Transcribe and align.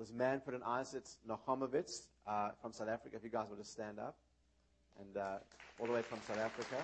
was 0.00 0.12
Manfred 0.14 0.54
and 0.54 0.64
Isaac 0.64 1.04
Nochomovitz 1.28 2.06
uh, 2.26 2.52
from 2.62 2.72
South 2.72 2.88
Africa. 2.88 3.16
If 3.16 3.22
you 3.22 3.28
guys 3.28 3.48
would 3.50 3.58
just 3.58 3.70
stand 3.70 3.98
up. 3.98 4.16
And 4.98 5.18
uh, 5.18 5.36
all 5.78 5.86
the 5.86 5.92
way 5.92 6.00
from 6.00 6.18
South 6.26 6.38
Africa. 6.38 6.76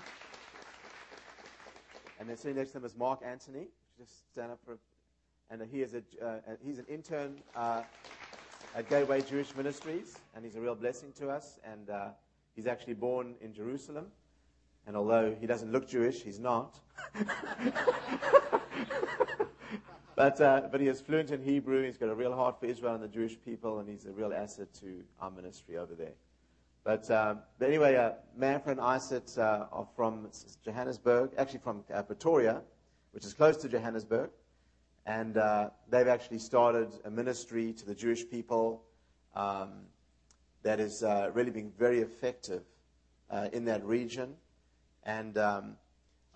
And 2.21 2.29
then 2.29 2.37
sitting 2.37 2.59
next 2.59 2.73
to 2.73 2.79
him 2.79 2.85
is 2.85 2.95
Mark 2.95 3.21
Anthony. 3.25 3.69
Just 3.99 4.31
stand 4.33 4.53
up 4.53 4.59
for. 4.67 4.77
And 5.49 5.63
he 5.73 5.81
is 5.81 5.95
a, 5.95 6.03
uh, 6.23 6.41
he's 6.63 6.79
an 6.79 6.85
intern 6.91 7.37
uh, 7.55 7.85
at 8.75 8.91
Gateway 8.91 9.23
Jewish 9.23 9.57
Ministries, 9.57 10.19
and 10.35 10.45
he's 10.45 10.57
a 10.57 10.61
real 10.61 10.75
blessing 10.75 11.11
to 11.19 11.31
us. 11.31 11.59
And 11.65 11.89
uh, 11.89 12.09
he's 12.55 12.67
actually 12.67 12.95
born 12.95 13.35
in 13.41 13.55
Jerusalem. 13.55 14.09
And 14.87 14.95
although 14.95 15.35
he 15.41 15.47
doesn't 15.47 15.73
look 15.73 15.89
Jewish, 15.89 16.23
he's 16.23 16.39
not. 16.39 16.79
but, 20.17 20.41
uh, 20.41 20.63
but 20.73 20.81
he 20.81 20.89
is 20.89 21.01
fluent 21.01 21.31
in 21.31 21.43
Hebrew. 21.43 21.85
He's 21.85 21.99
got 21.99 22.09
a 22.09 22.15
real 22.15 22.35
heart 22.35 22.59
for 22.59 22.67
Israel 22.67 22.95
and 22.95 23.05
the 23.05 23.09
Jewish 23.09 23.37
people, 23.45 23.79
and 23.79 23.89
he's 23.89 24.07
a 24.07 24.13
real 24.13 24.33
asset 24.33 24.73
to 24.81 25.05
our 25.21 25.31
ministry 25.31 25.77
over 25.77 25.95
there. 25.95 26.15
But, 26.85 27.11
um, 27.11 27.41
but 27.59 27.69
anyway, 27.69 27.97
uh, 27.97 28.13
Manfred 28.37 28.79
and 28.79 28.87
Isaac 28.87 29.25
uh, 29.37 29.67
are 29.71 29.87
from 29.95 30.29
Johannesburg, 30.65 31.33
actually 31.37 31.59
from 31.59 31.85
uh, 31.93 32.03
Pretoria, 32.03 32.63
which 33.13 33.27
is 33.27 33.35
close 33.35 33.57
to 33.59 33.69
Johannesburg. 33.69 34.31
And 35.05 35.37
uh, 35.37 35.71
they've 35.91 36.09
actually 36.09 36.39
started 36.39 36.89
a 37.05 37.11
ministry 37.11 37.73
to 37.75 37.85
the 37.85 37.95
Jewish 37.95 38.29
people 38.29 38.85
um, 39.35 39.83
that 40.63 40.81
is 40.81 41.03
uh, 41.03 41.31
really 41.35 41.51
being 41.51 41.73
very 41.79 42.01
effective 42.01 42.63
uh, 43.31 43.49
in 43.53 43.67
that 43.67 43.85
region. 43.85 44.35
And 45.05 45.37
um, 45.39 45.77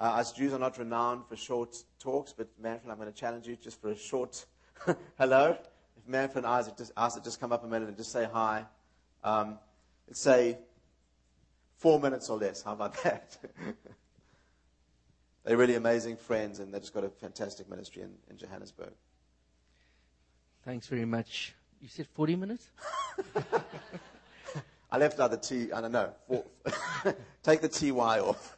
us 0.00 0.32
Jews 0.32 0.52
are 0.52 0.58
not 0.58 0.78
renowned 0.78 1.26
for 1.28 1.36
short 1.36 1.76
talks, 1.98 2.32
but 2.32 2.48
Manfred, 2.60 2.90
I'm 2.90 2.98
going 2.98 3.12
to 3.12 3.18
challenge 3.18 3.46
you 3.46 3.56
just 3.56 3.80
for 3.80 3.90
a 3.90 3.96
short 3.96 4.46
hello. 5.18 5.56
If 5.96 6.08
Manfred 6.08 6.44
and 6.44 6.52
Isaac 6.52 6.76
just, 6.78 6.92
Isaac 6.96 7.22
just 7.22 7.38
come 7.38 7.52
up 7.52 7.64
a 7.64 7.66
minute 7.68 7.88
and 7.88 7.96
just 7.96 8.12
say 8.12 8.28
hi. 8.32 8.64
Um, 9.22 9.58
Let's 10.10 10.20
say 10.20 10.58
four 11.76 12.00
minutes 12.00 12.28
or 12.30 12.36
less. 12.36 12.62
How 12.62 12.72
about 12.72 13.00
that? 13.04 13.38
They're 15.44 15.56
really 15.56 15.76
amazing 15.76 16.16
friends, 16.16 16.58
and 16.58 16.74
they've 16.74 16.80
just 16.80 16.92
got 16.92 17.04
a 17.04 17.08
fantastic 17.08 17.70
ministry 17.70 18.02
in, 18.02 18.10
in 18.28 18.36
Johannesburg. 18.36 18.92
Thanks 20.64 20.88
very 20.88 21.04
much. 21.04 21.54
You 21.80 21.86
said 21.86 22.08
40 22.08 22.36
minutes? 22.36 22.70
I 24.90 24.98
left 24.98 25.20
out 25.20 25.30
the 25.30 25.36
T, 25.36 25.70
I 25.72 25.80
don't 25.80 25.92
know. 25.92 26.12
Take 27.44 27.60
the 27.60 27.68
TY 27.68 28.18
off. 28.18 28.56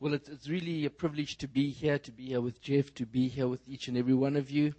Well, 0.00 0.14
it's, 0.14 0.30
it's 0.30 0.48
really 0.48 0.86
a 0.86 0.90
privilege 0.90 1.36
to 1.36 1.46
be 1.46 1.68
here, 1.70 1.98
to 1.98 2.10
be 2.10 2.24
here 2.24 2.40
with 2.40 2.62
Jeff, 2.62 2.92
to 2.94 3.04
be 3.04 3.28
here 3.28 3.46
with 3.46 3.60
each 3.68 3.86
and 3.86 3.98
every 3.98 4.14
one 4.14 4.34
of 4.34 4.50
you. 4.50 4.74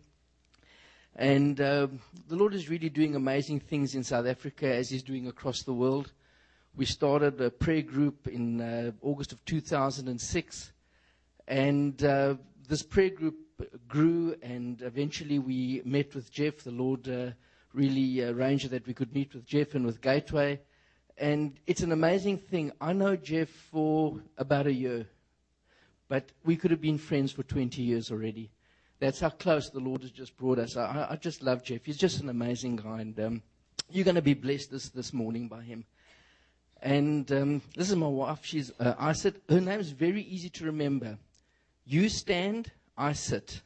And 1.16 1.62
uh, 1.62 1.88
the 2.28 2.36
Lord 2.36 2.56
is 2.56 2.70
really 2.70 2.90
doing 2.90 3.16
amazing 3.16 3.60
things 3.60 3.94
in 3.94 4.04
South 4.04 4.26
Africa 4.26 4.74
as 4.74 4.90
He's 4.90 5.04
doing 5.04 5.28
across 5.28 5.62
the 5.62 5.74
world. 5.74 6.12
We 6.76 6.86
started 6.86 7.40
a 7.40 7.52
prayer 7.52 7.84
group 7.84 8.28
in 8.28 8.62
uh, 8.62 8.94
August 9.04 9.32
of 9.32 9.46
2006, 9.46 10.72
and 11.48 12.04
uh, 12.04 12.36
this 12.68 12.82
prayer 12.82 13.12
group 13.12 13.36
grew, 13.88 14.36
and 14.42 14.82
eventually 14.82 15.38
we 15.38 15.84
met 15.86 16.16
with 16.16 16.32
Jeff. 16.32 16.64
The 16.64 16.72
Lord 16.72 17.08
uh, 17.08 17.32
really 17.74 18.24
arranged 18.24 18.72
that 18.72 18.88
we 18.88 18.96
could 18.96 19.14
meet 19.14 19.36
with 19.36 19.46
Jeff 19.46 19.76
and 19.76 19.86
with 19.86 20.02
Gateway. 20.02 20.62
And 21.22 21.60
it's 21.68 21.82
an 21.82 21.92
amazing 21.92 22.40
thing. 22.40 22.72
I 22.82 22.94
know 22.94 23.16
Jeff 23.16 23.48
for 23.48 24.20
about 24.40 24.66
a 24.66 24.74
year, 24.74 25.06
but 26.10 26.32
we 26.44 26.56
could 26.56 26.72
have 26.72 26.82
been 26.82 26.98
friends 26.98 27.32
for 27.32 27.44
20 27.44 27.80
years 27.80 28.12
already. 28.12 28.50
That's 29.00 29.20
how 29.20 29.30
close 29.30 29.70
the 29.70 29.80
Lord 29.80 30.02
has 30.02 30.10
just 30.10 30.36
brought 30.36 30.58
us. 30.58 30.76
I, 30.76 31.10
I 31.12 31.16
just 31.18 31.44
love 31.44 31.64
Jeff. 31.64 31.86
He's 31.86 31.98
just 31.98 32.22
an 32.22 32.30
amazing 32.30 32.78
guy, 32.78 33.02
and 33.02 33.20
um, 33.20 33.44
you're 33.92 34.04
going 34.04 34.16
to 34.16 34.24
be 34.24 34.34
blessed 34.34 34.72
this, 34.72 34.90
this 34.90 35.14
morning 35.14 35.48
by 35.48 35.62
him. 35.62 35.86
And 36.82 37.32
um, 37.32 37.62
this 37.76 37.92
is 37.92 37.96
my 37.96 38.08
wife. 38.08 38.40
She's 38.42 38.72
uh, 38.80 38.96
I 38.98 39.14
sit. 39.14 39.44
Her 39.48 39.62
name's 39.62 39.92
very 39.92 40.24
easy 40.24 40.50
to 40.50 40.66
remember. 40.66 41.20
You 41.86 42.10
stand, 42.10 42.72
I 42.98 43.14
sit. 43.14 43.62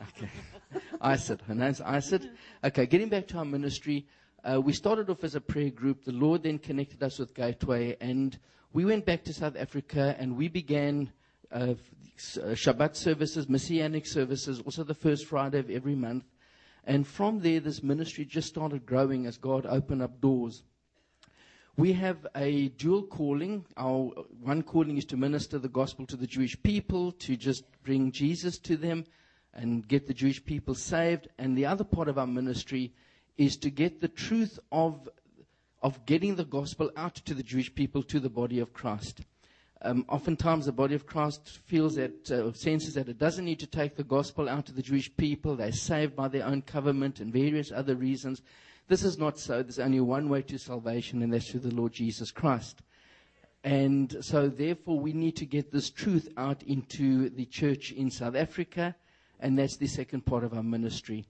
Okay, 0.00 0.30
I 1.00 1.16
sit. 1.16 1.40
Her 1.48 1.54
name's 1.56 1.80
I 1.80 1.98
sit. 1.98 2.22
Okay, 2.62 2.86
getting 2.86 3.08
back 3.08 3.26
to 3.28 3.38
our 3.38 3.44
ministry. 3.44 4.06
Uh, 4.42 4.60
we 4.60 4.72
started 4.72 5.10
off 5.10 5.22
as 5.22 5.34
a 5.34 5.40
prayer 5.40 5.70
group. 5.70 6.04
The 6.04 6.12
Lord 6.12 6.44
then 6.44 6.58
connected 6.58 7.02
us 7.02 7.18
with 7.18 7.34
Gateway, 7.34 7.96
and 8.00 8.38
we 8.72 8.84
went 8.84 9.04
back 9.04 9.24
to 9.24 9.34
South 9.34 9.56
Africa 9.56 10.16
and 10.18 10.36
we 10.36 10.48
began 10.48 11.12
uh, 11.52 11.74
Shabbat 12.16 12.96
services, 12.96 13.48
Messianic 13.48 14.06
services, 14.06 14.60
also 14.60 14.84
the 14.84 14.94
first 14.94 15.26
Friday 15.26 15.58
of 15.58 15.70
every 15.70 15.94
month. 15.94 16.24
And 16.84 17.06
from 17.06 17.40
there, 17.40 17.60
this 17.60 17.82
ministry 17.82 18.24
just 18.24 18.48
started 18.48 18.86
growing 18.86 19.26
as 19.26 19.36
God 19.36 19.66
opened 19.66 20.02
up 20.02 20.20
doors. 20.20 20.62
We 21.76 21.92
have 21.94 22.26
a 22.34 22.68
dual 22.68 23.02
calling. 23.02 23.64
Our 23.76 24.12
one 24.40 24.62
calling 24.62 24.96
is 24.96 25.04
to 25.06 25.16
minister 25.16 25.58
the 25.58 25.68
gospel 25.68 26.06
to 26.06 26.16
the 26.16 26.26
Jewish 26.26 26.60
people, 26.62 27.12
to 27.12 27.36
just 27.36 27.64
bring 27.82 28.12
Jesus 28.12 28.58
to 28.60 28.76
them 28.76 29.04
and 29.52 29.86
get 29.86 30.06
the 30.06 30.14
Jewish 30.14 30.42
people 30.44 30.74
saved. 30.74 31.28
And 31.38 31.56
the 31.58 31.66
other 31.66 31.84
part 31.84 32.08
of 32.08 32.18
our 32.18 32.26
ministry 32.26 32.94
is 33.40 33.56
to 33.56 33.70
get 33.70 34.02
the 34.02 34.08
truth 34.08 34.58
of, 34.70 35.08
of 35.82 36.04
getting 36.04 36.36
the 36.36 36.44
gospel 36.44 36.92
out 36.94 37.14
to 37.14 37.32
the 37.32 37.42
Jewish 37.42 37.74
people, 37.74 38.02
to 38.02 38.20
the 38.20 38.28
body 38.28 38.58
of 38.58 38.74
Christ. 38.74 39.22
Um, 39.80 40.04
oftentimes, 40.10 40.66
the 40.66 40.72
body 40.72 40.94
of 40.94 41.06
Christ 41.06 41.60
feels 41.64 41.94
that, 41.94 42.30
uh, 42.30 42.52
senses 42.52 42.92
that 42.94 43.08
it 43.08 43.18
doesn't 43.18 43.46
need 43.46 43.58
to 43.60 43.66
take 43.66 43.96
the 43.96 44.04
gospel 44.04 44.46
out 44.46 44.66
to 44.66 44.72
the 44.72 44.82
Jewish 44.82 45.10
people. 45.16 45.56
They're 45.56 45.72
saved 45.72 46.14
by 46.14 46.28
their 46.28 46.44
own 46.44 46.60
covenant 46.60 47.20
and 47.20 47.32
various 47.32 47.72
other 47.72 47.94
reasons. 47.94 48.42
This 48.88 49.04
is 49.04 49.16
not 49.16 49.38
so. 49.38 49.62
There's 49.62 49.78
only 49.78 50.00
one 50.00 50.28
way 50.28 50.42
to 50.42 50.58
salvation, 50.58 51.22
and 51.22 51.32
that's 51.32 51.50
through 51.50 51.60
the 51.60 51.74
Lord 51.74 51.94
Jesus 51.94 52.30
Christ. 52.30 52.82
And 53.64 54.18
so, 54.20 54.48
therefore, 54.48 55.00
we 55.00 55.14
need 55.14 55.36
to 55.36 55.46
get 55.46 55.72
this 55.72 55.88
truth 55.88 56.28
out 56.36 56.62
into 56.64 57.30
the 57.30 57.46
church 57.46 57.90
in 57.90 58.10
South 58.10 58.36
Africa, 58.36 58.94
and 59.38 59.58
that's 59.58 59.78
the 59.78 59.86
second 59.86 60.26
part 60.26 60.44
of 60.44 60.52
our 60.52 60.62
ministry. 60.62 61.24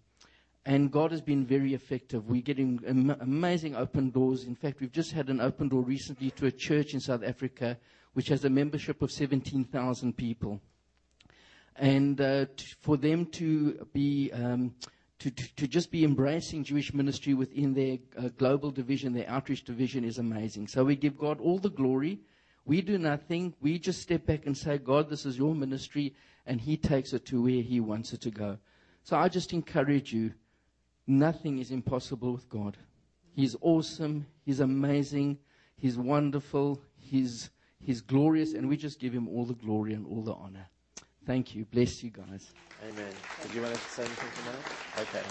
And 0.67 0.91
God 0.93 1.11
has 1.11 1.23
been 1.23 1.47
very 1.47 1.75
effective. 1.75 2.29
We're 2.29 2.43
getting 2.43 2.81
am- 2.87 3.17
amazing 3.21 3.77
open 3.77 4.11
doors. 4.11 4.45
In 4.45 4.55
fact, 4.55 4.81
we've 4.81 4.93
just 4.93 5.13
had 5.13 5.29
an 5.29 5.41
open 5.41 5.69
door 5.69 5.83
recently 5.83 6.31
to 6.33 6.47
a 6.47 6.53
church 6.53 6.93
in 6.93 7.01
South 7.01 7.23
Africa 7.25 7.79
which 8.15 8.29
has 8.29 8.45
a 8.45 8.51
membership 8.51 9.03
of 9.03 9.11
17,000 9.11 10.17
people. 10.17 10.61
And 11.77 12.21
uh, 12.21 12.47
t- 12.57 12.67
for 12.81 12.97
them 12.97 13.27
to 13.27 13.87
be 13.93 14.31
um, 14.33 14.75
to, 15.21 15.31
to, 15.31 15.57
to, 15.57 15.69
just 15.69 15.91
be 15.91 16.05
embracing 16.05 16.65
Jewish 16.65 16.93
ministry 16.93 17.35
within 17.35 17.75
their 17.75 17.99
uh, 18.19 18.29
global 18.37 18.71
division, 18.71 19.13
their 19.13 19.29
outreach 19.29 19.65
division, 19.65 20.03
is 20.03 20.19
amazing. 20.19 20.67
So 20.67 20.83
we 20.83 20.97
give 20.97 21.17
God 21.17 21.41
all 21.41 21.59
the 21.59 21.71
glory. 21.71 22.21
We 22.65 22.81
do 22.81 22.99
nothing. 22.99 23.55
We 23.61 23.79
just 23.79 24.01
step 24.01 24.27
back 24.27 24.47
and 24.47 24.57
say, 24.57 24.79
God, 24.79 25.09
this 25.09 25.27
is 25.27 25.39
your 25.39 25.55
ministry, 25.55 26.15
and 26.47 26.61
He 26.61 26.77
takes 26.77 27.13
it 27.13 27.27
to 27.27 27.43
where 27.43 27.63
He 27.63 27.81
wants 27.81 28.13
it 28.13 28.23
to 28.23 28.31
go. 28.31 28.59
So 29.05 29.17
I 29.17 29.29
just 29.29 29.53
encourage 29.53 30.13
you 30.13 30.33
nothing 31.11 31.59
is 31.59 31.71
impossible 31.71 32.33
with 32.33 32.49
God. 32.49 32.77
He's 33.33 33.57
awesome. 33.61 34.27
He's 34.45 34.61
amazing. 34.61 35.39
He's 35.77 35.97
wonderful. 35.97 36.81
He's 36.99 37.51
He's 37.83 38.01
glorious, 38.01 38.53
and 38.53 38.69
we 38.69 38.77
just 38.77 39.01
give 39.01 39.13
him 39.13 39.29
all 39.29 39.45
the 39.45 39.55
glory 39.55 39.95
and 39.95 40.07
all 40.07 40.23
the 40.23 40.35
honor. 40.35 40.69
Thank 41.27 41.55
you. 41.55 41.65
Bless 41.65 42.03
you 42.03 42.11
guys. 42.11 42.53
Amen. 42.83 43.13
Did 43.43 43.55
you 43.55 43.63
want 43.63 43.75
to 43.75 43.81
say 43.81 44.05
anything 44.05 44.29
for 44.29 44.43
a 44.43 44.53
minute? 44.53 44.67
Okay. 44.99 45.23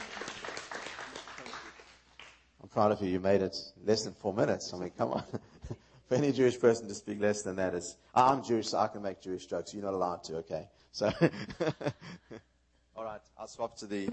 I'm 2.61 2.69
proud 2.69 2.91
of 2.91 3.01
you. 3.01 3.09
You 3.09 3.19
made 3.19 3.41
it 3.41 3.55
less 3.85 4.03
than 4.03 4.13
four 4.13 4.33
minutes. 4.33 4.73
I 4.73 4.77
mean, 4.77 4.91
come 4.97 5.11
on. 5.11 5.23
for 6.07 6.15
any 6.15 6.31
Jewish 6.31 6.59
person 6.59 6.87
to 6.87 6.95
speak 6.95 7.21
less 7.21 7.43
than 7.43 7.55
that 7.57 7.75
is, 7.75 7.97
ah, 8.15 8.33
I'm 8.33 8.43
Jewish, 8.43 8.69
so 8.69 8.79
I 8.79 8.87
can 8.87 9.03
make 9.03 9.21
Jewish 9.21 9.45
jokes. 9.45 9.73
You're 9.73 9.83
not 9.83 9.93
allowed 9.93 10.23
to, 10.25 10.37
okay? 10.37 10.67
So, 10.91 11.11
all 12.95 13.03
right, 13.03 13.21
I'll 13.37 13.47
swap 13.47 13.77
to 13.77 13.85
the, 13.85 14.09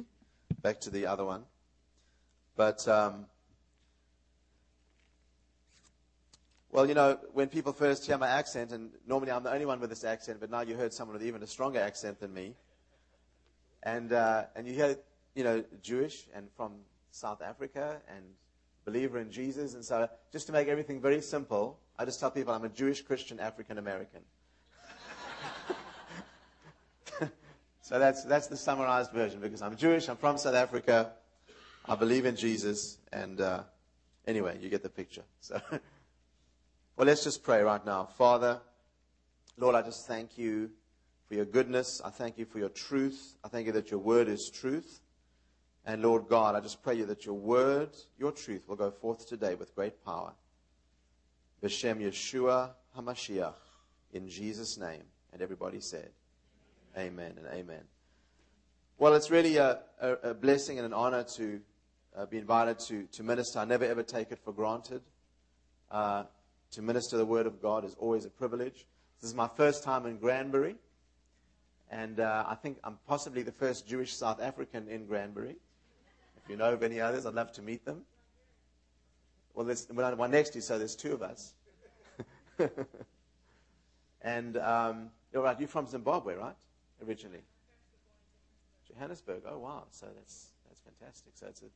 back 0.62 0.80
to 0.82 0.90
the 0.90 1.06
other 1.06 1.24
one. 1.24 1.44
But, 2.56 2.86
um, 2.88 3.26
Well, 6.76 6.86
you 6.86 6.92
know, 6.92 7.18
when 7.32 7.48
people 7.48 7.72
first 7.72 8.04
hear 8.04 8.18
my 8.18 8.28
accent, 8.28 8.70
and 8.70 8.90
normally 9.06 9.32
I'm 9.32 9.42
the 9.42 9.50
only 9.50 9.64
one 9.64 9.80
with 9.80 9.88
this 9.88 10.04
accent, 10.04 10.40
but 10.40 10.50
now 10.50 10.60
you 10.60 10.76
heard 10.76 10.92
someone 10.92 11.16
with 11.16 11.26
even 11.26 11.42
a 11.42 11.46
stronger 11.46 11.80
accent 11.80 12.20
than 12.20 12.34
me, 12.34 12.54
and 13.82 14.12
uh, 14.12 14.44
and 14.54 14.66
you 14.66 14.74
hear, 14.74 14.98
you 15.34 15.42
know, 15.42 15.64
Jewish 15.80 16.26
and 16.34 16.48
from 16.54 16.72
South 17.12 17.40
Africa 17.40 18.02
and 18.14 18.22
believer 18.84 19.18
in 19.18 19.32
Jesus, 19.32 19.72
and 19.72 19.82
so 19.82 20.06
just 20.30 20.48
to 20.48 20.52
make 20.52 20.68
everything 20.68 21.00
very 21.00 21.22
simple, 21.22 21.78
I 21.98 22.04
just 22.04 22.20
tell 22.20 22.30
people 22.30 22.52
I'm 22.52 22.64
a 22.64 22.68
Jewish 22.68 23.00
Christian 23.00 23.40
African 23.40 23.78
American. 23.78 24.20
so 27.80 27.98
that's 27.98 28.22
that's 28.24 28.48
the 28.48 28.56
summarized 28.58 29.12
version 29.12 29.40
because 29.40 29.62
I'm 29.62 29.78
Jewish, 29.78 30.10
I'm 30.10 30.18
from 30.18 30.36
South 30.36 30.54
Africa, 30.54 31.12
I 31.88 31.94
believe 31.94 32.26
in 32.26 32.36
Jesus, 32.36 32.98
and 33.12 33.40
uh, 33.40 33.62
anyway, 34.26 34.58
you 34.60 34.68
get 34.68 34.82
the 34.82 34.88
picture. 34.90 35.24
So. 35.40 35.60
Well, 36.96 37.06
let's 37.06 37.24
just 37.24 37.42
pray 37.42 37.60
right 37.60 37.84
now. 37.84 38.06
Father, 38.06 38.58
Lord, 39.58 39.74
I 39.74 39.82
just 39.82 40.06
thank 40.06 40.38
you 40.38 40.70
for 41.28 41.34
your 41.34 41.44
goodness. 41.44 42.00
I 42.02 42.08
thank 42.08 42.38
you 42.38 42.46
for 42.46 42.58
your 42.58 42.70
truth. 42.70 43.36
I 43.44 43.48
thank 43.48 43.66
you 43.66 43.72
that 43.72 43.90
your 43.90 44.00
word 44.00 44.28
is 44.28 44.48
truth. 44.48 45.02
And 45.84 46.00
Lord 46.00 46.26
God, 46.26 46.54
I 46.54 46.60
just 46.60 46.82
pray 46.82 46.94
you 46.94 47.04
that 47.04 47.26
your 47.26 47.34
word, 47.34 47.90
your 48.18 48.32
truth 48.32 48.66
will 48.66 48.76
go 48.76 48.90
forth 48.90 49.28
today 49.28 49.54
with 49.54 49.74
great 49.74 50.02
power. 50.06 50.32
B'Shem 51.62 52.00
Yeshua 52.00 52.70
HaMashiach, 52.96 53.52
in 54.14 54.26
Jesus' 54.26 54.78
name. 54.78 55.02
And 55.34 55.42
everybody 55.42 55.80
said, 55.80 56.12
Amen 56.96 57.34
and 57.36 57.46
amen. 57.48 57.82
Well, 58.96 59.12
it's 59.12 59.30
really 59.30 59.58
a, 59.58 59.80
a, 60.00 60.12
a 60.30 60.34
blessing 60.34 60.78
and 60.78 60.86
an 60.86 60.94
honor 60.94 61.24
to 61.34 61.60
uh, 62.16 62.26
be 62.26 62.38
invited 62.38 62.78
to, 62.78 63.04
to 63.12 63.22
minister. 63.22 63.58
I 63.58 63.64
never 63.64 63.84
ever 63.84 64.02
take 64.02 64.32
it 64.32 64.38
for 64.44 64.52
granted. 64.52 65.02
Uh, 65.90 66.24
to 66.72 66.82
minister 66.82 67.16
the 67.16 67.26
Word 67.26 67.46
of 67.46 67.62
God 67.62 67.84
is 67.84 67.94
always 67.98 68.24
a 68.24 68.30
privilege. 68.30 68.86
This 69.20 69.30
is 69.30 69.34
my 69.34 69.48
first 69.48 69.84
time 69.84 70.06
in 70.06 70.18
Granbury, 70.18 70.76
and 71.90 72.20
uh, 72.20 72.44
I 72.46 72.54
think 72.54 72.78
I'm 72.84 72.98
possibly 73.06 73.42
the 73.42 73.52
first 73.52 73.86
Jewish 73.86 74.14
South 74.14 74.42
African 74.42 74.88
in 74.88 75.06
Granbury. 75.06 75.56
If 76.36 76.50
you 76.50 76.56
know 76.56 76.72
of 76.72 76.82
any 76.82 77.00
others, 77.00 77.26
I'd 77.26 77.34
love 77.34 77.52
to 77.52 77.62
meet 77.62 77.84
them. 77.84 78.02
Well, 79.54 79.64
there's 79.64 79.86
one 79.88 80.30
next 80.30 80.50
to 80.50 80.58
you, 80.58 80.62
so 80.62 80.78
there's 80.78 80.94
two 80.94 81.14
of 81.14 81.22
us. 81.22 81.54
and 84.22 84.56
um, 84.58 85.10
you're 85.32 85.42
right, 85.42 85.58
you're 85.58 85.68
from 85.68 85.86
Zimbabwe, 85.86 86.34
right? 86.34 86.56
Originally. 87.06 87.42
Johannesburg. 88.86 89.42
Oh, 89.48 89.58
wow. 89.58 89.84
So 89.90 90.06
that's, 90.14 90.48
that's 90.68 90.80
fantastic. 90.80 91.32
So 91.36 91.46
it's 91.46 91.62
a, 91.62 91.66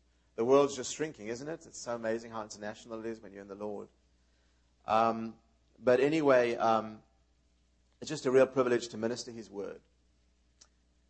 the 0.40 0.44
world's 0.46 0.75
just 0.75 0.94
shrinking, 0.94 1.28
isn't 1.28 1.50
it? 1.50 1.66
It's 1.66 1.78
so 1.78 1.94
amazing 1.94 2.31
how 2.31 2.42
international 2.42 2.98
it 3.00 3.04
is 3.04 3.20
when 3.20 3.31
you're 3.31 3.42
in 3.42 3.48
the 3.48 3.54
Lord. 3.54 3.88
Um, 4.87 5.34
but 5.84 6.00
anyway, 6.00 6.56
um, 6.56 7.00
it's 8.00 8.08
just 8.08 8.25
a 8.25 8.31
real 8.31 8.46
privilege 8.46 8.88
to 8.88 8.96
minister 8.96 9.31
His 9.31 9.50
word. 9.50 9.81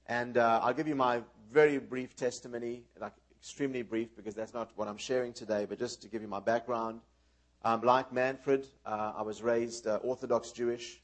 And 0.09 0.37
uh, 0.37 0.59
I'll 0.65 0.75
give 0.75 0.89
you 0.89 0.97
my 0.97 1.21
very 1.53 1.79
brief 1.79 2.17
testimony, 2.17 2.83
like 3.01 3.13
extremely 3.39 3.83
brief 3.83 4.17
because 4.17 4.35
that's 4.35 4.53
not 4.53 4.73
what 4.75 4.89
I'm 4.89 4.99
sharing 4.99 5.33
today, 5.33 5.65
but 5.65 5.79
just 5.79 6.03
to 6.03 6.09
give 6.09 6.23
you 6.23 6.29
my 6.29 6.41
background. 6.41 6.99
Um, 7.65 7.83
like 7.83 8.13
Manfred, 8.13 8.67
uh, 8.85 9.13
I 9.17 9.23
was 9.23 9.43
raised 9.43 9.87
uh, 9.87 10.01
Orthodox 10.03 10.51
Jewish 10.51 11.01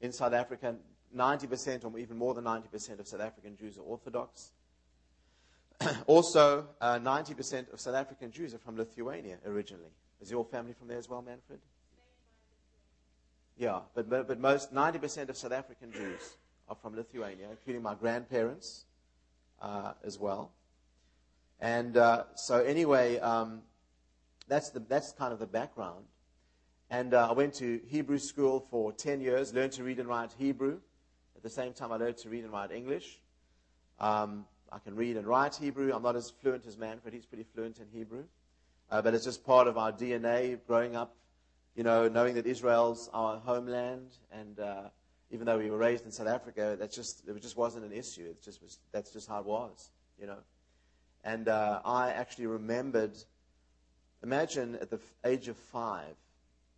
in 0.00 0.10
South 0.10 0.32
Africa. 0.32 0.74
90% 1.16 1.84
or 1.84 1.96
even 2.00 2.16
more 2.16 2.34
than 2.34 2.42
90% 2.42 2.98
of 2.98 3.06
South 3.06 3.20
African 3.20 3.56
Jews 3.56 3.78
are 3.78 3.82
Orthodox. 3.82 4.50
also, 6.06 6.66
uh, 6.80 6.98
90% 6.98 7.72
of 7.72 7.80
South 7.80 7.94
African 7.94 8.30
Jews 8.30 8.54
are 8.54 8.58
from 8.58 8.76
Lithuania 8.76 9.38
originally. 9.46 9.90
Is 10.20 10.30
your 10.30 10.44
family 10.44 10.74
from 10.74 10.88
there 10.88 10.98
as 10.98 11.08
well, 11.08 11.22
Manfred? 11.22 11.60
Yeah, 13.56 13.80
but, 13.94 14.08
but, 14.08 14.38
most, 14.38 14.74
90% 14.74 15.28
of 15.28 15.36
South 15.36 15.52
African 15.52 15.92
Jews 15.92 16.36
are 16.68 16.76
from 16.76 16.96
Lithuania, 16.96 17.48
including 17.50 17.82
my 17.82 17.94
grandparents 17.94 18.84
uh, 19.60 19.92
as 20.04 20.18
well. 20.18 20.52
And 21.60 21.96
uh, 21.96 22.24
so, 22.34 22.62
anyway, 22.62 23.18
um, 23.18 23.62
that's, 24.48 24.70
the, 24.70 24.80
that's 24.80 25.12
kind 25.12 25.32
of 25.32 25.38
the 25.38 25.46
background. 25.46 26.04
And 26.90 27.14
uh, 27.14 27.28
I 27.28 27.32
went 27.32 27.54
to 27.54 27.80
Hebrew 27.86 28.18
school 28.18 28.66
for 28.70 28.92
10 28.92 29.20
years, 29.20 29.54
learned 29.54 29.72
to 29.72 29.84
read 29.84 29.98
and 29.98 30.08
write 30.08 30.30
Hebrew. 30.38 30.78
At 31.36 31.42
the 31.42 31.50
same 31.50 31.72
time, 31.72 31.92
I 31.92 31.96
learned 31.96 32.16
to 32.18 32.28
read 32.28 32.44
and 32.44 32.52
write 32.52 32.72
English. 32.72 33.20
Um, 33.98 34.46
I 34.72 34.78
can 34.78 34.94
read 34.94 35.16
and 35.16 35.26
write 35.26 35.56
Hebrew. 35.56 35.92
I'm 35.92 36.02
not 36.02 36.16
as 36.16 36.30
fluent 36.30 36.66
as 36.66 36.78
Manfred. 36.78 37.12
He's 37.12 37.26
pretty 37.26 37.44
fluent 37.54 37.78
in 37.78 37.86
Hebrew. 37.92 38.24
Uh, 38.90 39.02
but 39.02 39.14
it's 39.14 39.24
just 39.24 39.44
part 39.44 39.66
of 39.66 39.76
our 39.76 39.92
DNA 39.92 40.58
growing 40.66 40.96
up, 40.96 41.16
you 41.74 41.82
know, 41.82 42.08
knowing 42.08 42.34
that 42.34 42.46
Israel's 42.46 43.10
our 43.12 43.38
homeland. 43.38 44.10
And 44.32 44.60
uh, 44.60 44.82
even 45.30 45.46
though 45.46 45.58
we 45.58 45.70
were 45.70 45.76
raised 45.76 46.04
in 46.04 46.12
South 46.12 46.28
Africa, 46.28 46.76
that 46.78 46.92
just, 46.92 47.22
it 47.26 47.42
just 47.42 47.56
wasn't 47.56 47.84
an 47.84 47.92
issue. 47.92 48.26
It 48.30 48.42
just 48.42 48.62
was, 48.62 48.78
that's 48.92 49.12
just 49.12 49.28
how 49.28 49.40
it 49.40 49.46
was, 49.46 49.90
you 50.20 50.26
know. 50.26 50.38
And 51.24 51.48
uh, 51.48 51.80
I 51.84 52.10
actually 52.10 52.46
remembered, 52.46 53.16
imagine 54.22 54.76
at 54.80 54.90
the 54.90 55.00
age 55.24 55.48
of 55.48 55.56
five, 55.56 56.14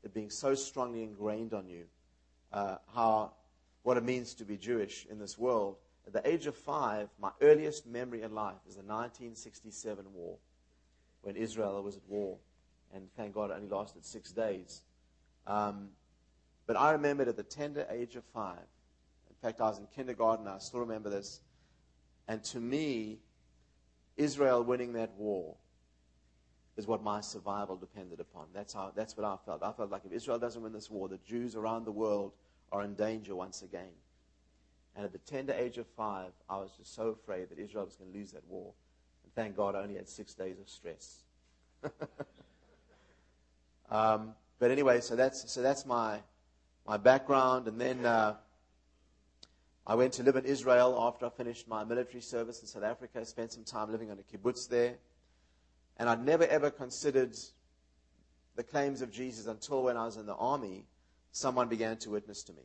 it 0.03 0.13
being 0.13 0.31
so 0.31 0.55
strongly 0.55 1.03
ingrained 1.03 1.55
on 1.55 1.69
you, 1.69 1.85
uh, 2.53 2.77
how 2.95 3.33
what 3.83 3.97
it 3.97 4.05
means 4.05 4.35
to 4.35 4.45
be 4.45 4.57
Jewish 4.57 5.07
in 5.11 5.19
this 5.19 5.39
world. 5.39 5.77
At 6.07 6.13
the 6.13 6.29
age 6.29 6.47
of 6.47 6.57
five, 6.57 7.09
my 7.21 7.31
earliest 7.41 7.87
memory 7.87 8.23
in 8.23 8.35
life 8.35 8.57
is 8.69 8.75
the 8.75 8.83
1967 8.83 10.05
war, 10.13 10.37
when 11.23 11.37
Israel 11.37 11.83
was 11.83 11.97
at 11.97 12.03
war. 12.09 12.39
And 12.95 13.09
thank 13.17 13.35
God 13.35 13.51
it 13.51 13.55
only 13.55 13.69
lasted 13.69 14.05
six 14.05 14.33
days. 14.33 14.83
Um, 15.47 15.91
but 16.67 16.77
I 16.77 16.93
remembered 16.93 17.29
at 17.29 17.37
the 17.37 17.43
tender 17.43 17.87
age 17.91 18.17
of 18.17 18.25
five. 18.25 18.59
In 19.29 19.37
fact, 19.41 19.61
I 19.61 19.65
was 19.65 19.79
in 19.79 19.87
kindergarten, 19.95 20.47
I 20.47 20.59
still 20.59 20.81
remember 20.81 21.11
this. 21.11 21.41
And 22.29 22.43
to 22.45 22.61
me, 22.61 23.19
Israel 24.17 24.63
winning 24.63 24.93
that 24.95 25.13
war 25.17 25.57
is 26.77 26.87
what 26.87 27.03
my 27.03 27.21
survival 27.21 27.77
depended 27.77 28.21
upon. 28.21 28.47
That's, 28.55 28.73
how, 28.73 28.93
that's 28.95 29.17
what 29.17 29.27
I 29.27 29.37
felt. 29.45 29.63
I 29.63 29.73
felt 29.73 29.91
like 29.91 30.05
if 30.05 30.13
Israel 30.13 30.39
doesn't 30.39 30.63
win 30.63 30.73
this 30.73 30.91
war, 30.91 31.09
the 31.09 31.19
Jews 31.19 31.57
around 31.57 31.85
the 31.85 31.93
world 31.93 32.33
are 32.71 32.83
in 32.83 32.95
danger 32.95 33.35
once 33.35 33.63
again. 33.63 33.91
And 34.95 35.05
at 35.05 35.13
the 35.13 35.19
tender 35.19 35.53
age 35.55 35.79
of 35.79 35.87
five, 35.87 36.33
I 36.49 36.57
was 36.57 36.71
just 36.77 36.95
so 36.95 37.09
afraid 37.09 37.49
that 37.51 37.59
Israel 37.59 37.85
was 37.85 37.97
going 37.97 38.13
to 38.13 38.19
lose 38.19 38.33
that 38.33 38.47
war. 38.49 38.73
And 39.25 39.35
thank 39.35 39.57
God 39.57 39.75
I 39.75 39.81
only 39.81 39.97
had 39.97 40.09
six 40.09 40.35
days 40.35 40.59
of 40.59 40.69
stress. 40.69 41.23
um, 43.91 44.35
but 44.59 44.71
anyway, 44.71 45.01
so 45.01 45.17
that's, 45.17 45.51
so 45.51 45.63
that's 45.63 45.87
my, 45.87 46.21
my 46.87 46.99
background. 46.99 47.69
And 47.69 47.81
then 47.81 48.05
uh, 48.05 48.37
I 49.87 49.95
went 49.95 50.13
to 50.15 50.23
live 50.23 50.37
in 50.37 50.45
Israel 50.45 50.97
after 51.01 51.27
I 51.27 51.31
finished 51.31 51.67
my 51.67 51.85
military 51.85 52.21
service 52.21 52.61
in 52.61 52.67
South 52.67 52.85
Africa. 52.85 53.25
Spent 53.25 53.53
some 53.53 53.65
time 53.65 53.91
living 53.91 54.11
on 54.11 54.19
a 54.19 54.37
kibbutz 54.37 54.69
there. 54.69 54.95
And 55.97 56.09
I'd 56.09 56.25
never 56.25 56.47
ever 56.47 56.71
considered 56.71 57.37
the 58.57 58.63
claims 58.63 59.01
of 59.01 59.11
Jesus 59.11 59.47
until 59.47 59.83
when 59.83 59.97
I 59.97 60.05
was 60.05 60.17
in 60.17 60.27
the 60.27 60.35
army 60.35 60.85
someone 61.33 61.69
began 61.69 61.97
to 61.97 62.11
witness 62.11 62.43
to 62.45 62.53
me. 62.53 62.63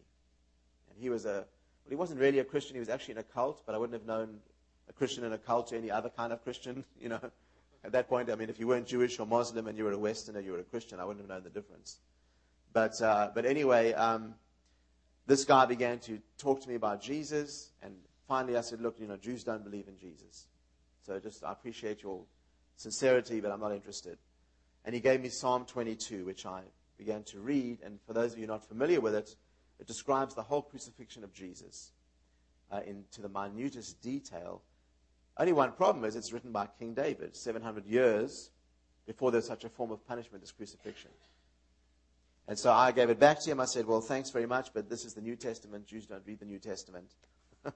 And 0.90 1.00
he 1.00 1.10
was 1.10 1.26
a, 1.26 1.46
well, 1.88 1.92
he 1.92 1.96
wasn't 1.96 2.20
really 2.20 2.40
a 2.40 2.44
Christian. 2.44 2.76
He 2.76 2.80
was 2.82 2.90
actually 2.90 3.14
in 3.14 3.20
a 3.20 3.24
cult, 3.24 3.64
but 3.66 3.74
I 3.74 3.78
wouldn't 3.78 3.98
have 3.98 4.06
known 4.06 4.40
a 4.90 4.94
Christian 4.94 5.24
in 5.24 5.32
a 5.32 5.38
cult 5.38 5.72
or 5.72 5.78
any 5.78 5.90
other 5.90 6.10
kind 6.10 6.34
of 6.34 6.44
Christian, 6.44 6.84
you 7.02 7.08
know. 7.08 7.20
At 7.86 7.94
that 7.94 8.10
point, 8.10 8.30
I 8.30 8.36
mean, 8.36 8.50
if 8.50 8.60
you 8.60 8.68
weren't 8.68 8.88
Jewish 8.88 9.20
or 9.20 9.26
Muslim 9.26 9.68
and 9.68 9.78
you 9.78 9.86
were 9.86 9.94
a 9.94 9.98
Westerner, 9.98 10.42
you 10.42 10.52
were 10.52 10.60
a 10.60 10.64
Christian, 10.64 11.00
I 11.00 11.06
wouldn't 11.06 11.24
have 11.24 11.30
known 11.30 11.44
the 11.44 11.50
difference. 11.50 12.00
But, 12.74 13.02
uh, 13.02 13.30
but 13.34 13.46
anyway, 13.46 13.94
um, 13.94 14.34
this 15.28 15.46
guy 15.46 15.66
began 15.66 16.00
to 16.00 16.20
talk 16.38 16.62
to 16.62 16.68
me 16.68 16.76
about 16.76 17.02
Jesus, 17.02 17.72
and 17.82 17.96
finally 18.28 18.58
I 18.58 18.62
said, 18.62 18.82
look, 18.82 19.00
you 19.00 19.08
know, 19.08 19.16
Jews 19.16 19.46
don't 19.46 19.64
believe 19.64 19.88
in 19.88 19.98
Jesus. 19.98 20.48
So 21.06 21.18
just, 21.20 21.46
I 21.46 21.54
appreciate 21.54 22.04
your 22.04 22.24
sincerity, 22.76 23.40
but 23.40 23.52
I'm 23.52 23.62
not 23.62 23.72
interested. 23.72 24.18
And 24.84 24.94
he 24.94 25.00
gave 25.00 25.22
me 25.22 25.30
Psalm 25.30 25.66
22, 25.66 26.26
which 26.26 26.46
I 26.46 26.64
began 26.98 27.24
to 27.26 27.40
read, 27.40 27.80
and 27.84 28.00
for 28.06 28.12
those 28.12 28.34
of 28.34 28.40
you 28.40 28.48
not 28.48 28.68
familiar 28.68 29.00
with 29.00 29.16
it, 29.16 29.36
it 29.80 29.88
describes 29.88 30.34
the 30.34 30.44
whole 30.44 30.62
crucifixion 30.62 31.24
of 31.24 31.34
Jesus 31.34 31.92
uh, 32.72 32.82
into 32.86 33.22
the 33.22 33.30
minutest 33.30 34.02
detail. 34.02 34.62
Only 35.38 35.54
one 35.54 35.72
problem 35.72 36.04
is 36.06 36.16
it's 36.16 36.34
written 36.34 36.52
by 36.52 36.68
King 36.80 36.94
David, 36.94 37.36
700 37.36 37.86
years 37.86 38.50
before 39.06 39.32
there's 39.32 39.48
such 39.48 39.64
a 39.64 39.70
form 39.70 39.92
of 39.92 40.06
punishment 40.08 40.44
as 40.44 40.52
crucifixion. 40.52 41.12
And 42.48 42.58
so 42.58 42.72
I 42.72 42.92
gave 42.92 43.10
it 43.10 43.20
back 43.20 43.40
to 43.42 43.52
him. 43.52 43.60
I 43.60 43.66
said, 43.66 43.86
Well, 43.86 44.02
thanks 44.02 44.30
very 44.30 44.46
much, 44.46 44.74
but 44.74 44.90
this 44.90 45.06
is 45.06 45.14
the 45.14 45.22
New 45.22 45.36
Testament. 45.36 45.86
Jews 45.86 46.06
don't 46.06 46.24
read 46.26 46.40
the 46.40 46.46
New 46.46 46.60
Testament. 46.60 47.12
and 47.66 47.74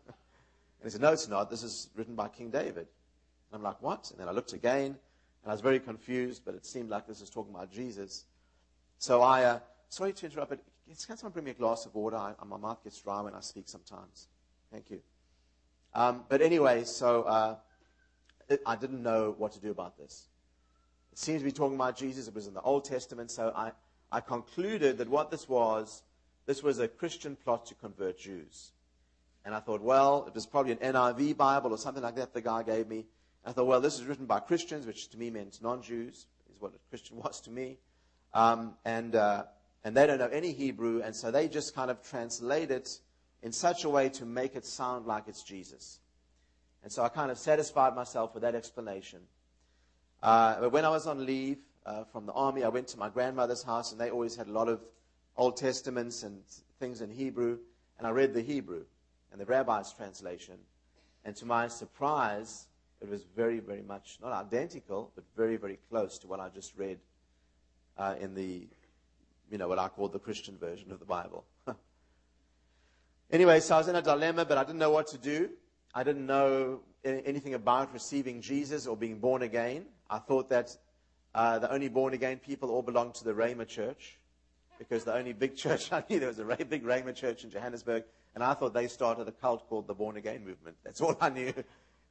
he 0.84 0.90
said, 0.90 1.02
No, 1.02 1.12
it's 1.12 1.28
not. 1.28 1.50
This 1.50 1.64
is 1.64 1.90
written 1.96 2.16
by 2.16 2.30
King 2.30 2.52
David. 2.52 2.88
And 2.88 3.54
I'm 3.54 3.64
like, 3.64 3.82
What? 3.82 4.10
And 4.12 4.20
then 4.20 4.28
I 4.28 4.32
looked 4.32 4.54
again, 4.54 4.98
and 5.44 5.48
I 5.48 5.52
was 5.52 5.62
very 5.62 5.80
confused, 5.80 6.44
but 6.46 6.56
it 6.56 6.66
seemed 6.66 6.90
like 6.90 7.06
this 7.06 7.20
was 7.20 7.30
talking 7.30 7.54
about 7.54 7.72
Jesus. 7.72 8.26
So 8.98 9.22
I, 9.22 9.44
uh, 9.44 9.60
sorry 9.90 10.14
to 10.14 10.26
interrupt, 10.26 10.50
but 10.50 10.60
can 10.96 11.18
someone 11.18 11.32
bring 11.32 11.46
me 11.46 11.52
a 11.52 11.56
glass 11.56 11.86
of 11.86 11.96
water? 11.96 12.18
I, 12.18 12.34
my 12.46 12.58
mouth 12.58 12.84
gets 12.84 13.00
dry 13.02 13.22
when 13.22 13.34
I 13.34 13.40
speak 13.40 13.68
sometimes. 13.68 14.28
Thank 14.72 14.90
you. 14.90 15.02
Um, 15.94 16.24
but 16.30 16.42
anyway, 16.42 16.84
so 16.84 17.24
uh, 17.24 17.56
it, 18.50 18.62
I 18.66 18.76
didn't 18.76 19.04
know 19.04 19.36
what 19.38 19.52
to 19.54 19.60
do 19.60 19.72
about 19.72 19.98
this. 19.98 20.28
It 21.12 21.18
seems 21.18 21.42
to 21.42 21.46
be 21.46 21.52
talking 21.52 21.76
about 21.76 21.98
Jesus. 21.98 22.28
It 22.28 22.36
was 22.36 22.48
in 22.48 22.54
the 22.54 22.62
Old 22.62 22.86
Testament, 22.86 23.32
so 23.32 23.52
I, 23.56 23.72
I 24.12 24.22
concluded 24.22 24.98
that 25.00 25.10
what 25.10 25.32
this 25.32 25.50
was, 25.50 26.04
this 26.46 26.64
was 26.64 26.80
a 26.80 26.88
Christian 26.88 27.36
plot 27.36 27.66
to 27.68 27.76
convert 27.76 28.20
Jews. 28.20 28.72
And 29.44 29.56
I 29.56 29.60
thought, 29.60 29.82
well, 29.82 30.26
it 30.28 30.36
was 30.36 30.46
probably 30.46 30.74
an 30.74 30.78
NIV 30.78 31.36
Bible 31.36 31.72
or 31.72 31.78
something 31.78 32.04
like 32.04 32.16
that 32.16 32.34
the 32.34 32.42
guy 32.42 32.64
gave 32.64 32.88
me. 32.88 33.06
I 33.46 33.52
thought, 33.52 33.66
well, 33.66 33.82
this 33.82 33.96
is 33.96 34.06
written 34.06 34.26
by 34.26 34.40
Christians, 34.40 34.86
which 34.86 35.10
to 35.10 35.18
me 35.18 35.30
meant 35.30 35.62
non-Jews, 35.62 36.28
is 36.54 36.62
what 36.62 36.74
a 36.74 36.90
Christian 36.90 37.18
was 37.24 37.42
to 37.42 37.50
me. 37.50 37.78
Um, 38.34 38.76
and, 38.86 39.16
uh, 39.16 39.46
and 39.84 39.96
they 39.96 40.06
don't 40.06 40.20
know 40.20 40.28
any 40.28 40.52
Hebrew, 40.52 41.02
and 41.02 41.16
so 41.16 41.32
they 41.32 41.48
just 41.48 41.76
kind 41.76 41.90
of 41.90 42.02
translate 42.02 42.72
it 42.72 43.00
in 43.42 43.52
such 43.52 43.84
a 43.84 43.90
way 43.90 44.10
to 44.10 44.26
make 44.26 44.56
it 44.56 44.66
sound 44.66 45.06
like 45.06 45.24
it's 45.28 45.44
Jesus. 45.44 46.00
And 46.84 46.92
so 46.92 47.04
I 47.04 47.10
kind 47.10 47.32
of 47.32 47.38
satisfied 47.38 47.96
myself 47.96 48.34
with 48.34 48.44
that 48.44 48.56
explanation. 48.56 49.20
Uh, 50.22 50.60
but 50.60 50.72
when 50.72 50.86
I 50.86 50.90
was 50.90 51.08
on 51.08 51.26
leave 51.26 51.58
uh, 51.86 52.04
from 52.06 52.26
the 52.26 52.34
army, 52.34 52.64
I 52.64 52.70
went 52.70 52.88
to 52.90 53.00
my 53.00 53.10
grandmother's 53.10 53.64
house, 53.64 53.92
and 53.92 54.00
they 54.00 54.10
always 54.10 54.36
had 54.36 54.48
a 54.48 54.52
lot 54.52 54.68
of 54.68 54.82
Old 55.38 55.58
Testaments 55.58 56.24
and 56.24 56.42
things 56.80 57.02
in 57.02 57.10
Hebrew, 57.10 57.58
and 57.98 58.08
I 58.08 58.12
read 58.12 58.34
the 58.34 58.42
Hebrew 58.42 58.84
and 59.32 59.40
the 59.40 59.46
rabbi's 59.46 59.94
translation. 59.94 60.56
And 61.26 61.36
to 61.38 61.46
my 61.46 61.68
surprise, 61.68 62.68
it 63.02 63.10
was 63.10 63.24
very, 63.36 63.60
very 63.60 63.82
much, 63.82 64.20
not 64.22 64.32
identical, 64.32 65.12
but 65.16 65.24
very, 65.36 65.58
very 65.58 65.80
close 65.90 66.18
to 66.20 66.28
what 66.28 66.40
I 66.40 66.50
just 66.50 66.78
read 66.78 67.00
uh, 67.98 68.16
in 68.20 68.36
the, 68.36 68.68
you 69.52 69.58
know, 69.58 69.68
what 69.68 69.78
I 69.78 69.90
call 69.90 70.08
the 70.08 70.20
Christian 70.20 70.58
version 70.58 70.92
of 70.92 71.00
the 71.00 71.06
Bible. 71.06 71.44
anyway, 73.32 73.60
so 73.60 73.76
I 73.76 73.78
was 73.80 73.88
in 73.90 73.96
a 73.96 74.02
dilemma, 74.02 74.46
but 74.46 74.58
I 74.58 74.64
didn't 74.64 74.80
know 74.80 74.92
what 74.92 75.08
to 75.08 75.18
do. 75.18 75.50
I 75.94 76.04
didn't 76.04 76.26
know 76.26 76.80
anything 77.04 77.54
about 77.54 77.92
receiving 77.94 78.42
Jesus 78.42 78.88
or 78.88 78.96
being 78.96 79.20
born 79.20 79.42
again. 79.42 79.86
I 80.10 80.20
thought 80.20 80.50
that 80.50 80.76
uh, 81.36 81.60
the 81.60 81.72
only 81.72 81.90
born 81.90 82.14
again 82.14 82.40
people 82.40 82.72
all 82.72 82.82
belonged 82.82 83.16
to 83.16 83.26
the 83.26 83.34
Rhema 83.34 83.68
church 83.68 84.18
because 84.80 85.04
the 85.04 85.14
only 85.14 85.34
big 85.34 85.56
church 85.64 85.92
I 85.92 86.04
knew, 86.10 86.20
there 86.20 86.30
was 86.30 86.40
a 86.40 86.46
big 86.46 86.86
Rhema 86.86 87.14
church 87.14 87.44
in 87.44 87.50
Johannesburg, 87.50 88.04
and 88.34 88.44
I 88.44 88.54
thought 88.54 88.74
they 88.74 88.88
started 88.88 89.28
a 89.28 89.32
cult 89.34 89.68
called 89.68 89.88
the 89.88 89.94
Born 89.94 90.16
Again 90.16 90.46
Movement. 90.46 90.78
That's 90.84 91.02
all 91.02 91.18
I 91.20 91.30
knew. 91.30 91.54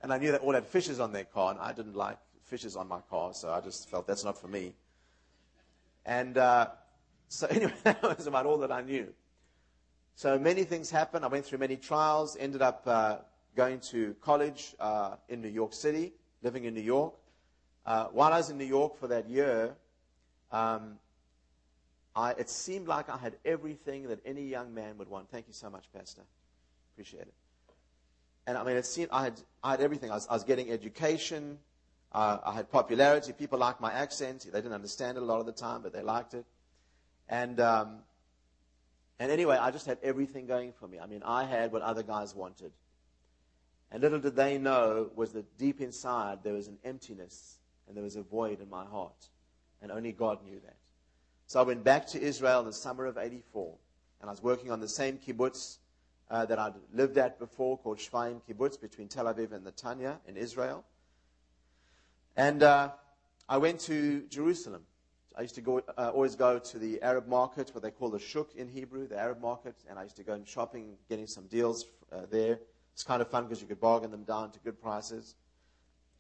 And 0.03 0.15
I 0.15 0.17
knew 0.17 0.33
that 0.33 0.41
all 0.41 0.55
had 0.55 0.67
fishes 0.67 0.99
on 0.99 1.13
their 1.13 1.27
car, 1.27 1.51
and 1.51 1.61
I 1.61 1.75
didn't 1.75 1.95
like 1.95 2.17
fishes 2.47 2.75
on 2.75 2.89
my 2.89 3.01
car, 3.11 3.35
so 3.35 3.53
I 3.53 3.61
just 3.61 3.91
felt 3.91 4.07
that's 4.07 4.25
not 4.25 4.41
for 4.41 4.49
me. 4.49 4.73
And 6.07 6.39
uh, 6.39 6.69
so, 7.31 7.47
anyway, 7.51 7.73
that 7.85 8.03
was 8.03 8.27
about 8.27 8.45
all 8.45 8.59
that 8.59 8.73
I 8.73 8.83
knew. 8.83 9.07
So 10.17 10.39
many 10.39 10.65
things 10.65 10.91
happened. 10.91 11.25
I 11.25 11.29
went 11.29 11.47
through 11.47 11.59
many 11.59 11.77
trials, 11.77 12.37
ended 12.39 12.61
up 12.61 12.83
uh, 12.87 13.19
going 13.57 13.81
to 13.93 14.15
college 14.21 14.75
uh, 14.81 15.15
in 15.29 15.41
New 15.41 15.49
York 15.49 15.73
City, 15.73 16.13
living 16.43 16.65
in 16.65 16.75
New 16.75 16.83
York. 16.83 17.15
Uh, 17.87 18.07
while 18.07 18.33
I 18.33 18.39
was 18.39 18.51
in 18.51 18.59
New 18.59 18.67
York 18.67 18.99
for 18.99 19.07
that 19.07 19.31
year, 19.31 19.75
um, 20.51 20.99
I, 22.17 22.33
it 22.33 22.51
seemed 22.51 22.89
like 22.89 23.09
I 23.09 23.17
had 23.17 23.37
everything 23.45 24.09
that 24.09 24.19
any 24.27 24.43
young 24.43 24.75
man 24.75 24.99
would 24.99 25.09
want. 25.09 25.31
Thank 25.31 25.47
you 25.47 25.55
so 25.55 25.71
much, 25.71 25.85
Pastor. 25.97 26.23
Appreciate 26.93 27.23
it. 27.23 27.35
And 28.47 28.59
I 28.59 28.65
mean, 28.65 28.77
it 28.77 28.85
seemed 28.85 29.09
I 29.13 29.23
had, 29.23 29.41
I 29.63 29.71
had 29.71 29.81
everything. 29.81 30.11
I 30.11 30.15
was, 30.15 30.27
I 30.29 30.35
was 30.35 30.45
getting 30.45 30.71
education. 30.71 31.59
Uh, 32.13 32.39
I 32.45 32.53
had 32.55 32.71
popularity. 32.71 33.33
People 33.33 33.61
liked 33.61 33.81
my 33.81 33.93
accent. 33.93 34.49
They 34.53 34.59
didn't 34.59 34.75
understand 34.75 35.17
it 35.17 35.23
a 35.23 35.27
lot 35.27 35.39
of 35.39 35.47
the 35.47 35.53
time, 35.53 35.83
but 35.83 35.93
they 35.93 36.03
liked 36.03 36.35
it. 36.35 36.45
And, 37.31 37.61
um, 37.61 38.01
and 39.21 39.31
anyway, 39.31 39.57
I 39.57 39.71
just 39.71 39.87
had 39.87 39.99
everything 40.03 40.47
going 40.47 40.73
for 40.73 40.89
me. 40.89 40.99
I 40.99 41.07
mean, 41.07 41.23
I 41.25 41.45
had 41.45 41.73
what 41.73 41.83
other 41.83 42.03
guys 42.03 42.35
wanted. 42.35 42.73
And 43.93 44.03
little 44.03 44.19
did 44.19 44.35
they 44.35 44.59
know 44.59 45.11
was 45.15 45.33
that 45.33 45.57
deep 45.57 45.81
inside 45.81 46.41
there 46.43 46.55
was 46.55 46.67
an 46.67 46.79
emptiness 46.85 47.59
and 47.87 47.97
there 47.97 48.05
was 48.05 48.17
a 48.17 48.23
void 48.23 48.61
in 48.61 48.69
my 48.69 48.85
heart. 48.85 49.29
And 49.81 49.91
only 49.93 50.13
God 50.13 50.45
knew 50.45 50.61
that. 50.61 50.77
So 51.47 51.61
I 51.61 51.63
went 51.63 51.85
back 51.85 52.07
to 52.09 52.21
Israel 52.21 52.61
in 52.61 52.67
the 52.67 52.73
summer 52.73 53.07
of 53.07 53.17
84. 53.17 53.77
And 54.21 54.29
I 54.29 54.33
was 54.33 54.43
working 54.43 54.71
on 54.71 54.81
the 54.81 54.89
same 54.89 55.17
kibbutz 55.17 55.79
uh, 56.31 56.45
that 56.47 56.59
I'd 56.59 56.75
lived 56.93 57.17
at 57.17 57.39
before 57.39 57.79
called 57.79 57.99
Shefayim 57.99 58.41
Kibbutz 58.49 58.81
between 58.81 59.09
Tel 59.09 59.25
Aviv 59.25 59.53
and 59.53 59.65
Netanya 59.65 60.19
in 60.27 60.37
Israel. 60.37 60.85
And 62.37 62.63
uh, 62.63 62.91
I 63.49 63.59
went 63.59 63.81
to 63.81 64.23
Jerusalem. 64.29 64.83
I 65.41 65.45
used 65.45 65.55
to 65.55 65.63
go, 65.63 65.81
uh, 65.97 66.11
always 66.11 66.37
go 66.37 66.59
to 66.59 66.79
the 66.79 67.01
Arab 67.01 67.27
market, 67.27 67.71
what 67.73 67.83
they 67.83 67.91
call 67.91 68.11
the 68.11 68.19
shuk 68.19 68.55
in 68.57 68.69
Hebrew, 68.69 69.09
the 69.09 69.19
Arab 69.19 69.41
market, 69.41 69.75
and 69.89 69.99
I 69.99 70.03
used 70.03 70.17
to 70.17 70.23
go 70.23 70.35
and 70.35 70.47
shopping, 70.47 70.99
getting 71.09 71.27
some 71.27 71.47
deals 71.47 71.87
uh, 72.13 72.27
there. 72.31 72.59
It's 72.93 73.03
kind 73.03 73.23
of 73.23 73.31
fun 73.31 73.45
because 73.45 73.63
you 73.63 73.67
could 73.67 73.81
bargain 73.81 74.11
them 74.11 74.25
down 74.25 74.51
to 74.51 74.59
good 74.59 74.79
prices. 74.83 75.37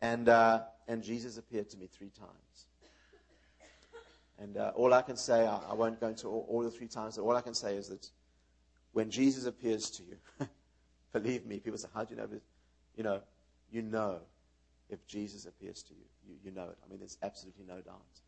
And, 0.00 0.31
uh, 0.31 0.62
and 0.89 1.03
Jesus 1.03 1.37
appeared 1.37 1.69
to 1.69 1.77
me 1.77 1.87
three 1.87 2.09
times. 2.09 2.65
And 4.39 4.57
uh, 4.57 4.73
all 4.75 4.95
I 4.95 5.03
can 5.03 5.19
say, 5.19 5.47
I, 5.47 5.59
I, 5.69 5.75
won't 5.75 6.00
go 6.00 6.07
into 6.07 6.27
all, 6.27 6.47
all 6.49 6.62
the 6.62 6.71
three 6.71 6.89
times, 6.89 7.19
but 7.19 7.25
all 7.25 7.37
I 7.37 7.43
can 7.43 7.53
say 7.53 7.77
is 7.77 7.89
that 7.89 8.09
when 8.93 9.11
Jesus 9.11 9.45
appears 9.45 9.91
to 9.91 10.03
you, 10.03 10.49
believe 11.12 11.45
me, 11.45 11.59
people 11.59 11.77
say, 11.79 11.89
How 11.93 12.05
do 12.05 12.15
you 12.15 12.23
know? 12.23 12.29
You 12.97 13.05
know, 13.05 13.21
you 13.71 13.83
know 13.83 14.21
if 14.89 15.07
Jesus 15.07 15.45
appears 15.45 15.83
to 15.83 15.93
you. 15.93 16.07
you. 16.27 16.37
You 16.43 16.53
know 16.53 16.71
it. 16.71 16.79
I 16.83 16.89
mean, 16.89 17.00
there's 17.00 17.19
absolutely 17.23 17.67
no 17.69 17.83
doubt. 17.83 18.23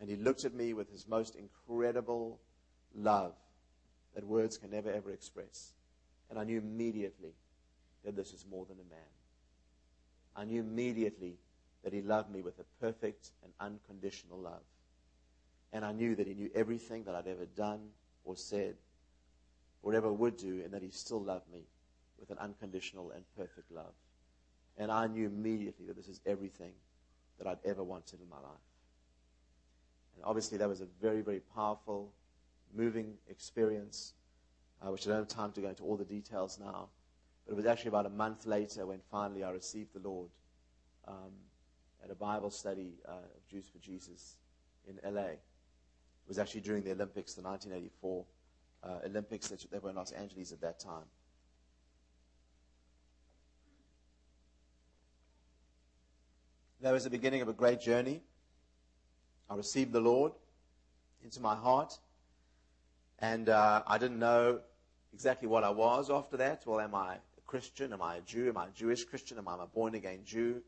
And 0.00 0.08
he 0.08 0.16
looked 0.16 0.44
at 0.44 0.54
me 0.54 0.74
with 0.74 0.90
his 0.90 1.08
most 1.08 1.36
incredible 1.36 2.40
love 2.94 3.34
that 4.14 4.24
words 4.24 4.56
can 4.56 4.70
never, 4.70 4.90
ever 4.90 5.10
express. 5.10 5.72
And 6.30 6.38
I 6.38 6.44
knew 6.44 6.58
immediately 6.58 7.34
that 8.04 8.16
this 8.16 8.32
is 8.32 8.44
more 8.48 8.64
than 8.64 8.78
a 8.78 8.90
man. 8.90 9.00
I 10.36 10.44
knew 10.44 10.60
immediately 10.60 11.38
that 11.82 11.92
he 11.92 12.00
loved 12.00 12.30
me 12.30 12.42
with 12.42 12.58
a 12.58 12.64
perfect 12.80 13.30
and 13.42 13.52
unconditional 13.60 14.38
love. 14.38 14.62
And 15.72 15.84
I 15.84 15.92
knew 15.92 16.14
that 16.16 16.26
he 16.26 16.34
knew 16.34 16.50
everything 16.54 17.04
that 17.04 17.14
I'd 17.14 17.26
ever 17.26 17.46
done 17.46 17.88
or 18.24 18.36
said 18.36 18.76
or 19.82 19.94
ever 19.94 20.12
would 20.12 20.36
do, 20.36 20.60
and 20.64 20.72
that 20.72 20.82
he 20.82 20.90
still 20.90 21.22
loved 21.22 21.48
me 21.52 21.62
with 22.18 22.30
an 22.30 22.38
unconditional 22.38 23.12
and 23.12 23.24
perfect 23.36 23.70
love. 23.70 23.92
And 24.76 24.90
I 24.90 25.06
knew 25.06 25.26
immediately 25.26 25.86
that 25.86 25.96
this 25.96 26.08
is 26.08 26.20
everything 26.26 26.72
that 27.38 27.46
I'd 27.46 27.58
ever 27.64 27.82
wanted 27.82 28.20
in 28.20 28.28
my 28.28 28.36
life. 28.36 28.67
And 30.18 30.24
obviously, 30.24 30.58
that 30.58 30.68
was 30.68 30.80
a 30.80 30.86
very, 31.00 31.20
very 31.20 31.38
powerful, 31.54 32.12
moving 32.74 33.14
experience, 33.30 34.14
uh, 34.82 34.90
which 34.90 35.06
I 35.06 35.10
don't 35.10 35.20
have 35.20 35.28
time 35.28 35.52
to 35.52 35.60
go 35.60 35.68
into 35.68 35.84
all 35.84 35.96
the 35.96 36.04
details 36.04 36.58
now. 36.58 36.88
But 37.46 37.52
it 37.52 37.56
was 37.56 37.66
actually 37.66 37.90
about 37.90 38.06
a 38.06 38.10
month 38.10 38.44
later 38.44 38.84
when 38.84 38.98
finally 39.12 39.44
I 39.44 39.50
received 39.50 39.94
the 39.94 40.00
Lord 40.00 40.28
um, 41.06 41.30
at 42.02 42.10
a 42.10 42.16
Bible 42.16 42.50
study 42.50 42.94
uh, 43.06 43.12
of 43.12 43.48
Jews 43.48 43.68
for 43.72 43.78
Jesus 43.78 44.34
in 44.88 44.98
LA. 45.14 45.22
It 45.22 45.40
was 46.26 46.40
actually 46.40 46.62
during 46.62 46.82
the 46.82 46.90
Olympics, 46.90 47.34
the 47.34 47.42
1984 47.42 48.24
uh, 48.82 48.88
Olympics 49.06 49.46
that, 49.48 49.70
that 49.70 49.84
were 49.84 49.90
in 49.90 49.96
Los 49.96 50.10
Angeles 50.10 50.50
at 50.50 50.60
that 50.62 50.80
time. 50.80 51.06
That 56.80 56.90
was 56.90 57.04
the 57.04 57.10
beginning 57.10 57.40
of 57.40 57.48
a 57.48 57.52
great 57.52 57.80
journey. 57.80 58.20
I 59.50 59.54
received 59.54 59.92
the 59.92 60.00
Lord 60.00 60.32
into 61.24 61.40
my 61.40 61.54
heart, 61.54 61.98
and 63.18 63.48
uh, 63.48 63.82
I 63.86 63.96
didn't 63.96 64.18
know 64.18 64.60
exactly 65.14 65.48
what 65.48 65.64
I 65.64 65.70
was 65.70 66.10
after 66.10 66.36
that. 66.36 66.62
Well, 66.66 66.80
am 66.80 66.94
I 66.94 67.14
a 67.14 67.40
Christian? 67.46 67.92
Am 67.92 68.02
I 68.02 68.16
a 68.16 68.20
Jew? 68.20 68.48
Am 68.48 68.58
I 68.58 68.66
a 68.66 68.70
Jewish 68.70 69.04
Christian? 69.04 69.38
Am 69.38 69.48
I 69.48 69.54
a 69.62 69.66
born 69.66 69.94
again 69.94 70.20
Jew? 70.24 70.62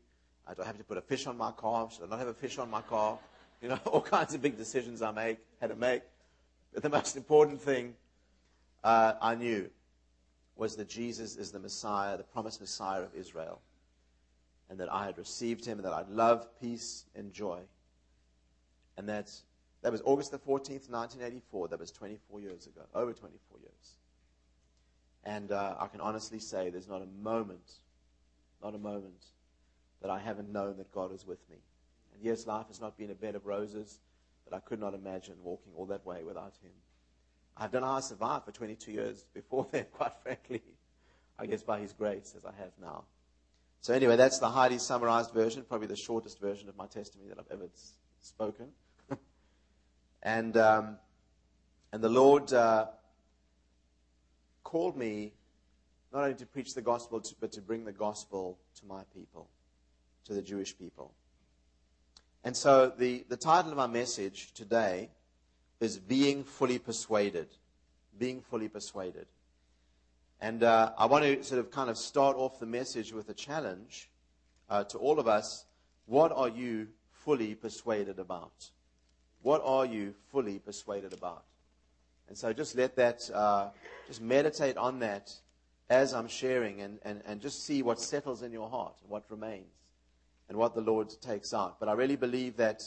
Uh, 0.47 0.55
do 0.55 0.63
I 0.63 0.65
have 0.65 0.77
to 0.79 0.83
put 0.83 0.97
a 0.97 1.01
fish 1.01 1.27
on 1.27 1.37
my 1.37 1.51
car? 1.51 1.89
Should 1.91 2.05
I 2.05 2.07
not 2.07 2.19
have 2.19 2.27
a 2.27 2.33
fish 2.33 2.57
on 2.57 2.71
my 2.71 2.81
car? 2.81 3.19
You 3.61 3.69
know, 3.69 3.79
all 3.85 4.01
kinds 4.01 4.33
of 4.33 4.41
big 4.41 4.57
decisions 4.57 5.03
I 5.03 5.11
make, 5.11 5.37
had 5.59 5.69
to 5.69 5.75
make. 5.75 6.01
But 6.73 6.81
the 6.81 6.89
most 6.89 7.15
important 7.15 7.61
thing 7.61 7.93
uh, 8.83 9.13
I 9.21 9.35
knew 9.35 9.69
was 10.55 10.75
that 10.77 10.89
Jesus 10.89 11.35
is 11.35 11.51
the 11.51 11.59
Messiah, 11.59 12.17
the 12.17 12.23
promised 12.23 12.59
Messiah 12.59 13.03
of 13.03 13.13
Israel, 13.15 13.61
and 14.69 14.79
that 14.79 14.91
I 14.91 15.05
had 15.05 15.17
received 15.17 15.65
him, 15.65 15.77
and 15.77 15.85
that 15.85 15.93
I'd 15.93 16.09
love, 16.09 16.47
peace, 16.59 17.05
and 17.15 17.31
joy. 17.31 17.59
And 19.01 19.09
that, 19.09 19.31
that 19.81 19.91
was 19.91 20.03
August 20.05 20.29
the 20.29 20.37
14th, 20.37 20.87
1984. 20.87 21.69
That 21.69 21.79
was 21.79 21.89
24 21.89 22.39
years 22.39 22.67
ago, 22.67 22.81
over 22.93 23.11
24 23.13 23.57
years. 23.59 23.95
And 25.23 25.51
uh, 25.51 25.73
I 25.79 25.87
can 25.87 26.01
honestly 26.01 26.37
say 26.37 26.69
there's 26.69 26.87
not 26.87 27.01
a 27.01 27.07
moment, 27.23 27.67
not 28.61 28.75
a 28.75 28.77
moment, 28.77 29.25
that 30.03 30.11
I 30.11 30.19
haven't 30.19 30.53
known 30.53 30.77
that 30.77 30.91
God 30.91 31.11
is 31.11 31.25
with 31.25 31.39
me. 31.49 31.55
And 32.13 32.23
yes, 32.23 32.45
life 32.45 32.67
has 32.67 32.79
not 32.79 32.95
been 32.95 33.09
a 33.09 33.15
bed 33.15 33.33
of 33.33 33.47
roses, 33.47 34.01
but 34.47 34.55
I 34.55 34.59
could 34.59 34.79
not 34.79 34.93
imagine 34.93 35.33
walking 35.41 35.73
all 35.75 35.87
that 35.87 36.05
way 36.05 36.23
without 36.23 36.53
Him. 36.61 36.73
I 37.57 37.65
don't 37.65 37.81
know 37.81 37.87
how 37.87 37.95
I 37.95 38.01
survived 38.01 38.45
for 38.45 38.51
22 38.51 38.91
years 38.91 39.25
before 39.33 39.65
then, 39.71 39.87
quite 39.93 40.13
frankly. 40.21 40.61
I 41.39 41.47
guess 41.47 41.63
by 41.63 41.79
His 41.79 41.91
grace, 41.91 42.35
as 42.37 42.45
I 42.45 42.53
have 42.59 42.73
now. 42.79 43.05
So, 43.79 43.95
anyway, 43.95 44.15
that's 44.15 44.37
the 44.37 44.49
highly 44.49 44.77
summarized 44.77 45.31
version, 45.31 45.65
probably 45.67 45.87
the 45.87 45.95
shortest 45.95 46.39
version 46.39 46.69
of 46.69 46.77
my 46.77 46.85
testimony 46.85 47.29
that 47.29 47.39
I've 47.39 47.51
ever 47.51 47.67
spoken. 48.21 48.67
And, 50.23 50.55
um, 50.57 50.97
and 51.91 52.03
the 52.03 52.09
Lord 52.09 52.53
uh, 52.53 52.87
called 54.63 54.95
me 54.95 55.33
not 56.13 56.23
only 56.23 56.35
to 56.35 56.45
preach 56.45 56.73
the 56.73 56.81
gospel, 56.81 57.23
but 57.39 57.51
to 57.53 57.61
bring 57.61 57.85
the 57.85 57.91
gospel 57.91 58.57
to 58.79 58.85
my 58.85 59.03
people, 59.15 59.49
to 60.25 60.33
the 60.33 60.41
Jewish 60.41 60.77
people. 60.77 61.13
And 62.43 62.55
so, 62.55 62.91
the, 62.97 63.23
the 63.29 63.37
title 63.37 63.71
of 63.71 63.77
my 63.77 63.87
message 63.87 64.51
today 64.53 65.09
is 65.79 65.97
being 65.97 66.43
fully 66.43 66.79
persuaded. 66.79 67.47
Being 68.17 68.41
fully 68.41 68.67
persuaded. 68.67 69.27
And 70.41 70.63
uh, 70.63 70.91
I 70.97 71.05
want 71.05 71.23
to 71.23 71.43
sort 71.43 71.59
of 71.59 71.71
kind 71.71 71.89
of 71.89 71.97
start 71.97 72.35
off 72.35 72.59
the 72.59 72.65
message 72.65 73.13
with 73.13 73.29
a 73.29 73.33
challenge 73.33 74.09
uh, 74.69 74.83
to 74.85 74.97
all 74.97 75.19
of 75.19 75.27
us. 75.27 75.65
What 76.07 76.31
are 76.31 76.49
you 76.49 76.87
fully 77.11 77.53
persuaded 77.53 78.17
about? 78.17 78.71
What 79.41 79.61
are 79.63 79.85
you 79.85 80.13
fully 80.31 80.59
persuaded 80.59 81.13
about? 81.13 81.43
And 82.27 82.37
so 82.37 82.53
just 82.53 82.75
let 82.75 82.95
that, 82.95 83.29
uh, 83.33 83.69
just 84.07 84.21
meditate 84.21 84.77
on 84.77 84.99
that 84.99 85.33
as 85.89 86.13
I'm 86.13 86.27
sharing 86.27 86.81
and, 86.81 86.99
and, 87.03 87.21
and 87.25 87.41
just 87.41 87.65
see 87.65 87.81
what 87.83 87.99
settles 87.99 88.41
in 88.41 88.51
your 88.53 88.69
heart 88.69 88.95
what 89.07 89.25
remains 89.29 89.73
and 90.47 90.57
what 90.57 90.73
the 90.73 90.81
Lord 90.81 91.09
takes 91.21 91.53
out. 91.53 91.79
But 91.79 91.89
I 91.89 91.93
really 91.93 92.15
believe 92.15 92.57
that 92.57 92.83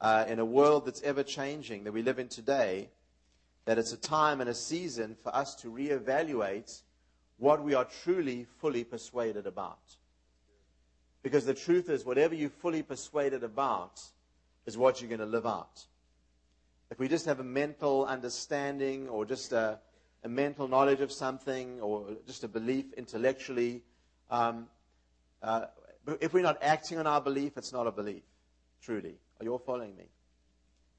uh, 0.00 0.24
in 0.26 0.38
a 0.38 0.44
world 0.44 0.86
that's 0.86 1.02
ever 1.02 1.22
changing 1.22 1.84
that 1.84 1.92
we 1.92 2.02
live 2.02 2.18
in 2.18 2.28
today, 2.28 2.88
that 3.66 3.78
it's 3.78 3.92
a 3.92 3.96
time 3.96 4.40
and 4.40 4.50
a 4.50 4.54
season 4.54 5.16
for 5.22 5.34
us 5.34 5.54
to 5.56 5.68
reevaluate 5.68 6.82
what 7.36 7.62
we 7.62 7.74
are 7.74 7.86
truly 8.02 8.46
fully 8.60 8.84
persuaded 8.84 9.46
about. 9.46 9.78
Because 11.22 11.44
the 11.44 11.54
truth 11.54 11.88
is, 11.88 12.04
whatever 12.04 12.34
you're 12.34 12.50
fully 12.50 12.82
persuaded 12.82 13.44
about 13.44 14.00
is 14.66 14.76
what 14.76 15.00
you're 15.00 15.08
going 15.08 15.20
to 15.20 15.26
live 15.26 15.46
out. 15.46 15.86
If 16.90 16.98
we 16.98 17.08
just 17.08 17.26
have 17.26 17.40
a 17.40 17.44
mental 17.44 18.04
understanding 18.04 19.08
or 19.08 19.24
just 19.24 19.52
a, 19.52 19.78
a 20.24 20.28
mental 20.28 20.66
knowledge 20.68 21.00
of 21.00 21.12
something 21.12 21.80
or 21.80 22.16
just 22.26 22.44
a 22.44 22.48
belief 22.48 22.92
intellectually, 22.94 23.82
um, 24.30 24.66
uh, 25.42 25.66
if 26.20 26.32
we're 26.32 26.42
not 26.42 26.58
acting 26.62 26.98
on 26.98 27.06
our 27.06 27.20
belief, 27.20 27.56
it's 27.56 27.72
not 27.72 27.86
a 27.86 27.92
belief, 27.92 28.22
truly. 28.82 29.14
Are 29.38 29.44
you 29.44 29.52
all 29.52 29.58
following 29.58 29.96
me? 29.96 30.04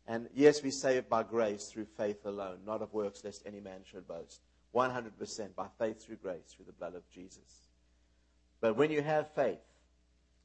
And 0.08 0.30
yes, 0.34 0.64
we 0.64 0.72
save 0.72 1.10
by 1.10 1.24
grace 1.24 1.68
through 1.68 1.86
faith 1.98 2.26
alone, 2.26 2.60
not 2.66 2.82
of 2.82 2.94
works, 2.94 3.24
lest 3.24 3.44
any 3.46 3.60
man 3.60 3.82
should 3.84 4.08
boast. 4.08 4.42
100% 4.74 5.56
by 5.56 5.68
faith 5.78 6.04
through 6.04 6.16
grace, 6.18 6.56
through 6.56 6.66
the 6.66 6.72
blood 6.72 6.96
of 6.96 7.08
Jesus. 7.10 7.68
But 8.62 8.78
when 8.78 8.92
you 8.92 9.02
have 9.02 9.34
faith, 9.34 9.60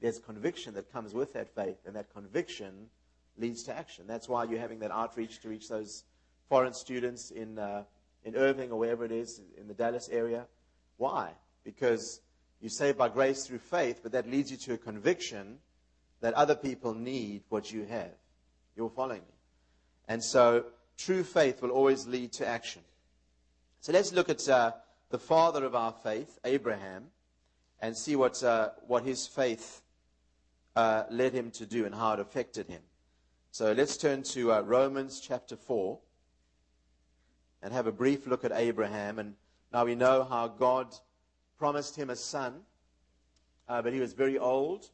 there's 0.00 0.18
conviction 0.18 0.74
that 0.74 0.92
comes 0.92 1.14
with 1.14 1.32
that 1.34 1.54
faith, 1.54 1.78
and 1.86 1.94
that 1.96 2.12
conviction 2.12 2.90
leads 3.38 3.62
to 3.64 3.76
action. 3.76 4.04
That's 4.06 4.28
why 4.28 4.44
you're 4.44 4.60
having 4.60 4.78
that 4.80 4.90
outreach 4.90 5.40
to 5.40 5.48
reach 5.48 5.68
those 5.68 6.04
foreign 6.48 6.72
students 6.72 7.30
in, 7.30 7.58
uh, 7.58 7.84
in 8.24 8.36
Irving 8.36 8.70
or 8.70 8.78
wherever 8.78 9.04
it 9.04 9.12
is 9.12 9.40
in 9.58 9.68
the 9.68 9.74
Dallas 9.74 10.08
area. 10.10 10.46
Why? 10.96 11.32
Because 11.64 12.20
you 12.60 12.68
save 12.68 12.96
by 12.96 13.08
grace 13.08 13.46
through 13.46 13.58
faith, 13.58 14.00
but 14.02 14.12
that 14.12 14.30
leads 14.30 14.50
you 14.50 14.56
to 14.58 14.74
a 14.74 14.78
conviction 14.78 15.58
that 16.20 16.34
other 16.34 16.54
people 16.54 16.94
need 16.94 17.42
what 17.48 17.70
you 17.70 17.84
have. 17.84 18.12
You're 18.76 18.90
following 18.90 19.20
me. 19.20 19.34
And 20.08 20.22
so 20.22 20.64
true 20.96 21.22
faith 21.22 21.62
will 21.62 21.70
always 21.70 22.06
lead 22.06 22.32
to 22.34 22.46
action. 22.46 22.82
So 23.80 23.92
let's 23.92 24.12
look 24.12 24.28
at 24.28 24.48
uh, 24.48 24.72
the 25.10 25.18
father 25.18 25.64
of 25.64 25.74
our 25.74 25.92
faith, 25.92 26.38
Abraham, 26.44 27.08
and 27.80 27.96
see 27.96 28.16
what, 28.16 28.42
uh, 28.42 28.70
what 28.86 29.04
his 29.04 29.26
faith 29.26 29.82
uh, 30.74 31.04
led 31.10 31.32
him 31.32 31.50
to 31.52 31.66
do 31.66 31.84
and 31.84 31.94
how 31.94 32.14
it 32.14 32.20
affected 32.20 32.68
him. 32.68 32.82
So 33.56 33.72
let's 33.72 33.96
turn 33.96 34.22
to 34.34 34.52
uh, 34.52 34.60
Romans 34.60 35.18
chapter 35.18 35.56
4 35.56 35.98
and 37.62 37.72
have 37.72 37.86
a 37.86 37.90
brief 37.90 38.26
look 38.26 38.44
at 38.44 38.52
Abraham. 38.52 39.18
And 39.18 39.32
now 39.72 39.86
we 39.86 39.94
know 39.94 40.24
how 40.24 40.46
God 40.46 40.94
promised 41.56 41.96
him 41.96 42.10
a 42.10 42.16
son, 42.16 42.60
uh, 43.66 43.80
but 43.80 43.94
he 43.94 43.98
was 43.98 44.12
very 44.12 44.36
old. 44.38 44.90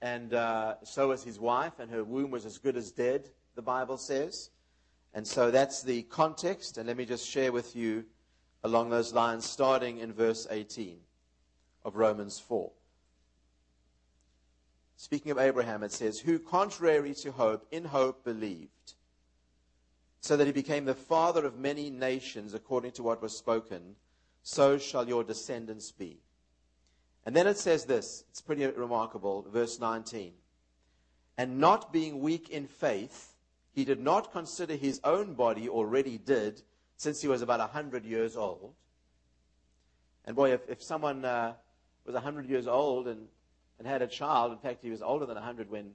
And 0.00 0.32
uh, 0.32 0.76
so 0.82 1.08
was 1.08 1.22
his 1.22 1.38
wife, 1.38 1.78
and 1.78 1.90
her 1.90 2.04
womb 2.04 2.30
was 2.30 2.46
as 2.46 2.56
good 2.56 2.74
as 2.74 2.90
dead, 2.90 3.28
the 3.54 3.60
Bible 3.60 3.98
says. 3.98 4.48
And 5.12 5.26
so 5.26 5.50
that's 5.50 5.82
the 5.82 6.04
context. 6.04 6.78
And 6.78 6.86
let 6.86 6.96
me 6.96 7.04
just 7.04 7.28
share 7.28 7.52
with 7.52 7.76
you 7.76 8.06
along 8.64 8.88
those 8.88 9.12
lines, 9.12 9.44
starting 9.44 9.98
in 9.98 10.14
verse 10.14 10.46
18 10.50 10.96
of 11.84 11.96
Romans 11.96 12.38
4. 12.38 12.72
Speaking 15.02 15.32
of 15.32 15.38
Abraham, 15.40 15.82
it 15.82 15.90
says, 15.90 16.20
Who, 16.20 16.38
contrary 16.38 17.12
to 17.14 17.32
hope, 17.32 17.66
in 17.72 17.86
hope 17.86 18.22
believed, 18.22 18.94
so 20.20 20.36
that 20.36 20.46
he 20.46 20.52
became 20.52 20.84
the 20.84 20.94
father 20.94 21.44
of 21.44 21.58
many 21.58 21.90
nations 21.90 22.54
according 22.54 22.92
to 22.92 23.02
what 23.02 23.20
was 23.20 23.36
spoken, 23.36 23.96
so 24.44 24.78
shall 24.78 25.08
your 25.08 25.24
descendants 25.24 25.90
be. 25.90 26.20
And 27.26 27.34
then 27.34 27.48
it 27.48 27.58
says 27.58 27.84
this, 27.84 28.22
it's 28.30 28.40
pretty 28.40 28.64
remarkable, 28.64 29.44
verse 29.52 29.80
19. 29.80 30.34
And 31.36 31.58
not 31.58 31.92
being 31.92 32.20
weak 32.20 32.50
in 32.50 32.68
faith, 32.68 33.34
he 33.72 33.84
did 33.84 33.98
not 33.98 34.30
consider 34.30 34.76
his 34.76 35.00
own 35.02 35.34
body 35.34 35.68
already 35.68 36.16
dead, 36.16 36.62
since 36.96 37.20
he 37.20 37.26
was 37.26 37.42
about 37.42 37.58
a 37.58 37.74
100 37.74 38.04
years 38.04 38.36
old. 38.36 38.72
And 40.26 40.36
boy, 40.36 40.52
if, 40.52 40.60
if 40.68 40.80
someone 40.80 41.24
uh, 41.24 41.54
was 42.06 42.14
a 42.14 42.22
100 42.22 42.48
years 42.48 42.68
old 42.68 43.08
and, 43.08 43.26
and 43.82 43.90
had 43.90 44.00
a 44.00 44.06
child, 44.06 44.52
in 44.52 44.58
fact, 44.58 44.80
he 44.80 44.90
was 44.90 45.02
older 45.02 45.26
than 45.26 45.34
100 45.34 45.68
when, 45.68 45.90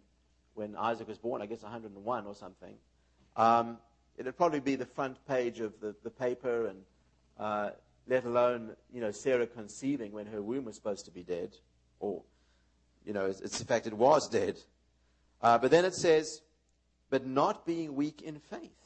when 0.56 0.76
Isaac 0.76 1.08
was 1.08 1.18
born, 1.18 1.42
I 1.42 1.46
guess 1.46 1.64
101 1.64 2.26
or 2.26 2.36
something, 2.36 2.74
um, 3.38 3.78
it 4.18 4.26
would 4.26 4.36
probably 4.36 4.60
be 4.60 4.76
the 4.76 4.86
front 4.86 5.26
page 5.26 5.62
of 5.62 5.80
the, 5.80 5.96
the 6.04 6.10
paper 6.10 6.68
and 6.68 6.80
uh, 7.40 7.70
let 8.06 8.26
alone, 8.26 8.76
you 8.94 9.00
know, 9.00 9.12
Sarah 9.12 9.48
conceiving 9.48 10.12
when 10.12 10.26
her 10.26 10.42
womb 10.42 10.66
was 10.66 10.76
supposed 10.76 11.06
to 11.06 11.12
be 11.12 11.24
dead, 11.24 11.56
or, 12.02 12.24
you 13.06 13.14
know, 13.14 13.28
it's, 13.28 13.40
it's 13.40 13.58
the 13.58 13.64
fact 13.64 13.88
it 13.88 13.94
was 13.94 14.28
dead. 14.28 14.58
Uh, 15.42 15.58
but 15.58 15.72
then 15.72 15.86
it 15.86 15.94
says, 15.94 16.42
but 17.10 17.26
not 17.26 17.66
being 17.66 17.96
weak 17.96 18.22
in 18.22 18.38
faith, 18.38 18.84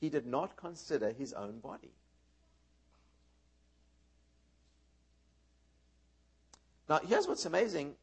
he 0.00 0.10
did 0.10 0.26
not 0.26 0.56
consider 0.56 1.10
his 1.10 1.32
own 1.32 1.58
body. 1.58 1.90
Now, 6.88 7.00
here's 7.04 7.26
what's 7.26 7.46
amazing 7.46 7.96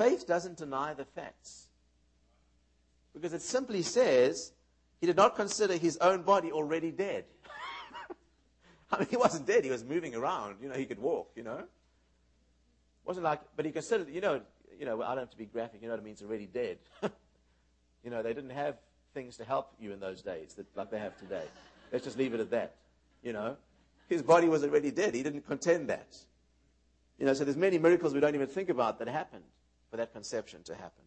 faith 0.00 0.26
doesn't 0.26 0.56
deny 0.56 0.94
the 0.94 1.04
facts. 1.04 1.68
Because 3.12 3.34
it 3.34 3.42
simply 3.42 3.82
says 3.82 4.52
he 4.98 5.06
did 5.06 5.16
not 5.16 5.36
consider 5.36 5.76
his 5.76 5.98
own 5.98 6.22
body 6.22 6.50
already 6.52 6.90
dead. 6.90 7.24
I 8.90 9.00
mean, 9.00 9.08
he 9.10 9.18
wasn't 9.18 9.46
dead. 9.46 9.62
He 9.62 9.70
was 9.70 9.84
moving 9.84 10.14
around. 10.14 10.56
You 10.62 10.70
know, 10.70 10.74
he 10.74 10.86
could 10.86 11.00
walk, 11.00 11.32
you 11.36 11.42
know. 11.42 11.64
Wasn't 13.04 13.24
like, 13.24 13.40
but 13.56 13.66
he 13.66 13.72
considered, 13.72 14.08
you 14.08 14.22
know, 14.22 14.40
you 14.78 14.86
know, 14.86 15.02
I 15.02 15.08
don't 15.08 15.18
have 15.18 15.30
to 15.32 15.36
be 15.36 15.44
graphic. 15.44 15.82
You 15.82 15.88
know 15.88 15.94
what 15.94 16.00
it 16.00 16.04
means 16.04 16.22
already 16.22 16.46
dead. 16.46 16.78
you 18.02 18.10
know, 18.10 18.22
they 18.22 18.32
didn't 18.32 18.50
have 18.50 18.76
things 19.12 19.36
to 19.36 19.44
help 19.44 19.74
you 19.78 19.92
in 19.92 20.00
those 20.00 20.22
days 20.22 20.54
that, 20.54 20.64
like 20.76 20.90
they 20.90 20.98
have 20.98 21.18
today. 21.18 21.44
Let's 21.92 22.04
just 22.04 22.16
leave 22.16 22.32
it 22.32 22.40
at 22.40 22.50
that. 22.52 22.76
You 23.22 23.34
know, 23.34 23.56
his 24.08 24.22
body 24.22 24.48
was 24.48 24.64
already 24.64 24.92
dead. 24.92 25.14
He 25.14 25.22
didn't 25.22 25.46
contend 25.46 25.90
that. 25.90 26.16
You 27.18 27.26
know, 27.26 27.34
so 27.34 27.44
there's 27.44 27.58
many 27.58 27.76
miracles 27.76 28.14
we 28.14 28.20
don't 28.20 28.34
even 28.34 28.46
think 28.46 28.70
about 28.70 28.98
that 29.00 29.08
happened 29.08 29.44
for 29.90 29.96
that 29.96 30.12
conception 30.12 30.62
to 30.64 30.74
happen. 30.74 31.04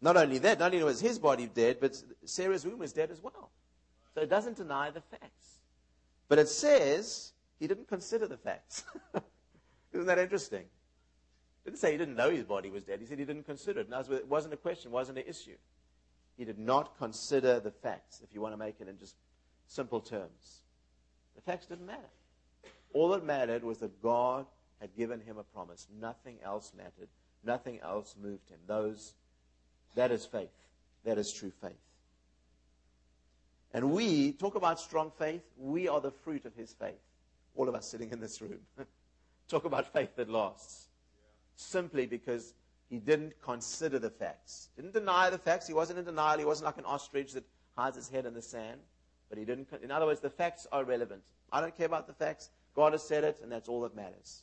Not 0.00 0.16
only 0.16 0.38
that, 0.38 0.58
not 0.58 0.72
only 0.72 0.84
was 0.84 1.00
his 1.00 1.18
body 1.18 1.46
dead, 1.46 1.78
but 1.80 1.96
Sarah's 2.26 2.64
womb 2.66 2.78
was 2.78 2.92
dead 2.92 3.10
as 3.10 3.22
well. 3.22 3.50
So 4.14 4.20
it 4.20 4.28
doesn't 4.28 4.56
deny 4.56 4.90
the 4.90 5.00
facts. 5.00 5.60
But 6.28 6.38
it 6.38 6.48
says 6.48 7.32
he 7.58 7.66
didn't 7.66 7.88
consider 7.88 8.26
the 8.26 8.36
facts. 8.36 8.84
Isn't 9.92 10.06
that 10.06 10.18
interesting? 10.18 10.60
It 10.60 11.70
didn't 11.70 11.78
say 11.78 11.92
he 11.92 11.98
didn't 11.98 12.16
know 12.16 12.30
his 12.30 12.44
body 12.44 12.70
was 12.70 12.84
dead. 12.84 13.00
He 13.00 13.06
said 13.06 13.18
he 13.18 13.24
didn't 13.24 13.46
consider 13.46 13.80
it. 13.80 13.88
it 13.90 14.28
wasn't 14.28 14.52
a 14.52 14.58
question, 14.58 14.90
it 14.90 14.94
wasn't 14.94 15.18
an 15.18 15.24
issue. 15.26 15.56
He 16.36 16.44
did 16.44 16.58
not 16.58 16.98
consider 16.98 17.60
the 17.60 17.70
facts, 17.70 18.20
if 18.22 18.34
you 18.34 18.40
want 18.40 18.52
to 18.52 18.58
make 18.58 18.80
it 18.80 18.88
in 18.88 18.98
just 18.98 19.16
simple 19.68 20.00
terms. 20.00 20.62
The 21.36 21.42
facts 21.42 21.66
didn't 21.66 21.86
matter. 21.86 22.10
All 22.92 23.08
that 23.10 23.24
mattered 23.24 23.64
was 23.64 23.78
that 23.78 24.02
God 24.02 24.46
had 24.84 24.94
given 24.98 25.18
him 25.18 25.38
a 25.38 25.42
promise. 25.42 25.86
Nothing 25.98 26.36
else 26.44 26.72
mattered. 26.76 27.08
Nothing 27.42 27.80
else 27.80 28.14
moved 28.22 28.50
him. 28.50 28.58
Those, 28.66 29.14
that 29.94 30.10
is 30.10 30.26
faith. 30.26 30.50
That 31.04 31.16
is 31.16 31.32
true 31.32 31.52
faith. 31.62 31.72
And 33.72 33.92
we 33.92 34.32
talk 34.32 34.56
about 34.56 34.78
strong 34.78 35.10
faith. 35.18 35.40
We 35.56 35.88
are 35.88 36.02
the 36.02 36.10
fruit 36.10 36.44
of 36.44 36.54
his 36.54 36.74
faith. 36.74 37.00
All 37.56 37.66
of 37.66 37.74
us 37.74 37.88
sitting 37.88 38.10
in 38.10 38.20
this 38.20 38.42
room. 38.42 38.58
talk 39.48 39.64
about 39.64 39.90
faith 39.90 40.14
that 40.16 40.28
lasts. 40.28 40.88
Simply 41.56 42.04
because 42.04 42.52
he 42.90 42.98
didn't 42.98 43.40
consider 43.40 43.98
the 43.98 44.10
facts. 44.10 44.68
Didn't 44.76 44.92
deny 44.92 45.30
the 45.30 45.38
facts. 45.38 45.66
He 45.66 45.72
wasn't 45.72 45.98
in 45.98 46.04
denial. 46.04 46.38
He 46.38 46.44
wasn't 46.44 46.66
like 46.66 46.76
an 46.76 46.84
ostrich 46.84 47.32
that 47.32 47.44
hides 47.74 47.96
his 47.96 48.10
head 48.10 48.26
in 48.26 48.34
the 48.34 48.42
sand. 48.42 48.80
But 49.30 49.38
he 49.38 49.46
didn't. 49.46 49.68
In 49.82 49.90
other 49.90 50.04
words, 50.04 50.20
the 50.20 50.28
facts 50.28 50.66
are 50.72 50.84
relevant. 50.84 51.22
I 51.50 51.62
don't 51.62 51.74
care 51.74 51.86
about 51.86 52.06
the 52.06 52.12
facts. 52.12 52.50
God 52.76 52.92
has 52.92 53.02
said 53.02 53.24
it, 53.24 53.38
and 53.42 53.50
that's 53.50 53.66
all 53.66 53.80
that 53.80 53.96
matters. 53.96 54.42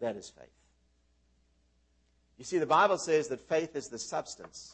That 0.00 0.16
is 0.16 0.28
faith. 0.28 0.48
You 2.38 2.44
see, 2.44 2.58
the 2.58 2.66
Bible 2.66 2.98
says 2.98 3.28
that 3.28 3.40
faith 3.40 3.74
is 3.74 3.88
the 3.88 3.98
substance 3.98 4.72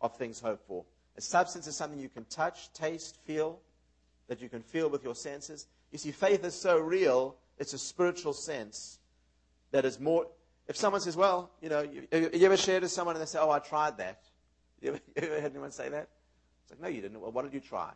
of 0.00 0.16
things 0.16 0.40
hoped 0.40 0.66
for. 0.66 0.84
A 1.16 1.20
substance 1.20 1.66
is 1.66 1.76
something 1.76 1.98
you 1.98 2.08
can 2.08 2.24
touch, 2.26 2.72
taste, 2.72 3.18
feel, 3.24 3.60
that 4.28 4.40
you 4.40 4.48
can 4.48 4.62
feel 4.62 4.88
with 4.90 5.04
your 5.04 5.14
senses. 5.14 5.66
You 5.90 5.98
see, 5.98 6.12
faith 6.12 6.44
is 6.44 6.54
so 6.54 6.78
real, 6.78 7.36
it's 7.58 7.72
a 7.72 7.78
spiritual 7.78 8.32
sense 8.32 8.98
that 9.70 9.84
is 9.84 9.98
more. 10.00 10.26
If 10.66 10.76
someone 10.76 11.00
says, 11.00 11.16
well, 11.16 11.50
you 11.62 11.68
know, 11.68 11.82
you, 11.82 12.06
you 12.12 12.46
ever 12.46 12.56
shared 12.56 12.82
with 12.82 12.90
someone 12.90 13.16
and 13.16 13.22
they 13.22 13.26
say, 13.26 13.38
oh, 13.40 13.50
I 13.50 13.58
tried 13.58 13.98
that? 13.98 14.22
You 14.80 14.88
ever, 14.88 15.00
you 15.16 15.22
ever 15.22 15.40
had 15.40 15.52
anyone 15.52 15.70
say 15.70 15.88
that? 15.88 16.08
It's 16.62 16.72
like, 16.72 16.80
no, 16.80 16.88
you 16.88 17.00
didn't. 17.00 17.20
Well, 17.20 17.32
what 17.32 17.44
did 17.44 17.54
you 17.54 17.60
try? 17.60 17.90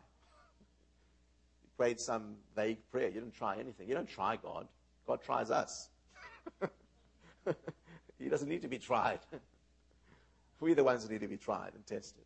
You 1.63 1.69
prayed 1.77 1.99
some 1.99 2.35
vague 2.55 2.77
prayer. 2.91 3.07
You 3.07 3.15
didn't 3.15 3.35
try 3.35 3.59
anything. 3.59 3.87
You 3.87 3.95
don't 3.95 4.09
try 4.09 4.37
God. 4.37 4.67
God 5.05 5.21
tries 5.23 5.51
us. 5.51 5.89
he 8.19 8.29
doesn't 8.29 8.49
need 8.49 8.61
to 8.61 8.67
be 8.67 8.79
tried. 8.79 9.19
We're 10.59 10.75
the 10.75 10.83
ones 10.83 11.03
that 11.03 11.11
need 11.11 11.21
to 11.21 11.27
be 11.27 11.37
tried 11.37 11.73
and 11.73 11.85
tested. 11.85 12.23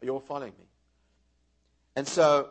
Are 0.00 0.06
you 0.06 0.12
all 0.12 0.20
following 0.20 0.54
me? 0.58 0.64
And 1.96 2.06
so 2.08 2.50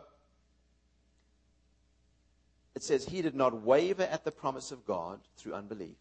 it 2.74 2.82
says 2.82 3.04
he 3.04 3.22
did 3.22 3.34
not 3.34 3.62
waver 3.62 4.04
at 4.04 4.24
the 4.24 4.30
promise 4.30 4.70
of 4.70 4.86
God 4.86 5.20
through 5.36 5.54
unbelief. 5.54 5.96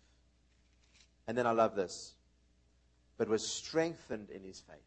And 1.27 1.37
then 1.37 1.47
I 1.47 1.51
love 1.51 1.75
this, 1.75 2.13
but 3.17 3.27
was 3.27 3.45
strengthened 3.45 4.29
in 4.29 4.43
his 4.43 4.59
faith. 4.59 4.77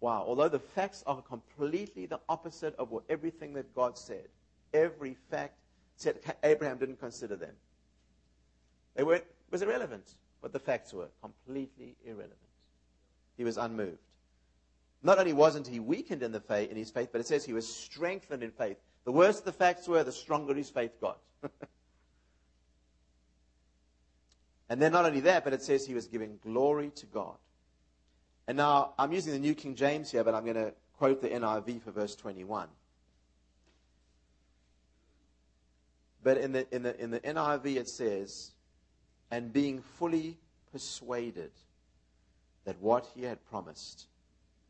Wow, 0.00 0.24
although 0.26 0.48
the 0.48 0.58
facts 0.58 1.02
are 1.06 1.22
completely 1.22 2.06
the 2.06 2.20
opposite 2.28 2.76
of 2.76 2.90
what, 2.90 3.04
everything 3.08 3.54
that 3.54 3.74
God 3.74 3.96
said, 3.96 4.28
every 4.74 5.16
fact 5.30 5.54
said 5.96 6.18
Abraham 6.42 6.78
didn't 6.78 7.00
consider 7.00 7.36
them. 7.36 7.54
They 8.96 9.04
weren't, 9.04 9.22
it 9.22 9.52
was 9.52 9.62
irrelevant 9.62 10.14
what 10.40 10.52
the 10.52 10.58
facts 10.58 10.92
were. 10.92 11.08
Completely 11.20 11.96
irrelevant. 12.04 12.36
He 13.36 13.44
was 13.44 13.56
unmoved. 13.58 13.98
Not 15.02 15.18
only 15.18 15.32
wasn't 15.32 15.66
he 15.66 15.78
weakened 15.78 16.22
in, 16.22 16.32
the 16.32 16.40
faith, 16.40 16.70
in 16.70 16.76
his 16.76 16.90
faith, 16.90 17.10
but 17.12 17.20
it 17.20 17.26
says 17.26 17.44
he 17.44 17.52
was 17.52 17.68
strengthened 17.72 18.42
in 18.42 18.50
faith. 18.50 18.78
The 19.04 19.12
worse 19.12 19.40
the 19.40 19.52
facts 19.52 19.86
were, 19.86 20.02
the 20.02 20.10
stronger 20.10 20.54
his 20.54 20.70
faith 20.70 21.00
got. 21.00 21.18
and 24.68 24.82
then 24.82 24.92
not 24.92 25.04
only 25.04 25.20
that, 25.20 25.44
but 25.44 25.52
it 25.52 25.62
says 25.62 25.86
he 25.86 25.94
was 25.94 26.08
giving 26.08 26.38
glory 26.42 26.90
to 26.96 27.06
God. 27.06 27.36
And 28.48 28.56
now 28.56 28.94
I'm 28.98 29.12
using 29.12 29.32
the 29.32 29.38
New 29.38 29.54
King 29.54 29.74
James 29.74 30.10
here, 30.10 30.24
but 30.24 30.34
I'm 30.34 30.44
going 30.44 30.56
to 30.56 30.72
quote 30.98 31.20
the 31.20 31.28
NIV 31.28 31.82
for 31.82 31.90
verse 31.90 32.16
21. 32.16 32.68
But 36.22 36.38
in 36.38 36.52
the, 36.52 36.74
in 36.74 36.82
the, 36.82 37.00
in 37.00 37.10
the 37.10 37.20
NIV 37.20 37.76
it 37.76 37.88
says, 37.88 38.52
and 39.30 39.52
being 39.52 39.80
fully 39.80 40.36
persuaded 40.72 41.50
that 42.64 42.80
what 42.80 43.06
he 43.14 43.22
had 43.22 43.44
promised, 43.48 44.06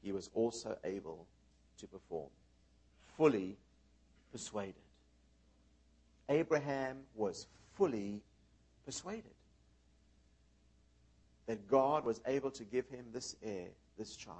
he 0.03 0.13
was 0.13 0.31
also 0.35 0.77
able 0.85 1.27
to 1.79 1.87
perform. 1.87 2.29
Fully 3.17 3.57
persuaded. 4.33 4.75
Abraham 6.29 6.99
was 7.15 7.47
fully 7.75 8.21
persuaded 8.85 9.25
that 11.47 11.69
God 11.69 12.05
was 12.05 12.21
able 12.27 12.51
to 12.51 12.65
give 12.65 12.89
him 12.89 13.07
this 13.13 13.37
heir, 13.43 13.69
this 13.97 14.17
child. 14.17 14.39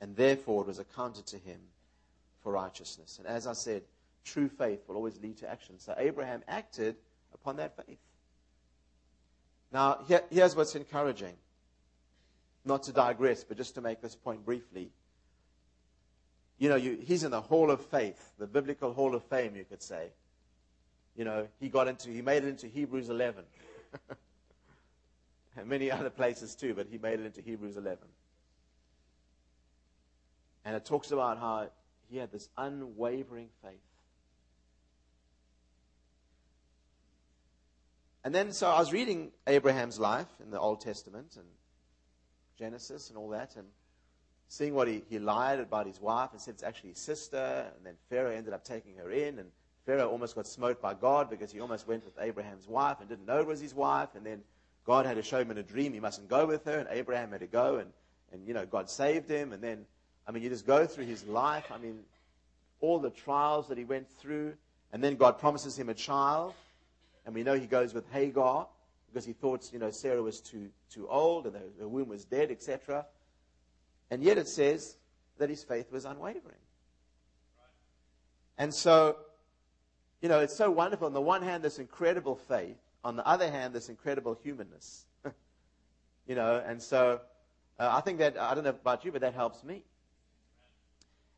And 0.00 0.16
therefore 0.16 0.62
it 0.62 0.66
was 0.66 0.78
accounted 0.78 1.26
to 1.26 1.36
him 1.36 1.60
for 2.42 2.52
righteousness. 2.52 3.18
And 3.18 3.26
as 3.26 3.46
I 3.46 3.52
said, 3.52 3.82
true 4.24 4.48
faith 4.48 4.80
will 4.88 4.96
always 4.96 5.20
lead 5.20 5.36
to 5.38 5.50
action. 5.50 5.78
So 5.78 5.94
Abraham 5.98 6.42
acted 6.48 6.96
upon 7.34 7.56
that 7.56 7.76
faith. 7.76 7.98
Now, 9.72 10.00
here, 10.08 10.22
here's 10.30 10.56
what's 10.56 10.74
encouraging. 10.74 11.34
Not 12.64 12.82
to 12.84 12.92
digress, 12.92 13.44
but 13.44 13.56
just 13.56 13.74
to 13.76 13.80
make 13.80 14.00
this 14.02 14.14
point 14.14 14.44
briefly. 14.44 14.90
You 16.58 16.68
know, 16.68 16.76
you, 16.76 16.98
he's 17.02 17.24
in 17.24 17.30
the 17.30 17.40
hall 17.40 17.70
of 17.70 17.80
faith, 17.86 18.32
the 18.38 18.46
biblical 18.46 18.92
hall 18.92 19.14
of 19.14 19.24
fame, 19.24 19.56
you 19.56 19.64
could 19.64 19.82
say. 19.82 20.08
You 21.16 21.24
know, 21.24 21.48
he 21.58 21.68
got 21.68 21.88
into, 21.88 22.10
he 22.10 22.22
made 22.22 22.44
it 22.44 22.48
into 22.48 22.66
Hebrews 22.66 23.08
11. 23.08 23.44
and 25.56 25.66
many 25.66 25.90
other 25.90 26.10
places 26.10 26.54
too, 26.54 26.74
but 26.74 26.86
he 26.90 26.98
made 26.98 27.20
it 27.20 27.26
into 27.26 27.40
Hebrews 27.40 27.76
11. 27.76 27.98
And 30.64 30.76
it 30.76 30.84
talks 30.84 31.10
about 31.10 31.38
how 31.38 31.68
he 32.08 32.18
had 32.18 32.30
this 32.30 32.48
unwavering 32.56 33.48
faith. 33.62 33.80
And 38.22 38.34
then, 38.34 38.52
so 38.52 38.68
I 38.68 38.78
was 38.78 38.92
reading 38.92 39.32
Abraham's 39.46 39.98
life 39.98 40.28
in 40.42 40.50
the 40.50 40.60
Old 40.60 40.82
Testament 40.82 41.36
and 41.36 41.46
Genesis 42.58 43.08
and 43.08 43.16
all 43.16 43.30
that, 43.30 43.56
and 43.56 43.66
seeing 44.48 44.74
what 44.74 44.88
he, 44.88 45.02
he 45.08 45.18
lied 45.18 45.58
about 45.58 45.86
his 45.86 46.00
wife 46.00 46.30
and 46.32 46.40
said 46.40 46.54
it's 46.54 46.62
actually 46.62 46.90
his 46.90 46.98
sister, 46.98 47.66
and 47.74 47.86
then 47.86 47.94
Pharaoh 48.10 48.30
ended 48.30 48.52
up 48.52 48.62
taking 48.62 48.96
her 48.96 49.10
in, 49.10 49.38
and 49.38 49.48
Pharaoh 49.86 50.10
almost 50.10 50.34
got 50.34 50.46
smote 50.46 50.82
by 50.82 50.92
God 50.92 51.30
because 51.30 51.50
he 51.50 51.60
almost 51.60 51.88
went 51.88 52.04
with 52.04 52.14
Abraham's 52.20 52.68
wife 52.68 52.98
and 53.00 53.08
didn't 53.08 53.26
know 53.26 53.38
it 53.38 53.46
was 53.46 53.60
his 53.60 53.74
wife, 53.74 54.10
and 54.14 54.26
then 54.26 54.42
God 54.84 55.06
had 55.06 55.16
to 55.16 55.22
show 55.22 55.38
him 55.38 55.50
in 55.50 55.58
a 55.58 55.62
dream 55.62 55.94
he 55.94 56.00
mustn't 56.00 56.28
go 56.28 56.44
with 56.44 56.64
her, 56.66 56.78
and 56.78 56.88
Abraham 56.90 57.30
had 57.30 57.40
to 57.40 57.46
go, 57.46 57.76
and, 57.76 57.90
and 58.32 58.46
you 58.46 58.52
know, 58.52 58.66
God 58.66 58.90
saved 58.90 59.30
him, 59.30 59.54
and 59.54 59.62
then, 59.62 59.86
I 60.26 60.32
mean, 60.32 60.42
you 60.42 60.50
just 60.50 60.66
go 60.66 60.84
through 60.84 61.06
his 61.06 61.24
life, 61.24 61.72
I 61.72 61.78
mean, 61.78 62.00
all 62.80 62.98
the 62.98 63.10
trials 63.10 63.68
that 63.68 63.78
he 63.78 63.84
went 63.84 64.10
through, 64.18 64.54
and 64.92 65.02
then 65.02 65.16
God 65.16 65.38
promises 65.38 65.78
him 65.78 65.88
a 65.88 65.94
child, 65.94 66.52
and 67.24 67.34
we 67.34 67.42
know 67.42 67.54
he 67.54 67.66
goes 67.66 67.94
with 67.94 68.10
Hagar 68.10 68.66
because 69.08 69.24
he 69.24 69.32
thought, 69.32 69.72
you 69.72 69.78
know, 69.78 69.90
Sarah 69.90 70.22
was 70.22 70.40
too, 70.40 70.70
too 70.90 71.08
old 71.08 71.46
and 71.46 71.56
the, 71.78 71.88
womb 71.88 72.08
was 72.08 72.24
dead, 72.24 72.50
etc. 72.50 73.06
And 74.10 74.22
yet 74.22 74.38
it 74.38 74.48
says 74.48 74.96
that 75.38 75.50
his 75.50 75.64
faith 75.64 75.90
was 75.90 76.04
unwavering. 76.04 76.56
And 78.56 78.72
so, 78.72 79.16
you 80.20 80.28
know, 80.28 80.40
it's 80.40 80.56
so 80.56 80.70
wonderful. 80.70 81.06
On 81.06 81.12
the 81.12 81.20
one 81.20 81.42
hand, 81.42 81.62
this 81.62 81.78
incredible 81.78 82.36
faith. 82.36 82.76
On 83.02 83.16
the 83.16 83.26
other 83.26 83.50
hand, 83.50 83.74
this 83.74 83.88
incredible 83.88 84.38
humanness. 84.42 85.06
you 86.26 86.34
know, 86.34 86.62
and 86.64 86.80
so 86.80 87.20
uh, 87.78 87.88
I 87.90 88.00
think 88.02 88.18
that, 88.18 88.38
I 88.38 88.54
don't 88.54 88.64
know 88.64 88.70
about 88.70 89.04
you, 89.04 89.12
but 89.12 89.22
that 89.22 89.34
helps 89.34 89.64
me. 89.64 89.82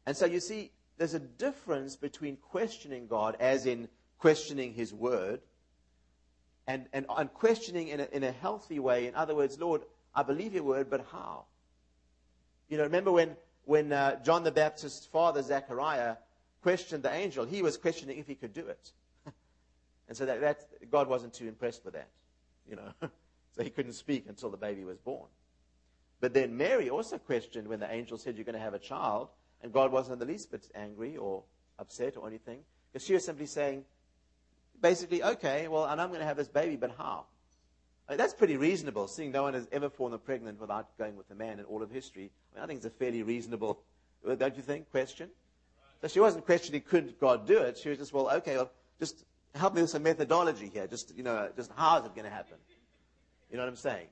And 0.05 0.17
so 0.17 0.27
you 0.27 0.41
see, 0.41 0.73
there's 0.99 1.15
a 1.15 1.21
difference 1.21 1.97
between 1.97 2.37
questioning 2.37 3.07
God, 3.07 3.37
as 3.39 3.67
in 3.67 3.89
questioning 4.19 4.75
his 4.75 4.93
word, 4.93 5.41
and, 6.67 6.87
and, 6.93 7.07
questioning 7.35 7.89
in 7.89 8.01
a, 8.01 8.09
in 8.13 8.23
a 8.23 8.33
healthy 8.33 8.79
way. 8.79 9.07
In 9.07 9.15
other 9.15 9.35
words, 9.35 9.59
Lord, 9.59 9.83
I 10.15 10.23
believe 10.23 10.55
your 10.55 10.63
word, 10.63 10.89
but 10.89 11.05
how? 11.11 11.45
You 12.69 12.77
know, 12.77 12.85
remember 12.85 13.11
when, 13.11 13.37
when 13.65 13.93
uh, 13.93 14.23
John 14.23 14.45
the 14.45 14.53
Baptist's 14.53 15.07
father, 15.07 15.43
Zechariah, 15.43 16.17
questioned 16.63 17.03
the 17.03 17.13
angel, 17.13 17.45
he 17.45 17.63
was 17.63 17.77
questioning 17.77 18.19
if 18.19 18.27
he 18.27 18.35
could 18.35 18.53
do 18.53 18.67
it. 18.67 18.93
and 20.09 20.17
so 20.17 20.27
that, 20.27 20.41
that, 20.41 20.91
God 20.91 21.09
wasn't 21.09 21.35
too 21.35 21.49
impressed 21.49 21.85
with 21.85 21.95
that, 21.95 22.09
you 22.69 22.77
know. 22.77 22.93
so 23.57 23.63
he 23.63 23.71
couldn't 23.71 23.95
speak 23.95 24.27
until 24.29 24.51
the 24.51 24.57
baby 24.57 24.85
was 24.85 24.99
born. 24.99 25.29
But 26.21 26.35
then 26.35 26.57
Mary 26.57 26.89
also 26.89 27.19
questioned 27.19 27.67
when 27.67 27.81
the 27.81 27.93
angel 27.93 28.17
said, 28.17 28.37
You're 28.37 28.45
going 28.45 28.55
to 28.55 28.61
have 28.61 28.75
a 28.75 28.79
child, 28.79 29.29
and 29.63 29.73
God 29.73 29.91
wasn't 29.91 30.21
the 30.21 30.25
least 30.25 30.53
bit 30.53 30.69
angry 30.75 31.17
or 31.17 31.43
upset 31.81 32.17
or 32.17 32.29
anything, 32.29 32.61
because 32.93 33.05
she 33.05 33.15
was 33.15 33.25
simply 33.25 33.47
saying, 33.47 33.85
basically, 34.83 35.23
okay, 35.23 35.69
well, 35.69 35.87
and 35.87 36.01
I'm 36.01 36.09
going 36.09 36.21
to 36.21 36.27
have 36.27 36.37
this 36.37 36.49
baby, 36.49 36.77
but 36.77 36.93
how? 36.99 37.25
I 38.07 38.13
mean, 38.13 38.19
that's 38.19 38.35
pretty 38.35 38.57
reasonable, 38.57 39.09
seeing 39.09 39.31
no 39.31 39.45
one 39.45 39.55
has 39.55 39.67
ever 39.73 39.89
fallen 39.89 40.19
pregnant 40.19 40.61
without 40.61 40.99
going 40.99 41.17
with 41.17 41.31
a 41.31 41.35
man 41.35 41.59
in 41.61 41.65
all 41.65 41.83
of 41.83 41.91
history. 41.91 42.31
I, 42.53 42.57
mean, 42.57 42.65
I 42.65 42.67
think 42.67 42.77
it's 42.79 42.87
a 42.87 42.91
fairly 42.91 43.23
reasonable, 43.23 43.81
don't 44.39 44.57
you 44.57 44.63
think, 44.63 44.91
question? 44.91 45.31
So 46.03 46.09
she 46.09 46.21
wasn't 46.21 46.45
questioning, 46.45 46.83
could 46.83 47.19
God 47.21 47.47
do 47.47 47.59
it? 47.59 47.79
She 47.79 47.89
was 47.89 47.99
just, 47.99 48.13
well, 48.13 48.29
okay, 48.29 48.57
well, 48.57 48.71
just 48.99 49.25
help 49.55 49.75
me 49.75 49.83
with 49.83 49.91
some 49.91 50.03
methodology 50.03 50.69
here. 50.69 50.87
Just, 50.89 51.17
you 51.17 51.23
know, 51.23 51.49
just 51.57 51.71
how 51.77 52.01
is 52.01 52.05
it 52.05 52.15
going 52.15 52.25
to 52.25 52.31
happen? 52.31 52.57
You 53.51 53.57
know 53.57 53.63
what 53.63 53.71
I'm 53.71 53.77
saying? 53.77 54.09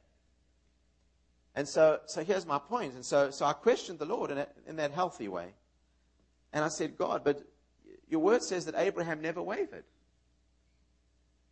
And 1.56 1.68
so, 1.68 1.98
so 2.06 2.22
here's 2.22 2.46
my 2.46 2.58
point. 2.58 2.94
And 2.94 3.04
so, 3.04 3.30
so 3.30 3.44
I 3.44 3.52
questioned 3.52 3.98
the 3.98 4.04
Lord 4.04 4.30
in, 4.30 4.38
a, 4.38 4.46
in 4.68 4.76
that 4.76 4.92
healthy 4.92 5.26
way. 5.26 5.48
And 6.52 6.64
I 6.64 6.68
said, 6.68 6.96
God, 6.96 7.22
but 7.24 7.42
your 8.08 8.20
word 8.20 8.42
says 8.42 8.66
that 8.66 8.74
Abraham 8.76 9.20
never 9.20 9.42
wavered. 9.42 9.84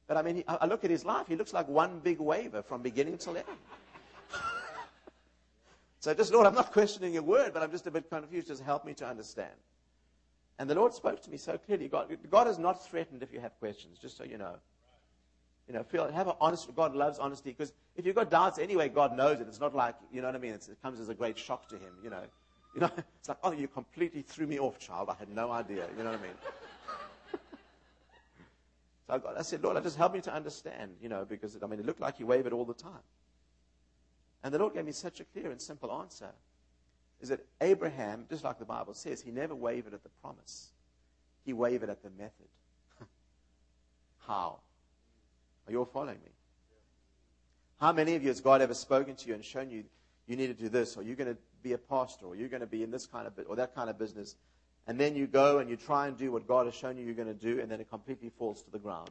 But 0.09 0.17
I 0.17 0.23
mean, 0.23 0.43
I 0.49 0.65
look 0.65 0.85
at 0.85 0.91
his 0.91 1.05
life, 1.05 1.27
he 1.29 1.37
looks 1.37 1.53
like 1.53 1.69
one 1.69 2.01
big 2.01 2.19
waver 2.19 2.63
from 2.63 2.81
beginning 2.81 3.19
till 3.19 3.37
end. 3.37 3.47
so 6.01 6.15
just, 6.15 6.33
Lord, 6.33 6.47
I'm 6.47 6.55
not 6.55 6.73
questioning 6.73 7.13
your 7.13 7.23
word, 7.23 7.53
but 7.53 7.63
I'm 7.63 7.71
just 7.71 7.87
a 7.87 7.91
bit 7.91 8.09
confused. 8.09 8.49
Just 8.49 8.63
help 8.63 8.87
me 8.87 8.95
to 8.95 9.07
understand. 9.07 9.53
And 10.59 10.69
the 10.69 10.75
Lord 10.75 10.95
spoke 10.95 11.23
to 11.23 11.31
me 11.31 11.37
so 11.37 11.59
clearly. 11.59 11.89
God, 11.89 12.17
God 12.31 12.49
is 12.49 12.59
not 12.59 12.85
threatened 12.85 13.23
if 13.23 13.33
you 13.35 13.39
have 13.41 13.57
questions, 13.59 13.99
just 13.99 14.17
so 14.17 14.25
you 14.25 14.39
know. 14.39 14.55
You 15.69 15.75
know, 15.75 15.83
feel, 15.83 16.11
have 16.11 16.27
an 16.27 16.35
honest, 16.41 16.75
God 16.75 16.97
loves 16.97 17.19
honesty 17.19 17.51
because 17.51 17.75
if 17.95 18.07
you've 18.07 18.17
got 18.17 18.31
doubts 18.31 18.59
anyway, 18.59 18.89
God 18.89 19.15
knows 19.15 19.41
it. 19.41 19.47
It's 19.47 19.61
not 19.61 19.75
like, 19.75 19.95
you 20.11 20.23
know 20.23 20.29
what 20.29 20.37
I 20.37 20.39
mean? 20.39 20.55
It's, 20.55 20.69
it 20.69 20.81
comes 20.83 20.99
as 21.01 21.11
a 21.11 21.15
great 21.15 21.39
shock 21.39 21.69
to 21.69 21.75
him, 21.77 21.93
you 22.03 22.09
know. 22.09 22.23
You 22.75 22.81
know, 22.81 22.91
it's 23.19 23.29
like, 23.29 23.39
oh, 23.43 23.53
you 23.53 23.69
completely 23.69 24.23
threw 24.23 24.47
me 24.47 24.59
off, 24.59 24.79
child. 24.79 25.11
I 25.11 25.15
had 25.19 25.29
no 25.29 25.53
idea. 25.53 25.87
You 25.99 26.03
know 26.03 26.13
what 26.13 26.21
I 26.21 26.23
mean? 26.23 26.33
So 29.09 29.15
I, 29.15 29.19
got, 29.19 29.39
I 29.39 29.43
said, 29.43 29.65
Lord, 29.65 29.77
I 29.79 29.81
just 29.81 29.97
help 29.97 30.13
me 30.13 30.21
to 30.21 30.33
understand, 30.33 30.93
you 31.01 31.09
know, 31.09 31.25
because, 31.25 31.57
I 31.63 31.67
mean, 31.67 31.81
it 31.81 31.87
looked 31.87 32.01
like 32.01 32.19
he 32.19 32.25
wavered 32.25 32.53
all 32.53 32.67
the 32.67 32.75
time. 32.75 33.03
And 34.45 34.53
the 34.53 34.59
Lord 34.59 34.75
gave 34.75 34.85
me 34.85 34.93
such 34.93 35.19
a 35.21 35.25
clear 35.25 35.51
and 35.51 35.61
simple 35.61 35.91
answer. 35.91 36.29
Is 37.21 37.31
that 37.31 37.41
Abraham, 37.61 38.27
just 38.29 38.45
like 38.45 38.59
the 38.59 38.67
Bible 38.67 38.95
says, 38.95 39.23
he 39.23 39.31
never 39.31 39.55
wavered 39.55 39.95
at 39.95 40.03
the 40.03 40.11
promise. 40.23 40.69
He 41.45 41.55
wavered 41.55 41.89
at 41.89 42.03
the 42.03 42.11
method. 42.11 42.49
How? 44.27 44.61
Are 45.67 45.73
you 45.73 45.79
all 45.79 45.87
following 45.87 46.21
me? 46.23 46.31
How 47.81 47.93
many 47.93 48.15
of 48.15 48.23
you 48.23 48.29
has 48.29 48.41
God 48.41 48.61
ever 48.61 48.75
spoken 48.75 49.17
to 49.17 49.29
you 49.29 49.35
and 49.35 49.45
shown 49.45 49.71
you 49.71 49.85
you 50.27 50.37
need 50.37 50.49
to 50.49 50.55
do 50.55 50.69
this, 50.69 50.97
or 50.97 51.03
you're 51.03 51.17
going 51.17 51.35
to 51.35 51.41
be 51.63 51.73
a 51.73 51.79
pastor, 51.79 52.27
or 52.27 52.37
you're 52.37 52.49
going 52.49 52.61
to 52.61 52.67
be 52.67 52.83
in 52.83 52.91
this 52.91 53.07
kind 53.07 53.27
of 53.27 53.33
or 53.49 53.57
that 53.57 53.75
kind 53.75 53.89
of 53.89 53.99
business, 53.99 54.37
and 54.89 54.99
then 54.99 55.15
you 55.15 55.27
go 55.27 55.59
and 55.59 55.69
you 55.69 55.77
try 55.77 56.09
and 56.09 56.17
do 56.17 56.33
what 56.33 56.49
God 56.49 56.65
has 56.65 56.75
shown 56.75 56.97
you 56.97 57.05
you're 57.05 57.15
going 57.15 57.29
to 57.29 57.35
do, 57.35 57.61
and 57.61 57.71
then 57.71 57.79
it 57.79 57.91
completely 57.91 58.31
falls 58.39 58.63
to 58.63 58.71
the 58.71 58.79
ground. 58.79 59.11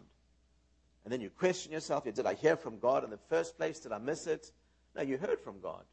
And 1.05 1.13
then 1.13 1.21
you 1.21 1.29
question 1.29 1.71
yourself 1.71 2.03
did 2.03 2.25
I 2.25 2.33
hear 2.33 2.57
from 2.57 2.79
God 2.79 3.03
in 3.03 3.11
the 3.11 3.19
first 3.29 3.55
place? 3.57 3.79
Did 3.79 3.91
I 3.91 3.99
miss 3.99 4.25
it? 4.25 4.51
No, 4.95 5.03
you 5.03 5.17
heard 5.17 5.39
from 5.39 5.61
God. 5.61 5.83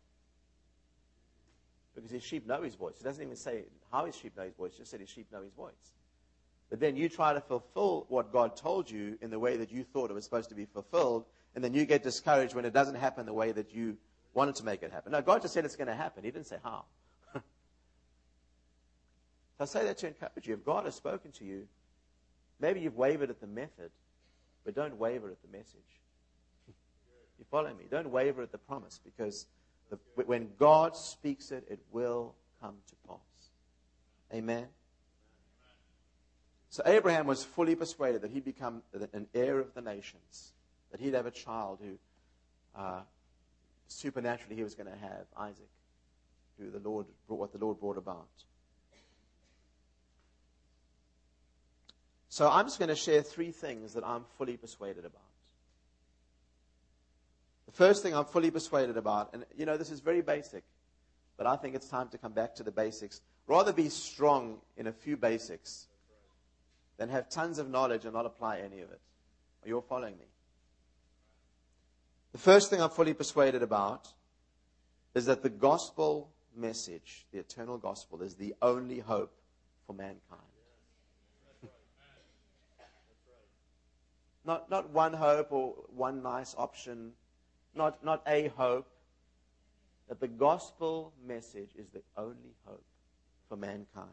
Because 1.94 2.10
his 2.10 2.24
sheep 2.24 2.46
know 2.46 2.62
his 2.62 2.74
voice. 2.74 2.94
It 3.00 3.04
doesn't 3.04 3.22
even 3.22 3.36
say 3.36 3.64
how 3.92 4.06
his 4.06 4.16
sheep 4.16 4.36
know 4.36 4.44
his 4.44 4.54
voice, 4.54 4.72
it 4.72 4.78
just 4.78 4.90
said 4.90 5.00
his 5.00 5.10
sheep 5.10 5.30
know 5.30 5.42
his 5.42 5.52
voice. 5.52 5.94
But 6.70 6.80
then 6.80 6.96
you 6.96 7.10
try 7.10 7.34
to 7.34 7.40
fulfill 7.42 8.06
what 8.08 8.32
God 8.32 8.56
told 8.56 8.90
you 8.90 9.18
in 9.20 9.30
the 9.30 9.38
way 9.38 9.58
that 9.58 9.70
you 9.70 9.84
thought 9.84 10.10
it 10.10 10.14
was 10.14 10.24
supposed 10.24 10.48
to 10.48 10.54
be 10.54 10.64
fulfilled, 10.64 11.26
and 11.54 11.62
then 11.62 11.74
you 11.74 11.84
get 11.84 12.02
discouraged 12.02 12.54
when 12.54 12.64
it 12.64 12.72
doesn't 12.72 12.96
happen 12.96 13.26
the 13.26 13.34
way 13.34 13.52
that 13.52 13.72
you 13.74 13.98
wanted 14.32 14.54
to 14.56 14.64
make 14.64 14.82
it 14.82 14.90
happen. 14.90 15.12
No, 15.12 15.20
God 15.20 15.42
just 15.42 15.52
said 15.52 15.66
it's 15.66 15.76
going 15.76 15.88
to 15.88 15.94
happen. 15.94 16.24
He 16.24 16.30
didn't 16.30 16.46
say 16.46 16.56
how. 16.64 16.86
So 19.58 19.64
I 19.64 19.66
say 19.66 19.84
that 19.84 19.98
to 19.98 20.08
encourage 20.08 20.46
you. 20.46 20.54
If 20.54 20.64
God 20.64 20.84
has 20.84 20.94
spoken 20.94 21.30
to 21.32 21.44
you, 21.44 21.66
maybe 22.60 22.80
you've 22.80 22.96
wavered 22.96 23.30
at 23.30 23.40
the 23.40 23.46
method, 23.46 23.90
But 24.64 24.74
don't 24.74 24.98
waver 24.98 25.30
at 25.30 25.40
the 25.42 25.56
message. 25.56 25.80
You 27.38 27.44
follow 27.50 27.68
me? 27.68 27.84
Don't 27.90 28.10
waver 28.10 28.42
at 28.42 28.52
the 28.52 28.58
promise 28.58 29.00
because 29.04 29.46
the, 29.90 29.98
when 30.24 30.50
God 30.58 30.96
speaks 30.96 31.50
it, 31.50 31.64
it 31.68 31.80
will 31.90 32.34
come 32.60 32.76
to 32.88 32.94
pass. 33.08 33.18
Amen. 34.32 34.66
So 36.70 36.82
Abraham 36.86 37.26
was 37.26 37.44
fully 37.44 37.76
persuaded 37.76 38.22
that 38.22 38.30
he'd 38.30 38.44
become 38.44 38.82
an 39.12 39.26
heir 39.34 39.60
of 39.60 39.74
the 39.74 39.80
nations, 39.80 40.54
that 40.90 41.00
he'd 41.00 41.14
have 41.14 41.26
a 41.26 41.30
child 41.30 41.78
who 41.80 41.98
uh, 42.74 43.02
supernaturally 43.86 44.56
he 44.56 44.64
was 44.64 44.74
going 44.74 44.90
to 44.90 44.98
have, 44.98 45.26
Isaac, 45.36 45.68
who 46.58 46.70
the 46.70 46.80
Lord 46.80 47.06
brought, 47.28 47.38
what 47.38 47.52
the 47.52 47.58
Lord 47.58 47.78
brought 47.78 47.96
about. 47.96 48.28
So 52.34 52.50
I'm 52.50 52.64
just 52.66 52.80
going 52.80 52.88
to 52.88 52.96
share 52.96 53.22
three 53.22 53.52
things 53.52 53.94
that 53.94 54.02
I'm 54.04 54.24
fully 54.38 54.56
persuaded 54.56 55.04
about. 55.04 55.22
The 57.66 57.72
first 57.72 58.02
thing 58.02 58.12
I'm 58.12 58.24
fully 58.24 58.50
persuaded 58.50 58.96
about, 58.96 59.30
and 59.34 59.44
you 59.56 59.64
know, 59.64 59.76
this 59.76 59.92
is 59.92 60.00
very 60.00 60.20
basic, 60.20 60.64
but 61.36 61.46
I 61.46 61.54
think 61.54 61.76
it's 61.76 61.88
time 61.88 62.08
to 62.08 62.18
come 62.18 62.32
back 62.32 62.56
to 62.56 62.64
the 62.64 62.72
basics. 62.72 63.20
Rather 63.46 63.72
be 63.72 63.88
strong 63.88 64.58
in 64.76 64.88
a 64.88 64.92
few 64.92 65.16
basics 65.16 65.86
than 66.96 67.08
have 67.08 67.30
tons 67.30 67.60
of 67.60 67.70
knowledge 67.70 68.04
and 68.04 68.12
not 68.12 68.26
apply 68.26 68.58
any 68.58 68.80
of 68.80 68.90
it. 68.90 69.00
Are 69.62 69.68
you 69.68 69.76
all 69.76 69.86
following 69.88 70.16
me? 70.18 70.26
The 72.32 72.38
first 72.38 72.68
thing 72.68 72.82
I'm 72.82 72.90
fully 72.90 73.14
persuaded 73.14 73.62
about 73.62 74.08
is 75.14 75.26
that 75.26 75.44
the 75.44 75.50
gospel 75.50 76.32
message, 76.56 77.26
the 77.30 77.38
eternal 77.38 77.78
gospel, 77.78 78.22
is 78.22 78.34
the 78.34 78.56
only 78.60 78.98
hope 78.98 79.36
for 79.86 79.92
mankind. 79.92 80.53
Not, 84.44 84.70
not 84.70 84.90
one 84.90 85.12
hope 85.14 85.52
or 85.52 85.74
one 85.94 86.22
nice 86.22 86.54
option, 86.58 87.12
not, 87.74 88.04
not 88.04 88.22
a 88.26 88.48
hope, 88.48 88.86
that 90.08 90.20
the 90.20 90.28
gospel 90.28 91.12
message 91.26 91.70
is 91.76 91.88
the 91.88 92.02
only 92.16 92.54
hope 92.66 92.84
for 93.48 93.56
mankind. 93.56 94.08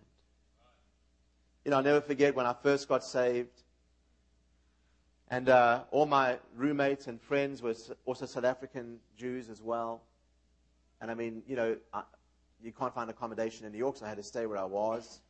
You 1.66 1.72
know, 1.72 1.78
I'll 1.78 1.84
never 1.84 2.02
forget 2.02 2.34
when 2.34 2.46
I 2.46 2.54
first 2.54 2.88
got 2.88 3.04
saved. 3.04 3.64
And 5.30 5.48
uh, 5.50 5.84
all 5.92 6.06
my 6.06 6.40
roommates 6.56 7.08
and 7.08 7.22
friends 7.22 7.62
were 7.62 7.76
also 8.06 8.26
South 8.26 8.44
African 8.44 8.98
Jews 9.18 9.50
as 9.50 9.62
well. 9.62 10.02
And 11.02 11.12
I 11.12 11.14
mean, 11.14 11.44
you 11.48 11.56
know, 11.56 11.78
I, 11.94 12.04
you 12.64 12.72
can't 12.72 12.94
find 12.94 13.10
accommodation 13.10 13.66
in 13.66 13.72
New 13.72 13.78
York, 13.78 13.98
so 13.98 14.06
I 14.06 14.10
had 14.10 14.18
to 14.18 14.24
stay 14.24 14.46
where 14.46 14.58
I 14.58 14.66
was. 14.66 15.22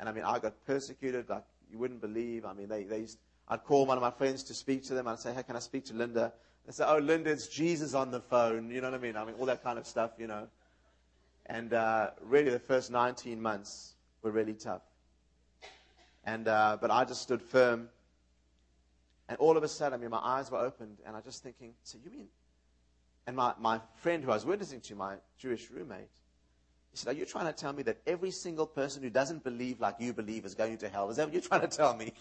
And 0.00 0.08
I 0.08 0.12
mean, 0.12 0.24
I 0.24 0.38
got 0.38 0.54
persecuted 0.66 1.28
like 1.28 1.44
you 1.70 1.78
wouldn't 1.78 2.00
believe. 2.00 2.44
I 2.44 2.52
mean, 2.52 2.68
they, 2.68 2.84
they 2.84 3.00
used, 3.00 3.18
I'd 3.48 3.64
call 3.64 3.86
one 3.86 3.96
of 3.96 4.02
my 4.02 4.10
friends 4.10 4.42
to 4.44 4.54
speak 4.54 4.84
to 4.84 4.94
them. 4.94 5.08
I'd 5.08 5.18
say, 5.18 5.32
hey, 5.32 5.42
can 5.42 5.56
I 5.56 5.60
speak 5.60 5.84
to 5.86 5.94
Linda? 5.94 6.32
They 6.66 6.72
say, 6.72 6.84
oh, 6.86 6.98
Linda, 6.98 7.30
it's 7.30 7.48
Jesus 7.48 7.94
on 7.94 8.10
the 8.10 8.20
phone. 8.20 8.70
You 8.70 8.80
know 8.80 8.90
what 8.90 9.00
I 9.00 9.02
mean? 9.02 9.16
I 9.16 9.24
mean, 9.24 9.34
all 9.38 9.46
that 9.46 9.62
kind 9.62 9.78
of 9.78 9.86
stuff, 9.86 10.12
you 10.18 10.26
know. 10.26 10.48
And 11.46 11.72
uh, 11.72 12.10
really, 12.22 12.50
the 12.50 12.60
first 12.60 12.90
19 12.90 13.40
months 13.40 13.94
were 14.22 14.30
really 14.30 14.54
tough. 14.54 14.82
And, 16.24 16.46
uh, 16.46 16.78
but 16.80 16.90
I 16.90 17.04
just 17.04 17.22
stood 17.22 17.42
firm. 17.42 17.88
And 19.28 19.38
all 19.38 19.56
of 19.56 19.62
a 19.62 19.68
sudden, 19.68 19.98
I 19.98 20.02
mean, 20.02 20.10
my 20.10 20.20
eyes 20.22 20.50
were 20.50 20.58
opened, 20.58 20.98
and 21.04 21.16
I 21.16 21.18
was 21.18 21.24
just 21.24 21.42
thinking, 21.42 21.74
so 21.82 21.98
you 22.04 22.10
mean? 22.10 22.28
And 23.26 23.36
my, 23.36 23.54
my 23.58 23.80
friend 23.96 24.22
who 24.22 24.30
I 24.30 24.34
was 24.34 24.44
witnessing 24.44 24.80
to, 24.82 24.94
my 24.94 25.14
Jewish 25.38 25.70
roommate, 25.70 26.10
he 26.90 26.98
said, 26.98 27.14
Are 27.14 27.18
you 27.18 27.24
trying 27.24 27.46
to 27.46 27.52
tell 27.52 27.72
me 27.72 27.82
that 27.84 27.98
every 28.06 28.30
single 28.30 28.66
person 28.66 29.02
who 29.02 29.10
doesn't 29.10 29.42
believe 29.42 29.80
like 29.80 29.96
you 29.98 30.12
believe 30.12 30.44
is 30.44 30.54
going 30.54 30.76
to 30.78 30.88
hell? 30.88 31.08
Is 31.10 31.16
that 31.16 31.26
what 31.26 31.32
you're 31.32 31.42
trying 31.42 31.62
to 31.62 31.68
tell 31.68 31.96
me? 31.96 32.12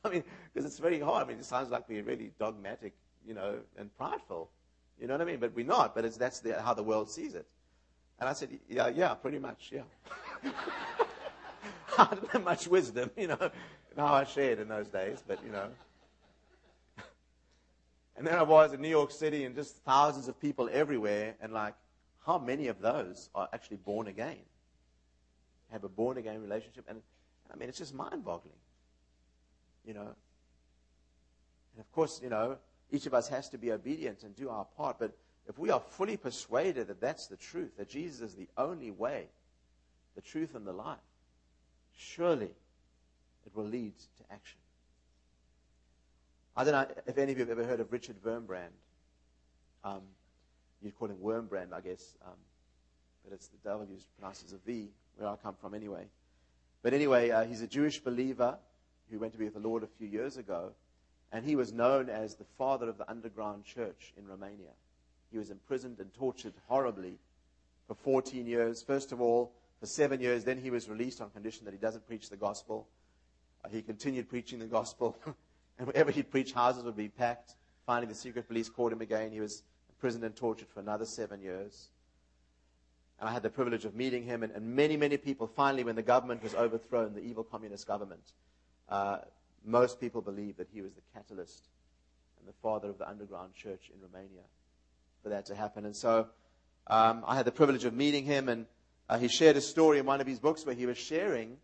I 0.04 0.08
mean, 0.08 0.24
because 0.52 0.66
it's 0.66 0.78
very 0.78 1.00
hard. 1.00 1.24
I 1.24 1.28
mean, 1.28 1.38
it 1.38 1.44
sounds 1.44 1.70
like 1.70 1.88
we're 1.88 2.02
really 2.02 2.32
dogmatic, 2.38 2.94
you 3.26 3.34
know, 3.34 3.58
and 3.76 3.94
prideful. 3.96 4.50
You 4.98 5.06
know 5.06 5.14
what 5.14 5.22
I 5.22 5.24
mean? 5.24 5.38
But 5.38 5.54
we're 5.54 5.66
not. 5.66 5.94
But 5.94 6.12
that's 6.18 6.40
the, 6.40 6.60
how 6.60 6.74
the 6.74 6.82
world 6.82 7.10
sees 7.10 7.34
it. 7.34 7.46
And 8.18 8.28
I 8.28 8.32
said, 8.32 8.50
Yeah, 8.68 8.88
yeah, 8.88 9.14
pretty 9.14 9.38
much, 9.38 9.70
yeah. 9.72 9.82
I 11.98 12.14
didn't 12.14 12.30
have 12.30 12.44
much 12.44 12.68
wisdom, 12.68 13.10
you 13.16 13.28
know, 13.28 13.50
how 13.96 14.14
I 14.14 14.24
shared 14.24 14.58
in 14.58 14.68
those 14.68 14.88
days, 14.88 15.22
but, 15.26 15.42
you 15.44 15.52
know. 15.52 15.68
And 18.16 18.26
then 18.26 18.34
I 18.34 18.42
was 18.42 18.74
in 18.74 18.82
New 18.82 18.88
York 18.88 19.10
City 19.12 19.44
and 19.44 19.54
just 19.54 19.76
thousands 19.78 20.28
of 20.28 20.38
people 20.38 20.68
everywhere, 20.70 21.36
and 21.40 21.54
like, 21.54 21.74
how 22.26 22.38
many 22.38 22.66
of 22.66 22.78
those 22.80 23.30
are 23.34 23.48
actually 23.54 23.78
born 23.78 24.08
again? 24.08 24.36
Have 25.72 25.84
a 25.84 25.88
born 25.88 26.18
again 26.18 26.42
relationship? 26.42 26.84
And 26.86 27.00
I 27.50 27.56
mean, 27.56 27.70
it's 27.70 27.78
just 27.78 27.94
mind 27.94 28.22
boggling. 28.22 28.56
You 29.84 29.94
know? 29.94 30.00
And 30.00 31.80
of 31.80 31.90
course, 31.92 32.20
you 32.22 32.28
know, 32.28 32.58
each 32.90 33.06
of 33.06 33.14
us 33.14 33.28
has 33.28 33.48
to 33.50 33.58
be 33.58 33.72
obedient 33.72 34.22
and 34.22 34.34
do 34.34 34.48
our 34.48 34.64
part, 34.76 34.98
but 34.98 35.12
if 35.48 35.58
we 35.58 35.70
are 35.70 35.80
fully 35.80 36.16
persuaded 36.16 36.88
that 36.88 37.00
that's 37.00 37.26
the 37.26 37.36
truth, 37.36 37.76
that 37.76 37.88
Jesus 37.88 38.20
is 38.20 38.34
the 38.34 38.48
only 38.56 38.90
way, 38.90 39.26
the 40.14 40.20
truth, 40.20 40.54
and 40.54 40.66
the 40.66 40.72
life, 40.72 40.98
surely 41.96 42.50
it 43.46 43.54
will 43.54 43.64
lead 43.64 43.94
to 44.18 44.32
action. 44.32 44.58
I 46.56 46.64
don't 46.64 46.72
know 46.72 46.94
if 47.06 47.16
any 47.16 47.32
of 47.32 47.38
you 47.38 47.46
have 47.46 47.58
ever 47.58 47.66
heard 47.66 47.80
of 47.80 47.92
Richard 47.92 48.22
Wurmbrand. 48.22 48.74
Um, 49.82 50.02
you'd 50.82 50.96
call 50.98 51.08
him 51.08 51.16
Wormbrand, 51.16 51.72
I 51.72 51.80
guess, 51.80 52.16
um, 52.26 52.34
but 53.24 53.34
it's 53.34 53.48
the 53.48 53.56
W 53.68 53.86
as 54.24 54.52
a 54.52 54.58
V, 54.66 54.88
where 55.16 55.28
I 55.28 55.36
come 55.36 55.54
from 55.60 55.74
anyway. 55.74 56.06
But 56.82 56.94
anyway, 56.94 57.30
uh, 57.30 57.44
he's 57.44 57.62
a 57.62 57.66
Jewish 57.66 58.00
believer 58.00 58.58
who 59.10 59.18
went 59.18 59.32
to 59.32 59.38
be 59.38 59.44
with 59.44 59.54
the 59.54 59.60
Lord 59.60 59.82
a 59.82 59.88
few 59.98 60.06
years 60.06 60.36
ago, 60.36 60.72
and 61.32 61.44
he 61.44 61.56
was 61.56 61.72
known 61.72 62.08
as 62.08 62.34
the 62.34 62.44
father 62.58 62.88
of 62.88 62.98
the 62.98 63.08
underground 63.10 63.64
church 63.64 64.12
in 64.16 64.26
Romania. 64.26 64.72
He 65.30 65.38
was 65.38 65.50
imprisoned 65.50 66.00
and 66.00 66.12
tortured 66.12 66.54
horribly 66.66 67.18
for 67.86 67.94
14 67.94 68.46
years. 68.46 68.82
First 68.82 69.12
of 69.12 69.20
all, 69.20 69.52
for 69.80 69.86
seven 69.86 70.20
years. 70.20 70.44
Then 70.44 70.58
he 70.58 70.70
was 70.70 70.88
released 70.88 71.20
on 71.20 71.30
condition 71.30 71.64
that 71.64 71.72
he 71.72 71.78
doesn't 71.78 72.06
preach 72.06 72.28
the 72.28 72.36
gospel. 72.36 72.86
Uh, 73.64 73.68
he 73.70 73.82
continued 73.82 74.28
preaching 74.28 74.58
the 74.58 74.66
gospel, 74.66 75.16
and 75.78 75.86
wherever 75.86 76.10
he'd 76.10 76.30
preach, 76.30 76.52
houses 76.52 76.84
would 76.84 76.96
be 76.96 77.08
packed. 77.08 77.56
Finally, 77.86 78.06
the 78.06 78.14
secret 78.14 78.46
police 78.46 78.68
caught 78.68 78.92
him 78.92 79.00
again. 79.00 79.32
He 79.32 79.40
was 79.40 79.62
imprisoned 79.88 80.22
and 80.24 80.36
tortured 80.36 80.68
for 80.68 80.80
another 80.80 81.06
seven 81.06 81.40
years. 81.40 81.88
And 83.18 83.28
I 83.28 83.32
had 83.32 83.42
the 83.42 83.50
privilege 83.50 83.84
of 83.84 83.94
meeting 83.94 84.22
him, 84.22 84.42
and, 84.42 84.52
and 84.52 84.64
many, 84.64 84.96
many 84.96 85.16
people, 85.16 85.46
finally, 85.46 85.84
when 85.84 85.96
the 85.96 86.02
government 86.02 86.42
was 86.42 86.54
overthrown, 86.54 87.14
the 87.14 87.20
evil 87.20 87.44
communist 87.44 87.86
government, 87.86 88.32
uh, 88.90 89.18
most 89.64 90.00
people 90.00 90.20
believe 90.20 90.56
that 90.56 90.68
he 90.72 90.82
was 90.82 90.92
the 90.94 91.02
catalyst 91.14 91.68
and 92.38 92.48
the 92.48 92.54
father 92.62 92.88
of 92.88 92.98
the 92.98 93.08
underground 93.08 93.54
church 93.54 93.90
in 93.94 94.00
Romania 94.00 94.42
for 95.22 95.28
that 95.28 95.46
to 95.46 95.54
happen. 95.54 95.84
And 95.84 95.94
so 95.94 96.28
um, 96.86 97.24
I 97.26 97.36
had 97.36 97.44
the 97.44 97.52
privilege 97.52 97.84
of 97.84 97.94
meeting 97.94 98.24
him, 98.24 98.48
and 98.48 98.66
uh, 99.08 99.18
he 99.18 99.28
shared 99.28 99.56
a 99.56 99.60
story 99.60 99.98
in 99.98 100.06
one 100.06 100.20
of 100.20 100.26
his 100.26 100.38
books 100.38 100.64
where 100.64 100.74
he 100.74 100.86
was 100.86 100.98
sharing 100.98 101.58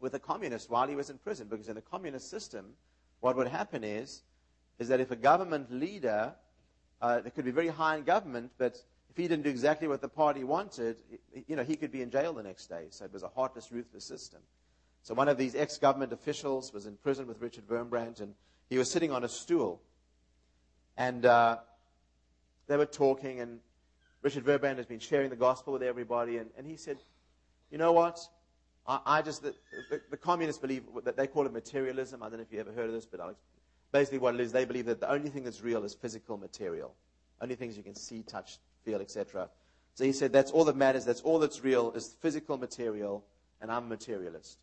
with 0.00 0.14
a 0.14 0.18
communist 0.18 0.70
while 0.70 0.88
he 0.88 0.96
was 0.96 1.10
in 1.10 1.18
prison. 1.18 1.48
Because 1.48 1.68
in 1.68 1.74
the 1.74 1.80
communist 1.82 2.30
system, 2.30 2.66
what 3.20 3.36
would 3.36 3.48
happen 3.48 3.84
is, 3.84 4.22
is 4.78 4.88
that 4.88 5.00
if 5.00 5.10
a 5.10 5.16
government 5.16 5.70
leader, 5.70 6.34
uh, 7.00 7.20
could 7.34 7.44
be 7.44 7.50
very 7.50 7.68
high 7.68 7.96
in 7.96 8.04
government, 8.04 8.50
but 8.58 8.76
if 9.10 9.16
he 9.16 9.28
didn't 9.28 9.44
do 9.44 9.50
exactly 9.50 9.88
what 9.88 10.00
the 10.00 10.08
party 10.08 10.44
wanted, 10.44 10.96
you 11.46 11.56
know, 11.56 11.64
he 11.64 11.76
could 11.76 11.92
be 11.92 12.02
in 12.02 12.10
jail 12.10 12.32
the 12.32 12.42
next 12.42 12.66
day. 12.66 12.86
So 12.90 13.04
it 13.04 13.12
was 13.12 13.22
a 13.22 13.28
heartless, 13.28 13.70
ruthless 13.70 14.04
system. 14.04 14.40
So 15.06 15.14
one 15.14 15.28
of 15.28 15.38
these 15.38 15.54
ex-government 15.54 16.12
officials 16.12 16.72
was 16.72 16.86
in 16.86 16.96
prison 16.96 17.28
with 17.28 17.40
Richard 17.40 17.68
Wurmbrand, 17.68 18.20
and 18.20 18.34
he 18.68 18.76
was 18.76 18.90
sitting 18.90 19.12
on 19.12 19.22
a 19.22 19.28
stool. 19.28 19.80
And 20.96 21.24
uh, 21.24 21.58
they 22.66 22.76
were 22.76 22.86
talking, 22.86 23.38
and 23.38 23.60
Richard 24.22 24.44
Wurmbrand 24.44 24.78
has 24.78 24.86
been 24.86 24.98
sharing 24.98 25.30
the 25.30 25.36
gospel 25.36 25.72
with 25.74 25.84
everybody, 25.84 26.38
and, 26.38 26.50
and 26.58 26.66
he 26.66 26.76
said, 26.76 26.98
You 27.70 27.78
know 27.78 27.92
what? 27.92 28.18
I, 28.84 28.98
I 29.06 29.22
just, 29.22 29.44
the, 29.44 29.54
the, 29.90 30.00
the, 30.10 30.16
communists 30.16 30.60
believe 30.60 30.82
that 31.04 31.16
they 31.16 31.28
call 31.28 31.46
it 31.46 31.52
materialism. 31.52 32.20
I 32.20 32.28
don't 32.28 32.38
know 32.38 32.42
if 32.42 32.52
you 32.52 32.58
ever 32.58 32.72
heard 32.72 32.86
of 32.86 32.92
this, 32.92 33.06
but 33.06 33.20
Alex, 33.20 33.38
basically 33.92 34.18
what 34.18 34.34
it 34.34 34.40
is, 34.40 34.50
they 34.50 34.64
believe 34.64 34.86
that 34.86 34.98
the 34.98 35.08
only 35.08 35.30
thing 35.30 35.44
that's 35.44 35.62
real 35.62 35.84
is 35.84 35.94
physical 35.94 36.36
material. 36.36 36.92
Only 37.40 37.54
things 37.54 37.76
you 37.76 37.84
can 37.84 37.94
see, 37.94 38.24
touch, 38.24 38.58
feel, 38.84 39.00
etc. 39.00 39.50
So 39.94 40.02
he 40.02 40.10
said, 40.10 40.32
That's 40.32 40.50
all 40.50 40.64
that 40.64 40.74
matters, 40.74 41.04
that's 41.04 41.20
all 41.20 41.38
that's 41.38 41.62
real 41.62 41.92
is 41.92 42.16
physical 42.20 42.58
material, 42.58 43.24
and 43.60 43.70
I'm 43.70 43.84
a 43.84 43.88
materialist. 43.90 44.58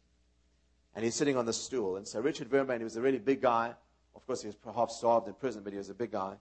And 0.96 1.04
he's 1.04 1.16
sitting 1.16 1.38
on 1.38 1.46
the 1.46 1.54
stool. 1.54 1.98
And 1.98 2.08
so 2.08 2.20
Richard 2.20 2.50
Wurmbrand, 2.50 2.78
he 2.78 2.84
was 2.84 2.98
a 2.98 3.02
really 3.02 3.18
big 3.18 3.42
guy. 3.42 3.74
Of 4.16 4.26
course, 4.28 4.42
he 4.42 4.48
was 4.48 4.56
half 4.76 4.92
starved 4.92 5.28
in 5.28 5.34
prison, 5.34 5.62
but 5.64 5.74
he 5.74 5.78
was 5.78 5.90
a 5.90 5.94
big 5.94 6.12
guy. 6.12 6.36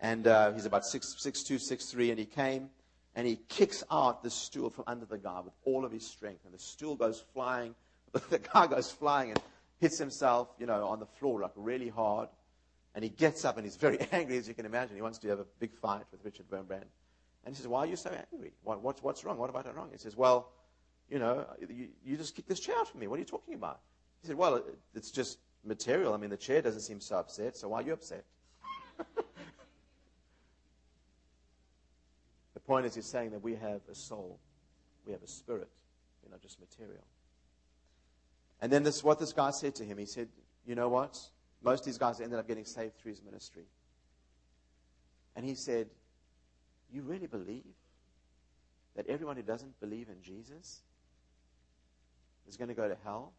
And 0.00 0.26
uh, 0.26 0.52
he's 0.52 0.66
about 0.66 0.84
six, 0.84 1.14
six 1.18 1.42
two, 1.42 1.58
six 1.58 1.86
three, 1.86 2.10
and 2.10 2.18
he 2.18 2.24
came 2.24 2.70
and 3.14 3.26
he 3.26 3.36
kicks 3.48 3.82
out 3.90 4.22
the 4.22 4.30
stool 4.30 4.70
from 4.70 4.84
under 4.86 5.04
the 5.04 5.18
guy 5.18 5.40
with 5.40 5.54
all 5.64 5.84
of 5.84 5.90
his 5.90 6.06
strength, 6.06 6.44
and 6.44 6.54
the 6.54 6.58
stool 6.58 6.94
goes 6.94 7.24
flying. 7.32 7.74
The 8.30 8.38
guy 8.38 8.66
goes 8.66 8.90
flying 8.90 9.30
and 9.30 9.42
hits 9.80 9.98
himself, 9.98 10.48
you 10.58 10.66
know, 10.66 10.86
on 10.86 10.98
the 10.98 11.06
floor 11.06 11.40
like 11.40 11.50
really 11.56 11.88
hard. 11.88 12.28
And 12.94 13.04
he 13.04 13.10
gets 13.10 13.44
up 13.44 13.56
and 13.56 13.66
he's 13.66 13.76
very 13.76 13.98
angry, 14.12 14.38
as 14.38 14.48
you 14.48 14.54
can 14.54 14.64
imagine. 14.64 14.96
He 14.96 15.02
wants 15.02 15.18
to 15.18 15.28
have 15.28 15.40
a 15.40 15.46
big 15.58 15.74
fight 15.74 16.04
with 16.10 16.24
Richard 16.24 16.48
Wurmbrand. 16.50 16.86
And 17.44 17.54
he 17.54 17.54
says, 17.54 17.68
"Why 17.68 17.80
are 17.80 17.86
you 17.86 17.96
so 17.96 18.10
angry? 18.32 18.52
What, 18.62 18.82
what's, 18.82 19.02
what's 19.02 19.24
wrong? 19.24 19.36
What 19.36 19.54
have 19.54 19.66
I 19.66 19.70
wrong?" 19.72 19.90
He 19.92 19.98
says, 19.98 20.16
"Well, 20.16 20.50
you 21.10 21.18
know, 21.18 21.46
you, 21.60 21.88
you 22.04 22.16
just 22.16 22.34
kicked 22.34 22.48
this 22.48 22.60
chair 22.60 22.76
out 22.78 22.88
from 22.88 23.00
me. 23.00 23.06
What 23.06 23.16
are 23.16 23.20
you 23.20 23.24
talking 23.24 23.54
about?" 23.54 23.80
He 24.20 24.26
said, 24.26 24.36
"Well, 24.36 24.56
it, 24.56 24.64
it's 24.94 25.10
just 25.10 25.38
material. 25.64 26.14
I 26.14 26.16
mean, 26.16 26.30
the 26.30 26.36
chair 26.36 26.62
doesn't 26.62 26.80
seem 26.80 27.00
so 27.00 27.16
upset, 27.16 27.56
so 27.56 27.68
why 27.68 27.80
are 27.80 27.82
you 27.82 27.92
upset? 27.92 28.24
the 32.54 32.60
point 32.66 32.86
is, 32.86 32.94
he's 32.94 33.06
saying 33.06 33.30
that 33.30 33.42
we 33.42 33.54
have 33.54 33.80
a 33.90 33.94
soul, 33.94 34.38
we 35.06 35.12
have 35.12 35.22
a 35.22 35.28
spirit, 35.28 35.68
we're 36.22 36.30
not 36.30 36.42
just 36.42 36.58
material. 36.60 37.04
And 38.60 38.72
then 38.72 38.82
this 38.82 39.04
what 39.04 39.18
this 39.18 39.32
guy 39.32 39.50
said 39.50 39.74
to 39.76 39.84
him. 39.84 39.98
He 39.98 40.06
said, 40.06 40.28
You 40.66 40.74
know 40.74 40.88
what? 40.88 41.18
Most 41.62 41.80
of 41.80 41.86
these 41.86 41.98
guys 41.98 42.20
ended 42.20 42.38
up 42.38 42.46
getting 42.46 42.64
saved 42.64 42.96
through 42.98 43.10
his 43.10 43.22
ministry. 43.22 43.64
And 45.36 45.44
he 45.44 45.54
said, 45.54 45.88
You 46.92 47.02
really 47.02 47.26
believe 47.26 47.74
that 48.96 49.06
everyone 49.06 49.36
who 49.36 49.42
doesn't 49.42 49.78
believe 49.80 50.08
in 50.08 50.20
Jesus 50.22 50.80
is 52.48 52.56
going 52.56 52.68
to 52.68 52.74
go 52.74 52.88
to 52.88 52.96
hell? 53.04 53.32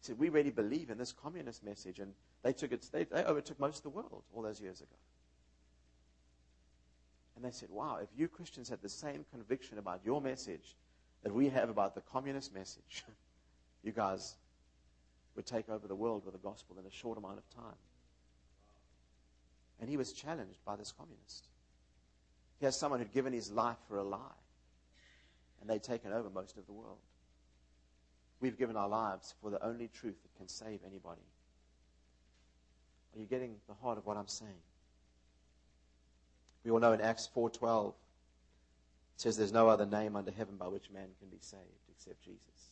He 0.00 0.06
said, 0.06 0.18
We 0.18 0.28
really 0.28 0.50
believe 0.50 0.90
in 0.90 0.98
this 0.98 1.12
communist 1.12 1.64
message. 1.64 1.98
And 1.98 2.12
they, 2.42 2.52
took 2.52 2.72
it, 2.72 2.86
they, 2.92 3.04
they 3.04 3.24
overtook 3.24 3.58
most 3.58 3.78
of 3.78 3.82
the 3.82 3.90
world 3.90 4.22
all 4.34 4.42
those 4.42 4.60
years 4.60 4.80
ago. 4.80 4.96
And 7.36 7.44
they 7.44 7.50
said, 7.50 7.70
Wow, 7.70 7.98
if 8.02 8.08
you 8.16 8.28
Christians 8.28 8.68
had 8.68 8.82
the 8.82 8.88
same 8.88 9.24
conviction 9.32 9.78
about 9.78 10.00
your 10.04 10.20
message 10.20 10.76
that 11.22 11.34
we 11.34 11.48
have 11.48 11.68
about 11.68 11.94
the 11.94 12.00
communist 12.00 12.54
message, 12.54 13.04
you 13.82 13.92
guys 13.92 14.36
would 15.36 15.46
take 15.46 15.68
over 15.68 15.86
the 15.86 15.94
world 15.94 16.24
with 16.24 16.34
the 16.34 16.40
gospel 16.40 16.76
in 16.80 16.86
a 16.86 16.90
short 16.90 17.18
amount 17.18 17.38
of 17.38 17.48
time. 17.54 17.76
And 19.80 19.88
he 19.88 19.96
was 19.96 20.12
challenged 20.12 20.58
by 20.64 20.76
this 20.76 20.92
communist. 20.92 21.46
He 22.58 22.64
has 22.64 22.76
someone 22.76 22.98
who'd 22.98 23.12
given 23.12 23.32
his 23.32 23.50
life 23.50 23.76
for 23.88 23.98
a 23.98 24.02
lie. 24.02 24.18
And 25.60 25.70
they'd 25.70 25.82
taken 25.82 26.12
over 26.12 26.30
most 26.30 26.56
of 26.56 26.66
the 26.66 26.72
world. 26.72 26.98
We've 28.40 28.58
given 28.58 28.76
our 28.76 28.88
lives 28.88 29.34
for 29.40 29.50
the 29.50 29.64
only 29.64 29.88
truth 29.88 30.16
that 30.22 30.36
can 30.36 30.48
save 30.48 30.80
anybody. 30.86 31.22
Are 33.14 33.20
you 33.20 33.26
getting 33.26 33.56
the 33.66 33.74
heart 33.74 33.98
of 33.98 34.06
what 34.06 34.16
I'm 34.16 34.28
saying? 34.28 34.62
We 36.64 36.70
all 36.70 36.78
know 36.78 36.92
in 36.92 37.00
Acts 37.00 37.28
4:12 37.34 37.88
it 37.90 37.94
says 39.22 39.36
there's 39.36 39.52
no 39.52 39.68
other 39.68 39.86
name 39.86 40.14
under 40.14 40.30
heaven 40.30 40.56
by 40.56 40.68
which 40.68 40.90
man 40.90 41.08
can 41.18 41.28
be 41.28 41.38
saved 41.40 41.88
except 41.90 42.22
Jesus. 42.22 42.70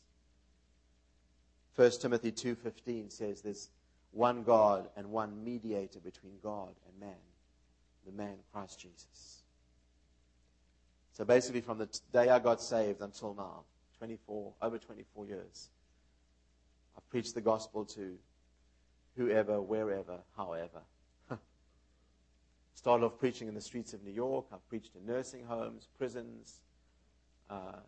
1 1.75 1.91
Timothy 2.01 2.31
2:15 2.31 3.11
says 3.11 3.43
there's 3.43 3.71
one 4.13 4.45
God 4.45 4.89
and 4.97 5.11
one 5.11 5.45
mediator 5.45 6.01
between 6.01 6.39
God 6.43 6.75
and 6.87 7.01
man, 7.01 7.21
the 8.05 8.13
man 8.13 8.39
Christ 8.53 8.79
Jesus. 8.79 9.43
So 11.13 11.25
basically, 11.25 11.61
from 11.61 11.79
the 11.79 11.89
day 12.13 12.29
I 12.29 12.39
got 12.39 12.61
saved 12.61 13.01
until 13.01 13.35
now, 13.35 13.65
24, 13.99 14.53
over 14.63 14.79
24 14.79 15.27
years, 15.27 15.71
I've 16.97 17.09
preached 17.09 17.35
the 17.35 17.41
gospel 17.41 17.85
to 17.87 18.17
whoever, 19.17 19.61
wherever, 19.61 20.19
however. 20.37 20.83
Started 22.75 23.07
off 23.07 23.19
preaching 23.19 23.49
in 23.49 23.55
the 23.55 23.61
streets 23.61 23.93
of 23.95 24.03
New 24.03 24.13
York. 24.13 24.47
I've 24.53 24.67
preached 24.69 24.95
in 24.95 25.07
nursing 25.07 25.45
homes, 25.45 25.89
prisons, 25.99 26.61
uh, 27.51 27.81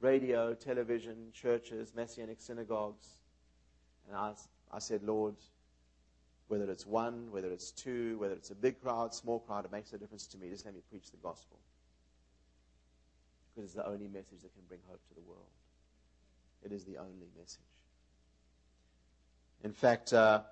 radio, 0.00 0.54
television, 0.54 1.30
churches, 1.32 1.92
messianic 1.94 2.40
synagogues. 2.40 3.08
And 4.08 4.16
I, 4.16 4.32
I 4.72 4.78
said, 4.78 5.02
Lord, 5.02 5.34
whether 6.48 6.70
it's 6.70 6.86
one, 6.86 7.30
whether 7.30 7.50
it's 7.50 7.72
two, 7.72 8.18
whether 8.18 8.34
it's 8.34 8.50
a 8.50 8.54
big 8.54 8.80
crowd, 8.80 9.14
small 9.14 9.40
crowd, 9.40 9.64
it 9.64 9.72
makes 9.72 9.92
no 9.92 9.98
difference 9.98 10.26
to 10.28 10.38
me. 10.38 10.48
Just 10.48 10.64
let 10.64 10.74
me 10.74 10.80
preach 10.90 11.10
the 11.10 11.16
gospel 11.18 11.58
because 13.56 13.70
it's 13.70 13.74
the 13.74 13.88
only 13.88 14.06
message 14.06 14.42
that 14.42 14.52
can 14.52 14.62
bring 14.68 14.80
hope 14.86 15.00
to 15.08 15.14
the 15.14 15.22
world. 15.22 15.48
It 16.62 16.72
is 16.72 16.84
the 16.84 16.98
only 16.98 17.28
message. 17.38 17.60
In 19.64 19.72
fact, 19.72 20.12
uh, 20.12 20.42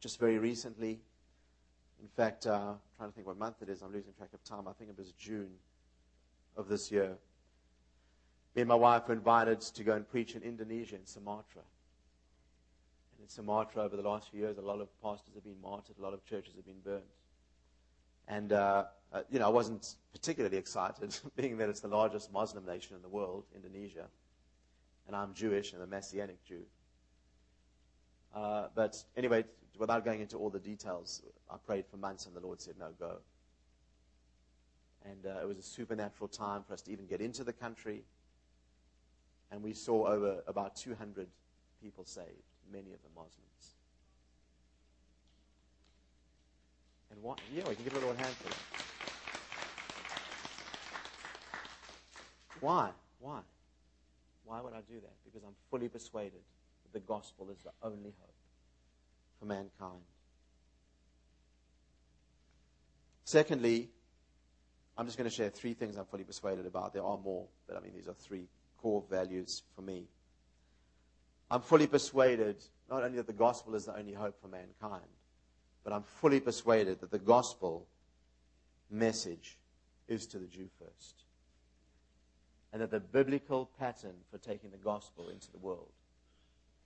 just 0.00 0.20
very 0.20 0.38
recently, 0.38 1.00
in 2.00 2.08
fact, 2.16 2.46
uh, 2.46 2.74
trying 2.96 3.10
to 3.10 3.14
think 3.14 3.26
what 3.26 3.38
month 3.38 3.56
it 3.60 3.68
is, 3.68 3.82
I'm 3.82 3.92
losing 3.92 4.12
track 4.12 4.30
of 4.34 4.44
time. 4.44 4.68
I 4.68 4.72
think 4.72 4.90
it 4.90 4.96
was 4.96 5.10
June 5.12 5.50
of 6.56 6.68
this 6.68 6.92
year. 6.92 7.16
Me 8.54 8.62
and 8.62 8.68
my 8.68 8.74
wife 8.76 9.08
were 9.08 9.14
invited 9.14 9.60
to 9.60 9.82
go 9.82 9.94
and 9.94 10.08
preach 10.08 10.36
in 10.36 10.42
Indonesia, 10.42 10.94
in 10.94 11.06
Sumatra. 11.06 11.62
And 13.16 13.22
in 13.22 13.28
Sumatra, 13.28 13.82
over 13.82 13.96
the 13.96 14.02
last 14.02 14.30
few 14.30 14.40
years, 14.40 14.58
a 14.58 14.62
lot 14.62 14.80
of 14.80 14.88
pastors 15.02 15.34
have 15.34 15.44
been 15.44 15.60
martyred, 15.60 15.98
a 15.98 16.02
lot 16.02 16.14
of 16.14 16.24
churches 16.24 16.54
have 16.54 16.66
been 16.66 16.80
burned. 16.84 17.02
And, 18.28 18.52
uh, 18.52 18.84
uh, 19.12 19.22
you 19.30 19.38
know, 19.38 19.46
I 19.46 19.50
wasn't 19.50 19.96
particularly 20.12 20.56
excited, 20.56 21.14
being 21.36 21.58
that 21.58 21.68
it's 21.68 21.80
the 21.80 21.88
largest 21.88 22.32
Muslim 22.32 22.64
nation 22.64 22.96
in 22.96 23.02
the 23.02 23.08
world, 23.08 23.44
Indonesia. 23.54 24.06
And 25.06 25.14
I'm 25.14 25.34
Jewish 25.34 25.72
and 25.72 25.82
a 25.82 25.86
Messianic 25.86 26.42
Jew. 26.44 26.62
Uh, 28.34 28.68
but 28.74 29.02
anyway, 29.16 29.44
without 29.76 30.04
going 30.04 30.20
into 30.20 30.38
all 30.38 30.48
the 30.48 30.58
details, 30.58 31.22
I 31.50 31.56
prayed 31.56 31.86
for 31.86 31.96
months 31.98 32.26
and 32.26 32.34
the 32.34 32.40
Lord 32.40 32.60
said, 32.60 32.74
no, 32.78 32.88
go. 32.98 33.18
And 35.04 35.26
uh, 35.26 35.40
it 35.42 35.48
was 35.48 35.58
a 35.58 35.62
supernatural 35.62 36.28
time 36.28 36.62
for 36.66 36.72
us 36.72 36.80
to 36.82 36.92
even 36.92 37.06
get 37.06 37.20
into 37.20 37.44
the 37.44 37.52
country. 37.52 38.04
And 39.50 39.62
we 39.62 39.74
saw 39.74 40.06
over 40.06 40.42
about 40.46 40.76
200 40.76 41.26
people 41.82 42.04
saved, 42.04 42.28
many 42.72 42.92
of 42.92 43.02
them 43.02 43.10
Muslims. 43.14 43.74
And 47.10 47.22
why? 47.22 47.34
Yeah, 47.54 47.68
we 47.68 47.74
can 47.74 47.84
give 47.84 47.92
a 47.92 47.98
little 47.98 48.14
hand 48.14 48.34
for 48.36 48.48
that. 48.48 48.91
Why? 52.62 52.90
Why? 53.18 53.40
Why 54.44 54.60
would 54.60 54.72
I 54.72 54.82
do 54.88 54.94
that? 54.94 55.14
Because 55.24 55.42
I'm 55.44 55.56
fully 55.68 55.88
persuaded 55.88 56.40
that 56.84 56.92
the 56.92 57.00
gospel 57.00 57.50
is 57.50 57.58
the 57.64 57.72
only 57.82 58.14
hope 58.20 58.34
for 59.40 59.46
mankind. 59.46 60.04
Secondly, 63.24 63.90
I'm 64.96 65.06
just 65.06 65.18
going 65.18 65.28
to 65.28 65.34
share 65.34 65.50
three 65.50 65.74
things 65.74 65.96
I'm 65.96 66.04
fully 66.04 66.22
persuaded 66.22 66.66
about. 66.66 66.92
There 66.92 67.02
are 67.02 67.18
more, 67.18 67.46
but 67.66 67.76
I 67.76 67.80
mean, 67.80 67.94
these 67.96 68.06
are 68.06 68.14
three 68.14 68.46
core 68.80 69.02
values 69.10 69.64
for 69.74 69.82
me. 69.82 70.04
I'm 71.50 71.62
fully 71.62 71.88
persuaded 71.88 72.62
not 72.88 73.02
only 73.02 73.16
that 73.16 73.26
the 73.26 73.32
gospel 73.32 73.74
is 73.74 73.86
the 73.86 73.96
only 73.98 74.12
hope 74.12 74.40
for 74.40 74.46
mankind, 74.46 75.10
but 75.82 75.92
I'm 75.92 76.04
fully 76.04 76.38
persuaded 76.38 77.00
that 77.00 77.10
the 77.10 77.18
gospel 77.18 77.88
message 78.88 79.58
is 80.06 80.26
to 80.28 80.38
the 80.38 80.46
Jew 80.46 80.68
first. 80.78 81.24
And 82.72 82.80
that 82.80 82.90
the 82.90 83.00
biblical 83.00 83.70
pattern 83.78 84.14
for 84.30 84.38
taking 84.38 84.70
the 84.70 84.78
gospel 84.78 85.28
into 85.28 85.50
the 85.52 85.58
world 85.58 85.90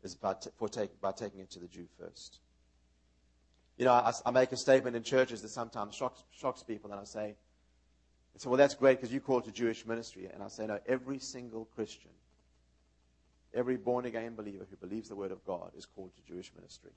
is 0.03 0.15
by, 0.15 0.35
t- 0.35 0.51
take, 0.71 1.01
by 1.01 1.13
taking 1.13 1.41
it 1.41 1.51
to 1.51 1.61
the 1.61 1.69
Jew 1.69 1.87
first. 1.99 2.39
You 3.79 3.85
know, 3.85 3.93
I, 3.93 4.13
I, 4.25 4.31
make 4.31 4.53
a 4.53 4.57
statement 4.57 4.97
in 4.97 5.03
churches 5.03 5.43
that 5.43 5.51
sometimes 5.51 5.95
shocks, 5.95 6.25
shocks 6.31 6.63
people, 6.63 6.91
and 6.91 7.01
I 7.01 7.05
say, 7.05 7.37
I 8.35 8.39
say, 8.39 8.49
well, 8.49 8.57
that's 8.57 8.75
great 8.75 8.99
because 8.99 9.13
you 9.13 9.21
call 9.21 9.41
to 9.43 9.51
Jewish 9.51 9.87
ministry. 9.87 10.29
And 10.33 10.43
I 10.43 10.49
say, 10.49 10.67
no, 10.67 10.79
every 10.87 11.19
single 11.19 11.67
Christian, 11.75 12.11
every 13.55 13.77
born 13.77 14.07
again 14.07 14.35
believer 14.35 14.67
who 14.69 14.77
believes 14.77 15.09
the 15.09 15.17
word 15.17 15.31
of 15.31 15.45
God 15.45 15.73
is 15.77 15.87
called 15.87 16.11
to 16.17 16.23
Jewish 16.33 16.53
ministry. 16.57 16.93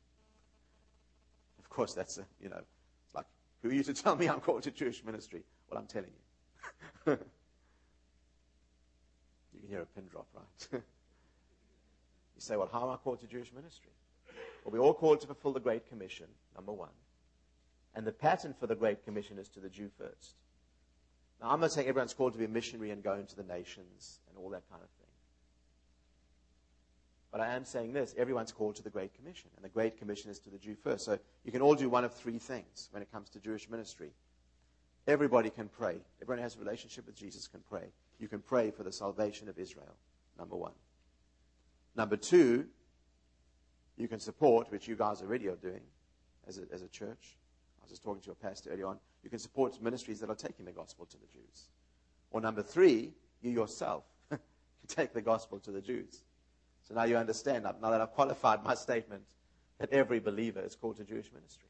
Of 1.59 1.69
course, 1.69 1.93
that's 1.93 2.17
a, 2.17 2.25
you 2.41 2.49
know, 2.49 2.61
like, 3.13 3.25
who 3.61 3.69
are 3.69 3.73
you 3.73 3.83
to 3.83 3.93
tell 3.93 4.15
me 4.15 4.27
I'm 4.27 4.39
called 4.39 4.63
to 4.63 4.71
Jewish 4.71 5.03
ministry? 5.03 5.43
Well, 5.69 5.79
I'm 5.79 5.87
telling 5.87 6.11
you. 7.05 7.17
you 9.59 9.67
can 9.67 9.75
hear 9.75 9.81
a 9.81 9.85
pin 9.85 10.05
drop, 10.09 10.27
right? 10.33 10.45
you 10.73 10.81
say, 12.39 12.55
well, 12.55 12.69
how 12.71 12.83
am 12.83 12.89
I 12.89 12.95
called 12.95 13.19
to 13.19 13.27
Jewish 13.27 13.51
ministry? 13.53 13.91
Well, 14.63 14.71
we're 14.71 14.85
all 14.85 14.93
called 14.93 15.21
to 15.21 15.27
fulfill 15.27 15.53
the 15.53 15.59
Great 15.59 15.89
Commission, 15.89 16.27
number 16.55 16.71
one. 16.71 16.89
And 17.95 18.05
the 18.05 18.11
pattern 18.11 18.53
for 18.59 18.67
the 18.67 18.75
Great 18.75 19.03
Commission 19.03 19.37
is 19.37 19.49
to 19.49 19.59
the 19.59 19.69
Jew 19.69 19.89
first. 19.97 20.35
Now, 21.41 21.51
I'm 21.51 21.59
not 21.59 21.71
saying 21.71 21.87
everyone's 21.87 22.13
called 22.13 22.33
to 22.33 22.39
be 22.39 22.45
a 22.45 22.49
missionary 22.49 22.91
and 22.91 23.03
go 23.03 23.13
into 23.13 23.35
the 23.35 23.43
nations 23.43 24.19
and 24.29 24.37
all 24.37 24.49
that 24.49 24.69
kind 24.69 24.81
of 24.81 24.89
thing. 24.89 25.07
But 27.31 27.41
I 27.41 27.55
am 27.55 27.63
saying 27.63 27.93
this 27.93 28.15
everyone's 28.17 28.51
called 28.51 28.75
to 28.77 28.83
the 28.83 28.89
Great 28.89 29.13
Commission, 29.13 29.49
and 29.55 29.63
the 29.63 29.69
Great 29.69 29.99
Commission 29.99 30.31
is 30.31 30.39
to 30.39 30.49
the 30.49 30.57
Jew 30.57 30.75
first. 30.75 31.05
So 31.05 31.19
you 31.43 31.51
can 31.51 31.61
all 31.61 31.75
do 31.75 31.89
one 31.89 32.03
of 32.03 32.13
three 32.13 32.39
things 32.39 32.89
when 32.91 33.03
it 33.03 33.11
comes 33.11 33.29
to 33.31 33.39
Jewish 33.39 33.69
ministry. 33.69 34.11
Everybody 35.07 35.49
can 35.49 35.69
pray. 35.69 35.97
Everyone 36.21 36.39
who 36.39 36.43
has 36.43 36.55
a 36.55 36.59
relationship 36.59 37.05
with 37.05 37.15
Jesus 37.15 37.47
can 37.47 37.61
pray. 37.69 37.91
You 38.19 38.27
can 38.27 38.39
pray 38.39 38.71
for 38.71 38.83
the 38.83 38.91
salvation 38.91 39.47
of 39.49 39.57
Israel, 39.57 39.95
number 40.37 40.55
one. 40.55 40.73
Number 41.95 42.17
two, 42.17 42.65
you 43.97 44.07
can 44.07 44.19
support, 44.19 44.71
which 44.71 44.87
you 44.87 44.95
guys 44.95 45.21
already 45.21 45.47
are 45.47 45.55
doing 45.55 45.81
as 46.47 46.57
a, 46.57 46.63
as 46.73 46.81
a 46.81 46.87
church. 46.87 47.37
I 47.79 47.83
was 47.83 47.91
just 47.91 48.03
talking 48.03 48.21
to 48.23 48.31
a 48.31 48.35
pastor 48.35 48.71
earlier 48.71 48.87
on. 48.87 48.99
You 49.23 49.29
can 49.29 49.39
support 49.39 49.81
ministries 49.81 50.19
that 50.19 50.29
are 50.29 50.35
taking 50.35 50.65
the 50.65 50.71
gospel 50.71 51.05
to 51.05 51.17
the 51.17 51.27
Jews. 51.27 51.67
Or 52.31 52.41
number 52.41 52.61
three, 52.61 53.13
you 53.41 53.51
yourself 53.51 54.03
can 54.29 54.39
take 54.87 55.13
the 55.13 55.21
gospel 55.21 55.59
to 55.59 55.71
the 55.71 55.81
Jews. 55.81 56.23
So 56.87 56.93
now 56.93 57.03
you 57.03 57.17
understand, 57.17 57.63
now 57.63 57.89
that 57.89 58.01
I've 58.01 58.11
qualified 58.11 58.63
my 58.63 58.75
statement, 58.75 59.23
that 59.79 59.91
every 59.91 60.19
believer 60.19 60.61
is 60.61 60.75
called 60.75 60.97
to 60.97 61.03
Jewish 61.03 61.31
ministry. 61.33 61.69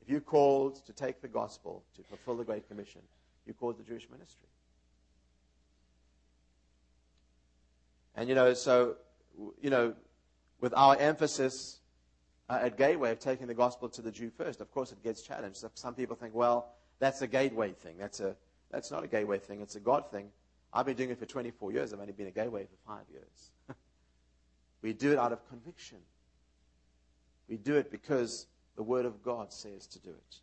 If 0.00 0.08
you're 0.08 0.20
called 0.20 0.84
to 0.86 0.92
take 0.92 1.20
the 1.20 1.28
gospel, 1.28 1.84
to 1.96 2.02
fulfill 2.02 2.36
the 2.36 2.44
Great 2.44 2.68
Commission, 2.68 3.02
you're 3.44 3.54
called 3.54 3.76
to 3.78 3.82
Jewish 3.82 4.08
ministry. 4.10 4.48
And 8.16 8.28
you 8.28 8.34
know, 8.34 8.54
so, 8.54 8.96
you 9.60 9.70
know, 9.70 9.94
with 10.60 10.72
our 10.74 10.96
emphasis 10.96 11.80
uh, 12.48 12.60
at 12.62 12.76
Gateway 12.76 13.12
of 13.12 13.18
taking 13.18 13.46
the 13.46 13.54
gospel 13.54 13.88
to 13.90 14.02
the 14.02 14.10
Jew 14.10 14.30
first. 14.30 14.60
Of 14.60 14.70
course, 14.70 14.92
it 14.92 15.02
gets 15.02 15.22
challenged. 15.22 15.64
Some 15.74 15.94
people 15.94 16.16
think, 16.16 16.34
well, 16.34 16.72
that's 16.98 17.20
a 17.22 17.26
gateway 17.26 17.72
thing. 17.72 17.96
That's, 17.98 18.20
a, 18.20 18.36
that's 18.70 18.90
not 18.90 19.04
a 19.04 19.06
gateway 19.06 19.38
thing, 19.38 19.60
it's 19.60 19.76
a 19.76 19.80
God 19.80 20.10
thing. 20.10 20.28
I've 20.72 20.86
been 20.86 20.96
doing 20.96 21.10
it 21.10 21.18
for 21.18 21.26
24 21.26 21.72
years. 21.72 21.92
I've 21.92 22.00
only 22.00 22.12
been 22.12 22.26
a 22.26 22.32
gateway 22.32 22.64
for 22.64 22.92
five 22.92 23.04
years. 23.10 23.50
we 24.82 24.92
do 24.92 25.12
it 25.12 25.18
out 25.18 25.32
of 25.32 25.48
conviction. 25.48 25.98
We 27.48 27.56
do 27.56 27.76
it 27.76 27.90
because 27.90 28.46
the 28.76 28.82
Word 28.82 29.06
of 29.06 29.22
God 29.22 29.52
says 29.52 29.86
to 29.88 29.98
do 29.98 30.10
it. 30.10 30.36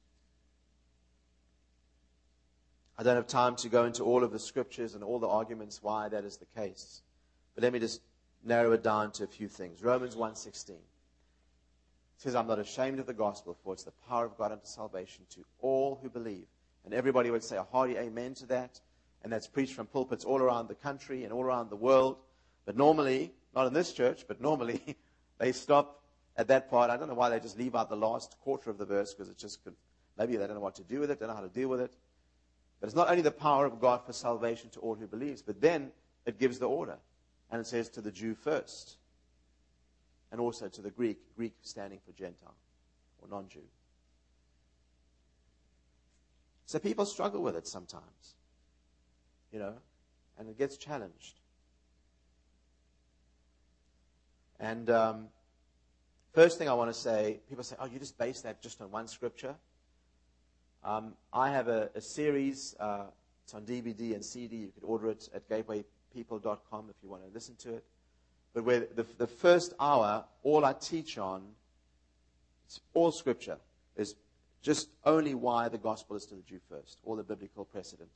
I 2.98 3.04
don't 3.04 3.16
have 3.16 3.28
time 3.28 3.56
to 3.58 3.70
go 3.70 3.86
into 3.86 4.04
all 4.04 4.24
of 4.24 4.32
the 4.32 4.40
scriptures 4.40 4.96
and 4.96 5.04
all 5.04 5.20
the 5.20 5.28
arguments 5.28 5.82
why 5.82 6.10
that 6.10 6.24
is 6.24 6.38
the 6.38 6.46
case. 6.46 7.02
But 7.56 7.64
let 7.64 7.74
me 7.74 7.80
just 7.80 8.02
narrow 8.44 8.72
it 8.72 8.84
down 8.84 9.12
to 9.14 9.24
a 9.24 9.28
few 9.28 9.48
things. 9.48 9.84
Romans 9.84 10.16
1:16 10.16 10.82
says, 12.18 12.36
"I'm 12.36 12.48
not 12.48 12.60
ashamed 12.60 13.00
of 13.00 13.06
the 13.06 13.14
gospel, 13.14 13.54
for 13.64 13.74
it's 13.74 13.84
the 13.84 13.92
power 14.08 14.26
of 14.26 14.38
God 14.38 14.52
unto 14.52 14.66
salvation 14.66 15.26
to 15.32 15.46
all 15.60 15.96
who 15.96 16.10
believe." 16.10 16.48
And 16.86 16.94
everybody 16.94 17.32
would 17.32 17.44
say 17.44 17.58
a 17.58 17.64
hearty 17.64 17.98
amen 17.98 18.34
to 18.36 18.46
that. 18.48 18.82
And 19.24 19.32
that's 19.32 19.48
preached 19.48 19.74
from 19.74 19.88
pulpits 19.88 20.26
all 20.26 20.42
around 20.42 20.68
the 20.68 20.76
country 20.76 21.24
and 21.24 21.32
all 21.32 21.44
around 21.44 21.70
the 21.70 21.78
world. 21.78 22.18
But 22.66 22.76
normally, 22.76 23.34
not 23.56 23.68
in 23.68 23.74
this 23.74 23.94
church, 23.94 24.26
but 24.28 24.42
normally, 24.42 24.98
they 25.38 25.52
stop 25.54 26.04
at 26.36 26.48
that 26.48 26.70
part. 26.70 26.90
I 26.90 26.98
don't 26.98 27.08
know 27.08 27.14
why 27.14 27.30
they 27.30 27.40
just 27.40 27.58
leave 27.58 27.76
out 27.76 27.90
the 27.90 27.96
last 27.96 28.38
quarter 28.42 28.70
of 28.70 28.78
the 28.78 28.86
verse 28.86 29.14
because 29.14 29.30
it's 29.30 29.42
just 29.42 29.60
maybe 30.18 30.36
they 30.36 30.46
don't 30.46 30.56
know 30.56 30.62
what 30.62 30.76
to 30.76 30.84
do 30.84 31.00
with 31.00 31.12
it, 31.12 31.20
don't 31.20 31.30
know 31.30 31.36
how 31.36 31.42
to 31.42 31.48
deal 31.48 31.70
with 31.70 31.80
it. 31.80 31.96
But 32.80 32.88
it's 32.88 32.96
not 32.96 33.10
only 33.10 33.22
the 33.22 33.32
power 33.32 33.66
of 33.66 33.80
God 33.80 34.06
for 34.06 34.12
salvation 34.12 34.70
to 34.72 34.80
all 34.82 34.96
who 34.96 35.08
believes, 35.08 35.42
but 35.42 35.62
then 35.62 35.92
it 36.26 36.38
gives 36.38 36.60
the 36.60 36.68
order. 36.68 36.98
And 37.54 37.62
it 37.62 37.68
says 37.68 37.88
to 37.90 38.02
the 38.02 38.12
Jew 38.12 38.34
first. 38.34 38.98
And 40.32 40.42
also 40.42 40.68
to 40.70 40.82
the 40.82 40.90
Greek, 40.90 41.20
Greek 41.36 41.54
standing 41.62 42.00
for 42.04 42.12
Gentile 42.12 42.56
or 43.22 43.28
non 43.28 43.48
Jew. 43.48 43.62
So 46.66 46.80
people 46.80 47.06
struggle 47.06 47.44
with 47.44 47.56
it 47.56 47.68
sometimes, 47.68 48.34
you 49.52 49.60
know, 49.60 49.76
and 50.40 50.50
it 50.50 50.58
gets 50.58 50.78
challenged. 50.78 51.42
And 54.60 54.90
um, 54.90 55.28
first 56.34 56.58
thing 56.58 56.68
I 56.68 56.74
want 56.74 56.92
to 56.92 57.00
say, 57.00 57.40
people 57.48 57.64
say, 57.64 57.76
oh, 57.80 57.86
you 57.86 58.00
just 58.00 58.18
base 58.18 58.42
that 58.42 58.64
just 58.64 58.82
on 58.82 58.90
one 58.90 59.08
scripture. 59.08 59.54
Um, 60.84 61.14
I 61.32 61.52
have 61.52 61.68
a, 61.68 61.92
a 61.94 62.02
series. 62.02 62.76
Uh, 62.80 63.04
it's 63.44 63.54
on 63.54 63.64
DVD 63.64 64.16
and 64.16 64.26
CD. 64.26 64.56
You 64.56 64.72
could 64.74 64.84
order 64.84 65.10
it 65.10 65.30
at 65.36 65.48
gatewaypeople.com 66.16 66.90
if 66.90 66.96
you 67.02 67.10
want 67.10 67.24
to 67.26 67.34
listen 67.34 67.56
to 67.58 67.76
it. 67.76 67.84
But 68.54 68.66
where 68.66 68.82
the, 68.82 69.06
the 69.18 69.28
first 69.28 69.74
hour, 69.80 70.26
all 70.44 70.64
I 70.64 70.74
teach 70.74 71.18
on, 71.18 71.44
it's 72.66 72.80
all 72.94 73.12
scripture, 73.12 73.58
is 73.96 74.16
just 74.62 74.90
only 75.06 75.36
why 75.36 75.70
the 75.70 75.78
gospel 75.78 76.16
is 76.16 76.26
to 76.28 76.36
the 76.36 76.42
Jew 76.42 76.60
first, 76.70 77.00
all 77.04 77.16
the 77.16 77.24
biblical 77.24 77.66
precedent 77.66 78.12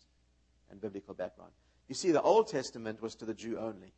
and 0.69 0.79
biblical 0.79 1.13
background. 1.13 1.51
You 1.87 1.95
see, 1.95 2.11
the 2.11 2.21
Old 2.21 2.47
Testament 2.47 3.01
was 3.01 3.15
to 3.15 3.25
the 3.25 3.33
Jew 3.33 3.57
only. 3.57 3.93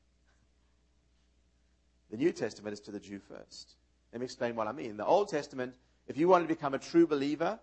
The 2.11 2.17
New 2.17 2.31
Testament 2.31 2.73
is 2.73 2.79
to 2.81 2.91
the 2.91 2.99
Jew 2.99 3.19
first. 3.19 3.75
Let 4.11 4.19
me 4.19 4.25
explain 4.25 4.55
what 4.55 4.67
I 4.67 4.71
mean. 4.71 4.97
The 4.97 5.05
Old 5.05 5.29
Testament, 5.29 5.73
if 6.07 6.17
you 6.17 6.27
want 6.27 6.43
to 6.43 6.47
become 6.47 6.73
a 6.73 6.79
true 6.79 7.05
believer, 7.05 7.59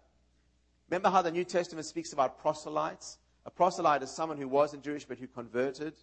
remember 0.88 1.10
how 1.10 1.22
the 1.22 1.32
New 1.32 1.44
Testament 1.44 1.86
speaks 1.86 2.12
about 2.12 2.38
proselytes? 2.38 3.18
A 3.44 3.50
proselyte 3.50 4.02
is 4.02 4.10
someone 4.10 4.38
who 4.38 4.48
wasn't 4.48 4.84
Jewish 4.84 5.04
but 5.04 5.18
who 5.18 5.26
converted 5.26 5.94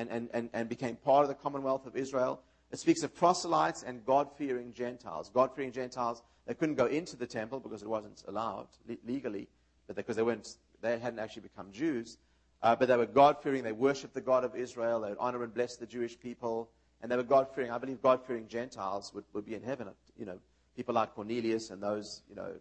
and, 0.00 0.10
and, 0.10 0.30
and, 0.32 0.50
and 0.52 0.68
became 0.68 0.96
part 0.96 1.22
of 1.22 1.28
the 1.28 1.34
commonwealth 1.34 1.86
of 1.86 1.96
Israel. 1.96 2.40
It 2.72 2.78
speaks 2.78 3.02
of 3.02 3.14
proselytes 3.14 3.82
and 3.82 4.04
God 4.06 4.28
fearing 4.36 4.72
Gentiles. 4.72 5.30
God 5.32 5.54
fearing 5.54 5.72
Gentiles, 5.72 6.22
they 6.46 6.54
couldn't 6.54 6.76
go 6.76 6.86
into 6.86 7.16
the 7.16 7.26
temple 7.26 7.60
because 7.60 7.82
it 7.82 7.88
wasn't 7.88 8.22
allowed 8.26 8.68
legally, 9.06 9.48
but 9.86 9.96
because 9.96 10.16
they, 10.16 10.22
weren't, 10.22 10.56
they 10.80 10.98
hadn't 10.98 11.18
actually 11.18 11.42
become 11.42 11.70
Jews. 11.72 12.16
Uh, 12.62 12.76
but 12.76 12.88
they 12.88 12.96
were 12.96 13.06
God 13.06 13.42
fearing. 13.42 13.62
They 13.62 13.72
worshiped 13.72 14.14
the 14.14 14.20
God 14.20 14.44
of 14.44 14.54
Israel. 14.54 15.00
They 15.00 15.10
would 15.10 15.18
honor 15.18 15.42
and 15.42 15.52
bless 15.52 15.76
the 15.76 15.86
Jewish 15.86 16.18
people. 16.18 16.70
And 17.02 17.10
they 17.10 17.16
were 17.16 17.22
God 17.22 17.48
fearing. 17.54 17.70
I 17.70 17.78
believe 17.78 18.02
God 18.02 18.20
fearing 18.26 18.48
Gentiles 18.48 19.12
would, 19.14 19.24
would 19.32 19.46
be 19.46 19.54
in 19.54 19.62
heaven. 19.62 19.88
You 20.18 20.26
know, 20.26 20.38
people 20.76 20.94
like 20.94 21.14
Cornelius 21.14 21.70
and 21.70 21.82
those, 21.82 22.22
you 22.28 22.36
know, 22.36 22.52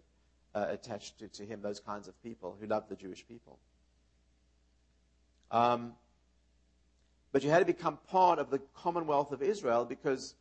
uh, 0.55 0.67
attached 0.69 1.19
to, 1.19 1.27
to 1.27 1.45
him, 1.45 1.61
those 1.61 1.79
kinds 1.79 2.07
of 2.07 2.21
people 2.23 2.57
who 2.59 2.67
loved 2.67 2.89
the 2.89 2.95
Jewish 2.95 3.27
people. 3.27 3.59
Um, 5.51 5.93
but 7.31 7.43
you 7.43 7.49
had 7.49 7.59
to 7.59 7.65
become 7.65 7.97
part 8.09 8.39
of 8.39 8.49
the 8.49 8.59
commonwealth 8.75 9.31
of 9.31 9.41
Israel 9.41 9.85
because 9.85 10.35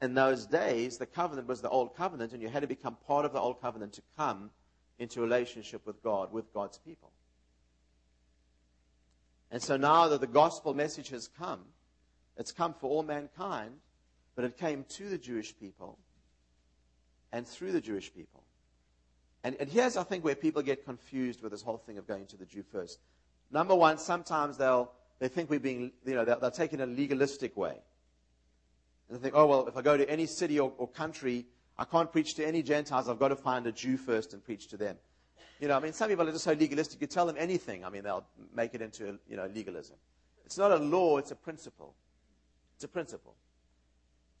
in 0.00 0.14
those 0.14 0.46
days 0.46 0.98
the 0.98 1.06
covenant 1.06 1.46
was 1.46 1.60
the 1.60 1.68
old 1.68 1.96
covenant, 1.96 2.32
and 2.32 2.42
you 2.42 2.48
had 2.48 2.62
to 2.62 2.66
become 2.66 2.96
part 3.06 3.24
of 3.24 3.32
the 3.32 3.40
old 3.40 3.60
covenant 3.60 3.92
to 3.94 4.02
come 4.16 4.50
into 4.98 5.20
relationship 5.20 5.86
with 5.86 6.02
God, 6.02 6.32
with 6.32 6.52
God's 6.52 6.78
people. 6.78 7.12
And 9.50 9.62
so 9.62 9.76
now 9.76 10.08
that 10.08 10.20
the 10.20 10.26
gospel 10.26 10.74
message 10.74 11.10
has 11.10 11.28
come, 11.28 11.60
it's 12.36 12.52
come 12.52 12.74
for 12.74 12.88
all 12.88 13.02
mankind, 13.02 13.74
but 14.34 14.44
it 14.44 14.56
came 14.56 14.84
to 14.90 15.08
the 15.08 15.18
Jewish 15.18 15.56
people 15.58 15.98
and 17.32 17.46
through 17.46 17.72
the 17.72 17.80
Jewish 17.80 18.12
people. 18.14 18.42
And, 19.44 19.56
and 19.60 19.68
here's, 19.68 19.96
I 19.96 20.04
think, 20.04 20.24
where 20.24 20.34
people 20.34 20.62
get 20.62 20.84
confused 20.84 21.42
with 21.42 21.52
this 21.52 21.62
whole 21.62 21.76
thing 21.76 21.98
of 21.98 22.06
going 22.06 22.26
to 22.26 22.36
the 22.36 22.46
Jew 22.46 22.62
first. 22.62 22.98
Number 23.50 23.74
one, 23.74 23.98
sometimes 23.98 24.56
they'll 24.56 24.90
they 25.22 25.28
think 25.28 25.48
we're 25.48 25.60
being, 25.60 25.92
you 26.04 26.14
know, 26.14 26.24
they're, 26.24 26.36
they're 26.36 26.50
taking 26.50 26.80
a 26.80 26.86
legalistic 26.86 27.56
way. 27.56 27.76
And 29.08 29.16
they 29.16 29.22
think, 29.22 29.34
oh, 29.36 29.46
well, 29.46 29.68
if 29.68 29.76
I 29.76 29.82
go 29.82 29.96
to 29.96 30.08
any 30.10 30.26
city 30.26 30.58
or, 30.58 30.72
or 30.78 30.88
country, 30.88 31.46
I 31.78 31.84
can't 31.84 32.10
preach 32.10 32.34
to 32.34 32.46
any 32.46 32.60
Gentiles. 32.60 33.08
I've 33.08 33.20
got 33.20 33.28
to 33.28 33.36
find 33.36 33.66
a 33.68 33.72
Jew 33.72 33.96
first 33.96 34.34
and 34.34 34.44
preach 34.44 34.66
to 34.68 34.76
them. 34.76 34.96
You 35.60 35.68
know, 35.68 35.76
I 35.76 35.80
mean, 35.80 35.92
some 35.92 36.08
people 36.08 36.28
are 36.28 36.32
just 36.32 36.42
so 36.42 36.54
legalistic. 36.54 37.00
You 37.00 37.06
tell 37.06 37.26
them 37.26 37.36
anything, 37.38 37.84
I 37.84 37.88
mean, 37.90 38.02
they'll 38.02 38.26
make 38.52 38.74
it 38.74 38.82
into, 38.82 39.16
you 39.28 39.36
know, 39.36 39.48
legalism. 39.54 39.94
It's 40.44 40.58
not 40.58 40.72
a 40.72 40.76
law, 40.76 41.18
it's 41.18 41.30
a 41.30 41.36
principle. 41.36 41.94
It's 42.74 42.82
a 42.82 42.88
principle. 42.88 43.36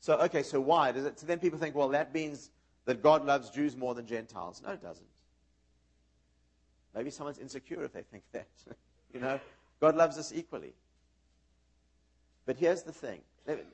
So, 0.00 0.18
okay, 0.18 0.42
so 0.42 0.60
why? 0.60 0.90
Does 0.90 1.04
it, 1.04 1.20
so 1.20 1.26
then 1.26 1.38
people 1.38 1.60
think, 1.60 1.76
well, 1.76 1.90
that 1.90 2.12
means 2.12 2.50
that 2.86 3.04
God 3.04 3.24
loves 3.24 3.50
Jews 3.50 3.76
more 3.76 3.94
than 3.94 4.04
Gentiles. 4.04 4.60
No, 4.66 4.72
it 4.72 4.82
doesn't. 4.82 5.06
Maybe 6.92 7.10
someone's 7.10 7.38
insecure 7.38 7.84
if 7.84 7.92
they 7.92 8.02
think 8.02 8.24
that. 8.32 8.48
you 9.14 9.20
know, 9.20 9.38
God 9.82 9.96
loves 9.96 10.16
us 10.16 10.32
equally. 10.32 10.74
But 12.46 12.56
here's 12.56 12.84
the 12.84 12.92
thing. 12.92 13.20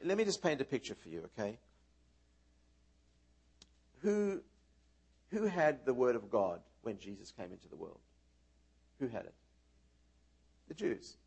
Let, 0.02 0.16
me 0.16 0.24
just 0.24 0.42
paint 0.42 0.58
a 0.62 0.64
picture 0.64 0.94
for 0.94 1.10
you, 1.10 1.28
okay? 1.38 1.58
Who, 4.00 4.40
who 5.30 5.44
had 5.44 5.84
the 5.84 5.92
Word 5.92 6.16
of 6.16 6.30
God 6.30 6.60
when 6.80 6.98
Jesus 6.98 7.30
came 7.30 7.52
into 7.52 7.68
the 7.68 7.76
world? 7.76 8.00
Who 9.00 9.08
had 9.08 9.26
it? 9.26 9.34
The 10.68 10.74
Jews. 10.74 11.18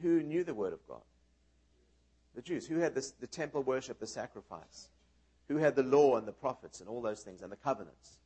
Who 0.00 0.22
knew 0.22 0.42
the 0.42 0.54
Word 0.54 0.72
of 0.72 0.86
God? 0.88 1.02
The 2.34 2.40
Jews. 2.40 2.66
Who 2.66 2.78
had 2.78 2.94
this, 2.94 3.10
the 3.10 3.26
temple 3.26 3.62
worship, 3.62 4.00
the 4.00 4.06
sacrifice? 4.06 4.88
Who 5.48 5.58
had 5.58 5.76
the 5.76 5.82
law 5.82 6.16
and 6.16 6.26
the 6.26 6.32
prophets 6.32 6.80
and 6.80 6.88
all 6.88 7.02
those 7.02 7.20
things 7.20 7.42
and 7.42 7.52
the 7.52 7.56
covenants? 7.56 8.16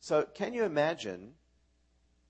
So, 0.00 0.22
can 0.22 0.54
you 0.54 0.64
imagine 0.64 1.32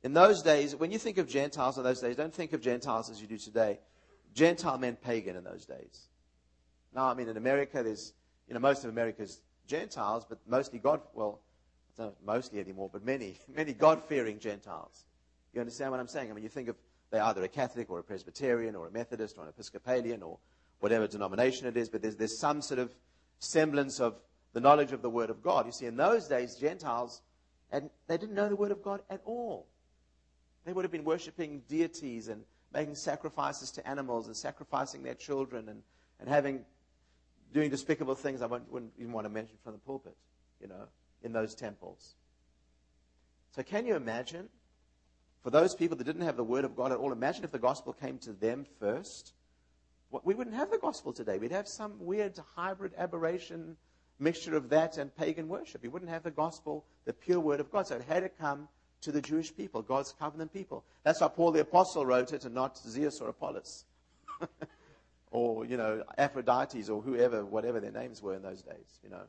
in 0.02 0.14
those 0.14 0.42
days, 0.42 0.76
when 0.76 0.90
you 0.90 0.98
think 0.98 1.18
of 1.18 1.28
Gentiles 1.28 1.76
in 1.76 1.84
those 1.84 2.00
days, 2.00 2.16
don't 2.16 2.34
think 2.34 2.52
of 2.52 2.60
Gentiles 2.60 3.10
as 3.10 3.20
you 3.20 3.26
do 3.26 3.38
today. 3.38 3.80
Gentile 4.34 4.78
meant 4.78 5.02
pagan 5.02 5.36
in 5.36 5.44
those 5.44 5.66
days. 5.66 6.08
Now, 6.94 7.08
I 7.08 7.14
mean, 7.14 7.28
in 7.28 7.36
America, 7.36 7.82
there's, 7.82 8.12
you 8.46 8.54
know, 8.54 8.60
most 8.60 8.84
of 8.84 8.90
America's 8.90 9.40
Gentiles, 9.66 10.24
but 10.28 10.38
mostly 10.46 10.78
God, 10.78 11.00
well, 11.14 11.40
not 11.98 12.14
mostly 12.24 12.60
anymore, 12.60 12.88
but 12.92 13.04
many, 13.04 13.38
many 13.54 13.72
God 13.72 14.02
fearing 14.04 14.38
Gentiles. 14.38 15.04
You 15.52 15.60
understand 15.60 15.90
what 15.90 16.00
I'm 16.00 16.08
saying? 16.08 16.30
I 16.30 16.34
mean, 16.34 16.44
you 16.44 16.50
think 16.50 16.68
of 16.68 16.76
they're 17.10 17.22
either 17.22 17.42
a 17.42 17.48
Catholic 17.48 17.90
or 17.90 17.98
a 17.98 18.02
Presbyterian 18.02 18.74
or 18.76 18.86
a 18.86 18.90
Methodist 18.90 19.38
or 19.38 19.44
an 19.44 19.48
Episcopalian 19.48 20.22
or 20.22 20.38
whatever 20.80 21.06
denomination 21.06 21.66
it 21.66 21.76
is, 21.76 21.88
but 21.88 22.02
there's, 22.02 22.16
there's 22.16 22.38
some 22.38 22.60
sort 22.60 22.78
of 22.78 22.94
semblance 23.38 23.98
of 23.98 24.20
the 24.52 24.60
knowledge 24.60 24.92
of 24.92 25.02
the 25.02 25.10
Word 25.10 25.30
of 25.30 25.42
God. 25.42 25.66
You 25.66 25.72
see, 25.72 25.86
in 25.86 25.96
those 25.96 26.28
days, 26.28 26.56
Gentiles, 26.56 27.22
and 27.72 27.90
they 28.06 28.18
didn't 28.18 28.34
know 28.34 28.48
the 28.48 28.56
Word 28.56 28.70
of 28.70 28.82
God 28.82 29.00
at 29.10 29.20
all. 29.24 29.66
They 30.68 30.74
would 30.74 30.84
have 30.84 30.92
been 30.92 31.04
worshiping 31.04 31.62
deities 31.66 32.28
and 32.28 32.44
making 32.74 32.94
sacrifices 32.94 33.70
to 33.70 33.88
animals 33.88 34.26
and 34.26 34.36
sacrificing 34.36 35.02
their 35.02 35.14
children 35.14 35.70
and, 35.70 35.82
and 36.20 36.28
having 36.28 36.66
doing 37.54 37.70
despicable 37.70 38.14
things 38.14 38.42
I 38.42 38.46
wouldn't 38.46 38.92
even 38.98 39.12
want 39.12 39.24
to 39.24 39.30
mention 39.30 39.56
from 39.64 39.72
the 39.72 39.78
pulpit, 39.78 40.14
you 40.60 40.68
know, 40.68 40.88
in 41.22 41.32
those 41.32 41.54
temples. 41.54 42.16
So 43.56 43.62
can 43.62 43.86
you 43.86 43.96
imagine? 43.96 44.50
For 45.42 45.48
those 45.48 45.74
people 45.74 45.96
that 45.96 46.04
didn't 46.04 46.20
have 46.20 46.36
the 46.36 46.44
word 46.44 46.66
of 46.66 46.76
God 46.76 46.92
at 46.92 46.98
all, 46.98 47.12
imagine 47.12 47.44
if 47.44 47.50
the 47.50 47.58
gospel 47.58 47.94
came 47.94 48.18
to 48.18 48.34
them 48.34 48.66
first. 48.78 49.32
We 50.22 50.34
wouldn't 50.34 50.54
have 50.54 50.70
the 50.70 50.76
gospel 50.76 51.14
today. 51.14 51.38
We'd 51.38 51.50
have 51.50 51.66
some 51.66 51.94
weird 51.98 52.38
hybrid 52.56 52.92
aberration 52.98 53.78
mixture 54.18 54.54
of 54.54 54.68
that 54.68 54.98
and 54.98 55.16
pagan 55.16 55.48
worship. 55.48 55.82
We 55.82 55.88
wouldn't 55.88 56.10
have 56.10 56.24
the 56.24 56.30
gospel, 56.30 56.84
the 57.06 57.14
pure 57.14 57.40
word 57.40 57.60
of 57.60 57.72
God. 57.72 57.86
So 57.86 57.96
it 57.96 58.04
had 58.06 58.22
to 58.24 58.28
come 58.28 58.68
to 59.02 59.12
the 59.12 59.20
Jewish 59.20 59.54
people, 59.54 59.82
God's 59.82 60.14
covenant 60.18 60.52
people. 60.52 60.84
That's 61.04 61.20
why 61.20 61.28
Paul 61.28 61.52
the 61.52 61.60
Apostle 61.60 62.04
wrote 62.04 62.32
it 62.32 62.44
and 62.44 62.54
not 62.54 62.76
Zeus 62.78 63.20
or 63.20 63.28
Apollos. 63.28 63.84
or, 65.30 65.64
you 65.64 65.76
know, 65.76 66.02
Aphrodites 66.18 66.90
or 66.90 67.00
whoever, 67.00 67.44
whatever 67.44 67.80
their 67.80 67.92
names 67.92 68.22
were 68.22 68.34
in 68.34 68.42
those 68.42 68.62
days, 68.62 68.98
you 69.02 69.10
know, 69.10 69.22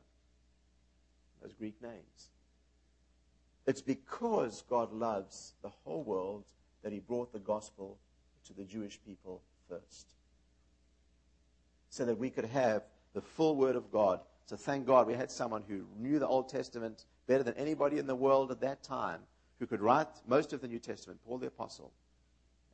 those 1.42 1.52
Greek 1.54 1.80
names. 1.82 2.30
It's 3.66 3.82
because 3.82 4.64
God 4.68 4.92
loves 4.92 5.54
the 5.62 5.68
whole 5.68 6.02
world 6.02 6.44
that 6.82 6.92
he 6.92 6.98
brought 6.98 7.32
the 7.32 7.38
gospel 7.38 7.98
to 8.46 8.52
the 8.52 8.64
Jewish 8.64 8.98
people 9.04 9.42
first. 9.68 10.14
So 11.90 12.04
that 12.04 12.18
we 12.18 12.30
could 12.30 12.46
have 12.46 12.82
the 13.14 13.20
full 13.20 13.56
word 13.56 13.76
of 13.76 13.90
God. 13.92 14.20
So 14.46 14.56
thank 14.56 14.86
God 14.86 15.06
we 15.06 15.14
had 15.14 15.30
someone 15.30 15.62
who 15.68 15.84
knew 15.98 16.18
the 16.18 16.26
Old 16.26 16.48
Testament 16.48 17.04
better 17.26 17.42
than 17.42 17.54
anybody 17.54 17.98
in 17.98 18.06
the 18.06 18.14
world 18.14 18.50
at 18.50 18.60
that 18.60 18.82
time, 18.82 19.20
who 19.60 19.66
could 19.66 19.82
write 19.82 20.08
most 20.26 20.52
of 20.52 20.62
the 20.62 20.66
New 20.66 20.78
Testament, 20.80 21.20
Paul 21.24 21.38
the 21.38 21.46
Apostle, 21.46 21.92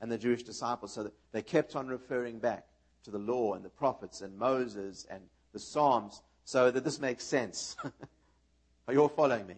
and 0.00 0.10
the 0.10 0.16
Jewish 0.16 0.44
disciples, 0.44 0.92
so 0.92 1.02
that 1.02 1.12
they 1.32 1.42
kept 1.42 1.74
on 1.74 1.88
referring 1.88 2.38
back 2.38 2.64
to 3.04 3.10
the 3.10 3.18
law 3.18 3.54
and 3.54 3.64
the 3.64 3.68
prophets 3.68 4.20
and 4.22 4.38
Moses 4.38 5.06
and 5.10 5.20
the 5.52 5.58
Psalms, 5.58 6.22
so 6.44 6.70
that 6.70 6.84
this 6.84 7.00
makes 7.00 7.24
sense. 7.24 7.76
Are 8.88 8.94
you 8.94 9.00
all 9.00 9.08
following 9.08 9.46
me? 9.46 9.56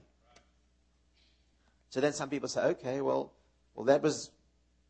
So 1.90 2.00
then 2.00 2.14
some 2.14 2.30
people 2.30 2.48
say, 2.48 2.62
okay, 2.62 3.00
well, 3.02 3.32
well, 3.74 3.86
that 3.86 4.02
was 4.02 4.30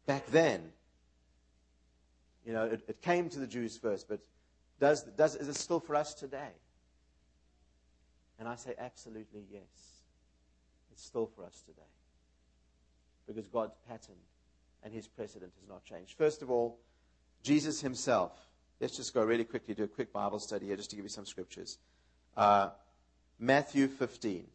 back 0.06 0.26
then. 0.28 0.70
You 2.46 2.52
know, 2.52 2.64
it, 2.64 2.82
it 2.88 3.02
came 3.02 3.28
to 3.30 3.40
the 3.40 3.46
Jews 3.46 3.76
first, 3.76 4.08
but 4.08 4.20
does, 4.80 5.02
does, 5.02 5.34
is 5.34 5.48
it 5.48 5.56
still 5.56 5.80
for 5.80 5.96
us 5.96 6.14
today? 6.14 6.54
And 8.38 8.48
I 8.48 8.54
say, 8.54 8.74
absolutely 8.78 9.42
yes. 9.50 9.62
It's 10.92 11.04
still 11.04 11.26
for 11.26 11.44
us 11.44 11.62
today. 11.66 11.82
Because 13.28 13.46
God's 13.46 13.76
pattern 13.86 14.16
and 14.82 14.92
his 14.92 15.06
precedent 15.06 15.52
has 15.60 15.68
not 15.68 15.84
changed. 15.84 16.16
First 16.16 16.42
of 16.42 16.50
all, 16.50 16.78
Jesus 17.42 17.80
himself. 17.80 18.32
Let's 18.80 18.96
just 18.96 19.12
go 19.12 19.22
really 19.22 19.44
quickly, 19.44 19.74
do 19.74 19.84
a 19.84 19.88
quick 19.88 20.12
Bible 20.12 20.38
study 20.38 20.66
here 20.66 20.76
just 20.76 20.90
to 20.90 20.96
give 20.96 21.04
you 21.04 21.10
some 21.10 21.26
scriptures. 21.26 21.78
Uh, 22.36 22.70
Matthew 23.38 23.86
15. 23.86 24.46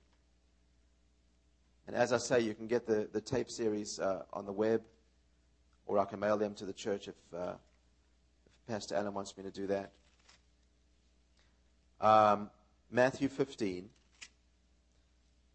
And 1.88 1.96
as 1.96 2.14
I 2.14 2.18
say, 2.18 2.40
you 2.40 2.54
can 2.54 2.68
get 2.68 2.88
the, 2.88 3.08
the 3.12 3.22
tape 3.22 3.50
series 3.50 4.00
uh, 4.00 4.24
on 4.32 4.46
the 4.46 4.54
web, 4.54 4.82
or 5.86 6.00
I 6.00 6.06
can 6.06 6.20
mail 6.20 6.38
them 6.38 6.54
to 6.56 6.66
the 6.66 6.74
church 6.74 7.08
if, 7.10 7.16
uh, 7.34 7.54
if 8.46 8.68
Pastor 8.68 8.96
Allen 8.96 9.14
wants 9.14 9.38
me 9.38 9.44
to 9.44 9.52
do 9.52 9.68
that. 9.68 9.92
Um, 12.00 12.50
Matthew 12.90 13.28
15, 13.28 13.90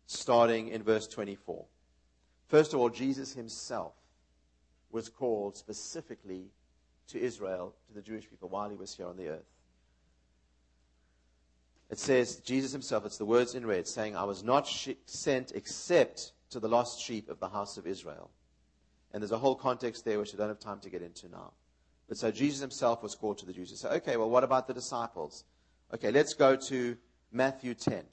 starting 0.06 0.68
in 0.68 0.82
verse 0.82 1.06
24. 1.06 1.64
First 2.48 2.72
of 2.72 2.80
all, 2.80 2.88
Jesus 2.88 3.34
himself 3.34 3.92
was 4.90 5.08
called 5.08 5.56
specifically 5.56 6.50
to 7.08 7.20
Israel, 7.20 7.74
to 7.86 7.94
the 7.94 8.02
Jewish 8.02 8.28
people, 8.28 8.48
while 8.48 8.70
he 8.70 8.76
was 8.76 8.94
here 8.94 9.06
on 9.06 9.16
the 9.16 9.28
earth. 9.28 9.44
It 11.90 11.98
says, 11.98 12.36
Jesus 12.36 12.72
himself, 12.72 13.06
it's 13.06 13.16
the 13.16 13.24
words 13.24 13.54
in 13.54 13.66
red, 13.66 13.86
saying, 13.86 14.16
I 14.16 14.24
was 14.24 14.42
not 14.42 14.66
sh- 14.66 14.90
sent 15.06 15.52
except 15.54 16.32
to 16.50 16.60
the 16.60 16.68
lost 16.68 17.00
sheep 17.00 17.28
of 17.28 17.40
the 17.40 17.48
house 17.48 17.78
of 17.78 17.86
Israel. 17.86 18.30
And 19.12 19.22
there's 19.22 19.32
a 19.32 19.38
whole 19.38 19.54
context 19.54 20.04
there 20.04 20.18
which 20.18 20.34
I 20.34 20.38
don't 20.38 20.48
have 20.48 20.58
time 20.58 20.80
to 20.80 20.90
get 20.90 21.02
into 21.02 21.28
now. 21.28 21.52
But 22.08 22.18
so 22.18 22.30
Jesus 22.30 22.60
himself 22.60 23.02
was 23.02 23.14
called 23.14 23.38
to 23.38 23.46
the 23.46 23.52
Jews. 23.52 23.78
Say, 23.78 23.88
okay, 23.88 24.16
well, 24.16 24.28
what 24.30 24.44
about 24.44 24.66
the 24.66 24.74
disciples? 24.74 25.44
Okay, 25.94 26.10
let's 26.10 26.34
go 26.34 26.56
to 26.56 26.96
Matthew 27.32 27.74
10. 27.74 28.04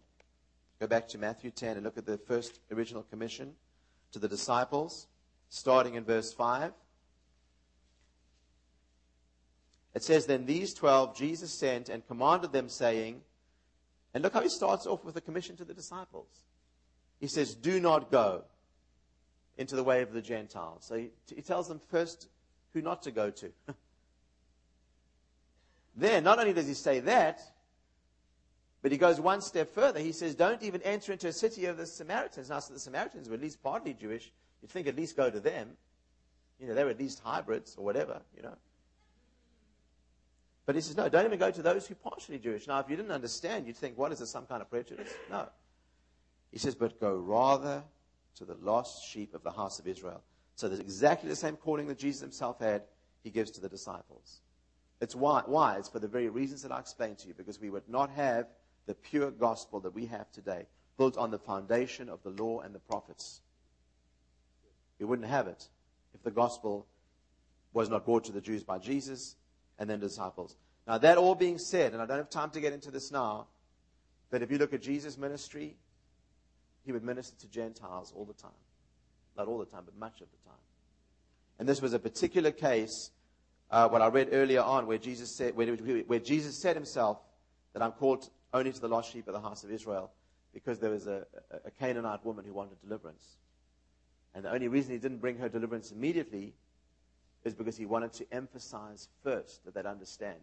Go 0.79 0.87
back 0.87 1.07
to 1.09 1.17
Matthew 1.17 1.51
10 1.51 1.77
and 1.77 1.83
look 1.83 1.97
at 1.97 2.05
the 2.05 2.17
first 2.17 2.59
original 2.71 3.03
commission 3.03 3.53
to 4.15 4.19
the 4.19 4.29
disciples, 4.29 5.07
starting 5.49 5.95
in 5.95 6.05
verse 6.05 6.31
5. 6.31 6.71
It 9.93 10.03
says, 10.03 10.25
Then 10.25 10.45
these 10.45 10.73
twelve 10.73 11.17
Jesus 11.17 11.51
sent 11.51 11.89
and 11.89 12.07
commanded 12.07 12.53
them, 12.53 12.69
saying, 12.69 13.19
and 14.13 14.23
look 14.23 14.33
how 14.33 14.39
he 14.39 14.47
starts 14.47 14.87
off 14.87 15.03
with 15.03 15.17
a 15.17 15.21
commission 15.21 15.57
to 15.57 15.65
the 15.65 15.73
disciples. 15.73 16.45
He 17.19 17.27
says, 17.27 17.55
Do 17.55 17.81
not 17.81 18.09
go 18.09 18.45
into 19.57 19.75
the 19.75 19.83
way 19.83 20.01
of 20.01 20.13
the 20.13 20.21
Gentiles. 20.21 20.85
So 20.87 20.95
he, 20.95 21.09
he 21.35 21.41
tells 21.41 21.67
them 21.67 21.81
first 21.89 22.29
who 22.71 22.81
not 22.81 23.03
to 23.03 23.11
go 23.11 23.29
to. 23.31 23.51
then, 25.97 26.23
not 26.23 26.39
only 26.39 26.53
does 26.53 26.67
he 26.67 26.73
say 26.73 27.01
that, 27.01 27.41
but 28.85 28.91
he 28.91 28.99
goes 28.99 29.19
one 29.19 29.41
step 29.41 29.73
further. 29.73 29.99
He 29.99 30.11
says, 30.11 30.35
Don't 30.35 30.61
even 30.61 30.79
enter 30.83 31.11
into 31.11 31.27
a 31.27 31.33
city 31.33 31.65
of 31.65 31.75
the 31.75 31.87
Samaritans. 31.87 32.51
Now, 32.51 32.59
so 32.59 32.71
the 32.71 32.79
Samaritans 32.79 33.27
were 33.27 33.33
at 33.33 33.41
least 33.41 33.63
partly 33.63 33.95
Jewish. 33.95 34.31
You'd 34.61 34.69
think 34.69 34.85
at 34.85 34.95
least 34.95 35.17
go 35.17 35.27
to 35.27 35.39
them. 35.39 35.71
You 36.59 36.67
know, 36.67 36.75
they 36.75 36.83
were 36.83 36.91
at 36.91 36.99
least 36.99 37.19
hybrids 37.25 37.75
or 37.79 37.83
whatever, 37.83 38.21
you 38.37 38.43
know. 38.43 38.53
But 40.67 40.75
he 40.75 40.81
says, 40.81 40.95
no, 40.95 41.09
don't 41.09 41.25
even 41.25 41.39
go 41.39 41.49
to 41.49 41.63
those 41.63 41.87
who 41.87 41.95
are 41.95 42.11
partially 42.11 42.37
Jewish. 42.37 42.67
Now, 42.67 42.79
if 42.79 42.87
you 42.87 42.95
didn't 42.95 43.11
understand, 43.11 43.65
you'd 43.65 43.75
think, 43.75 43.97
what 43.97 44.11
is 44.11 44.19
this, 44.19 44.29
some 44.29 44.45
kind 44.45 44.61
of 44.61 44.69
prejudice? 44.69 45.11
No. 45.31 45.49
He 46.51 46.59
says, 46.59 46.75
but 46.75 46.99
go 46.99 47.15
rather 47.15 47.81
to 48.35 48.45
the 48.45 48.55
lost 48.61 49.03
sheep 49.09 49.33
of 49.33 49.41
the 49.41 49.49
house 49.49 49.79
of 49.79 49.87
Israel. 49.87 50.21
So 50.57 50.67
there's 50.67 50.79
exactly 50.79 51.27
the 51.27 51.35
same 51.35 51.55
calling 51.55 51.87
that 51.87 51.97
Jesus 51.97 52.21
himself 52.21 52.59
had, 52.59 52.83
he 53.23 53.31
gives 53.31 53.49
to 53.49 53.61
the 53.61 53.67
disciples. 53.67 54.41
It's 55.01 55.15
why, 55.15 55.41
why? 55.47 55.77
It's 55.77 55.89
for 55.89 55.97
the 55.97 56.07
very 56.07 56.29
reasons 56.29 56.61
that 56.61 56.71
I 56.71 56.77
explained 56.77 57.17
to 57.17 57.27
you, 57.27 57.33
because 57.33 57.59
we 57.59 57.71
would 57.71 57.89
not 57.89 58.11
have 58.11 58.45
the 58.85 58.95
pure 58.95 59.31
gospel 59.31 59.79
that 59.81 59.93
we 59.93 60.05
have 60.07 60.31
today, 60.31 60.67
built 60.97 61.17
on 61.17 61.31
the 61.31 61.39
foundation 61.39 62.09
of 62.09 62.21
the 62.23 62.29
law 62.29 62.59
and 62.61 62.73
the 62.73 62.79
prophets. 62.79 63.41
We 64.99 65.05
wouldn't 65.05 65.27
have 65.27 65.47
it 65.47 65.67
if 66.13 66.23
the 66.23 66.31
gospel 66.31 66.87
was 67.73 67.89
not 67.89 68.05
brought 68.05 68.23
to 68.25 68.31
the 68.31 68.41
Jews 68.41 68.63
by 68.63 68.77
Jesus 68.77 69.35
and 69.77 69.89
then 69.89 69.99
disciples. 69.99 70.55
Now, 70.87 70.97
that 70.99 71.17
all 71.17 71.35
being 71.35 71.57
said, 71.57 71.93
and 71.93 72.01
I 72.01 72.05
don't 72.05 72.17
have 72.17 72.29
time 72.29 72.51
to 72.51 72.61
get 72.61 72.71
into 72.71 72.91
this 72.91 73.11
now, 73.11 73.47
but 74.29 74.41
if 74.41 74.51
you 74.51 74.57
look 74.57 74.73
at 74.73 74.81
Jesus' 74.81 75.17
ministry, 75.17 75.75
he 76.85 76.91
would 76.91 77.03
minister 77.03 77.35
to 77.39 77.47
Gentiles 77.47 78.13
all 78.15 78.25
the 78.25 78.33
time. 78.33 78.51
Not 79.35 79.47
all 79.47 79.57
the 79.57 79.65
time, 79.65 79.81
but 79.83 79.97
much 79.97 80.21
of 80.21 80.27
the 80.31 80.49
time. 80.49 80.59
And 81.59 81.67
this 81.67 81.81
was 81.81 81.93
a 81.93 81.99
particular 81.99 82.51
case, 82.51 83.11
uh, 83.71 83.89
what 83.89 84.01
I 84.01 84.07
read 84.07 84.29
earlier 84.31 84.61
on, 84.61 84.87
where 84.87 84.97
Jesus 84.97 85.35
said, 85.35 85.55
where, 85.55 85.67
where 85.75 86.19
Jesus 86.19 86.55
said 86.55 86.75
himself 86.75 87.17
that 87.73 87.81
I'm 87.81 87.91
called 87.91 88.29
only 88.55 88.71
to 88.71 88.79
the 88.79 88.87
lost 88.87 89.11
sheep 89.11 89.27
of 89.27 89.33
the 89.33 89.41
house 89.41 89.63
of 89.63 89.71
Israel, 89.71 90.11
because 90.53 90.79
there 90.79 90.89
was 90.89 91.07
a, 91.07 91.25
a 91.65 91.71
Canaanite 91.71 92.25
woman 92.25 92.45
who 92.45 92.53
wanted 92.53 92.79
deliverance. 92.81 93.37
And 94.33 94.45
the 94.45 94.51
only 94.51 94.69
reason 94.69 94.93
he 94.93 94.97
didn't 94.97 95.19
bring 95.19 95.37
her 95.37 95.49
deliverance 95.49 95.91
immediately 95.91 96.53
is 97.43 97.53
because 97.53 97.77
he 97.77 97.85
wanted 97.85 98.13
to 98.13 98.25
emphasize 98.33 99.09
first 99.23 99.63
that 99.65 99.75
they'd 99.75 99.85
understand 99.85 100.39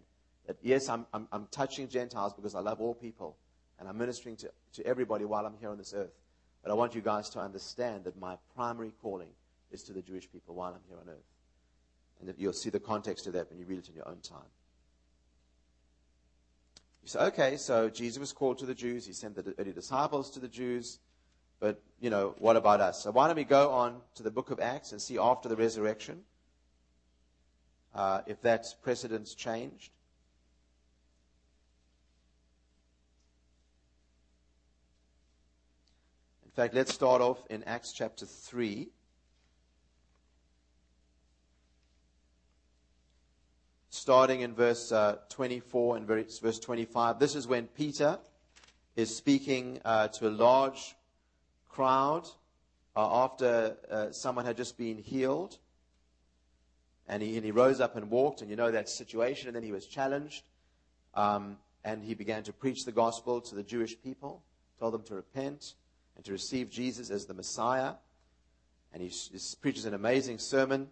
that, 0.47 0.57
yes, 0.63 0.89
I'm, 0.89 1.07
I'm, 1.13 1.27
I'm 1.33 1.49
touching 1.51 1.89
Gentiles 1.89 2.35
because 2.35 2.55
I 2.55 2.61
love 2.61 2.81
all 2.81 2.95
people 2.95 3.37
and 3.79 3.89
I'm 3.89 3.97
ministering 3.97 4.37
to, 4.37 4.51
to 4.75 4.87
everybody 4.87 5.25
while 5.25 5.47
I'm 5.47 5.57
here 5.59 5.71
on 5.71 5.79
this 5.79 5.95
earth. 5.95 6.13
But 6.63 6.71
I 6.71 6.75
want 6.75 6.95
you 6.95 7.01
guys 7.01 7.29
to 7.31 7.41
understand 7.41 8.05
that 8.05 8.19
my 8.19 8.37
primary 8.55 8.93
calling 9.03 9.31
is 9.73 9.83
to 9.85 9.93
the 9.93 10.03
Jewish 10.03 10.31
people 10.31 10.55
while 10.55 10.73
I'm 10.75 10.83
here 10.89 10.99
on 10.99 11.09
earth. 11.09 11.25
And 12.21 12.33
you'll 12.39 12.53
see 12.53 12.71
the 12.71 12.79
context 12.79 13.27
of 13.27 13.33
that 13.33 13.51
when 13.51 13.59
you 13.59 13.65
read 13.65 13.79
it 13.79 13.89
in 13.89 13.95
your 13.95 14.09
own 14.09 14.21
time. 14.21 14.51
You 17.03 17.09
say, 17.09 17.21
okay, 17.21 17.57
so 17.57 17.89
Jesus 17.91 18.21
was 18.21 18.33
called 18.33 18.59
to 18.59 18.67
the 18.67 18.75
Jews. 18.75 19.07
He 19.07 19.13
sent 19.13 19.35
the 19.35 19.55
early 19.59 19.73
disciples 19.73 20.31
to 20.31 20.41
the 20.41 20.49
Jews. 20.49 21.01
But, 21.59 21.81
you 22.01 22.11
know, 22.11 22.35
what 22.39 22.57
about 22.57 22.81
us? 22.81 23.03
So 23.03 23.11
why 23.11 23.27
don't 23.27 23.37
we 23.37 23.45
go 23.45 23.71
on 23.71 24.01
to 24.15 24.23
the 24.23 24.31
book 24.31 24.51
of 24.51 24.61
Acts 24.61 24.93
and 24.93 25.01
see 25.01 25.19
after 25.19 25.49
the 25.49 25.57
resurrection 25.57 26.23
uh, 27.95 28.21
if 28.27 28.41
that 28.43 28.67
precedence 28.83 29.35
changed. 29.35 29.93
In 36.45 36.51
fact, 36.51 36.75
let's 36.75 36.93
start 36.93 37.23
off 37.23 37.39
in 37.49 37.65
Acts 37.65 37.93
chapter 37.93 38.27
3. 38.27 38.89
Starting 43.95 44.41
in 44.41 44.55
verse 44.55 44.91
uh, 44.91 45.19
24 45.29 45.99
and 45.99 46.07
verse, 46.07 46.39
verse 46.39 46.59
25. 46.59 47.19
This 47.19 47.35
is 47.35 47.47
when 47.47 47.67
Peter 47.67 48.19
is 48.97 49.15
speaking 49.15 49.83
uh, 49.85 50.09
to 50.09 50.29
a 50.29 50.31
large 50.31 50.97
crowd 51.69 52.27
uh, 52.97 53.25
after 53.25 53.77
uh, 53.91 54.11
someone 54.11 54.47
had 54.47 54.57
just 54.57 54.79
been 54.79 54.97
healed. 54.97 55.59
And 57.07 57.23
he, 57.23 57.37
and 57.37 57.45
he 57.45 57.51
rose 57.51 57.83
up 57.83 57.95
and 57.95 58.09
walked, 58.09 58.41
and 58.41 58.49
you 58.49 58.57
know 58.57 58.71
that 58.71 58.89
situation. 58.89 59.49
And 59.49 59.57
then 59.57 59.63
he 59.63 59.73
was 59.73 59.87
challenged, 59.87 60.45
um, 61.13 61.59
and 61.85 62.03
he 62.03 62.15
began 62.15 62.43
to 62.45 62.53
preach 62.55 62.87
the 62.87 62.93
gospel 62.93 63.43
to 63.43 63.55
the 63.55 63.63
Jewish 63.63 64.01
people, 64.03 64.43
told 64.81 64.95
them 64.95 65.03
to 65.03 65.15
repent 65.17 65.75
and 66.17 66.25
to 66.25 66.33
receive 66.33 66.71
Jesus 66.71 67.11
as 67.11 67.27
the 67.27 67.35
Messiah. 67.35 67.93
And 68.95 69.03
he, 69.03 69.09
he 69.11 69.39
preaches 69.61 69.85
an 69.85 69.93
amazing 69.93 70.39
sermon. 70.39 70.89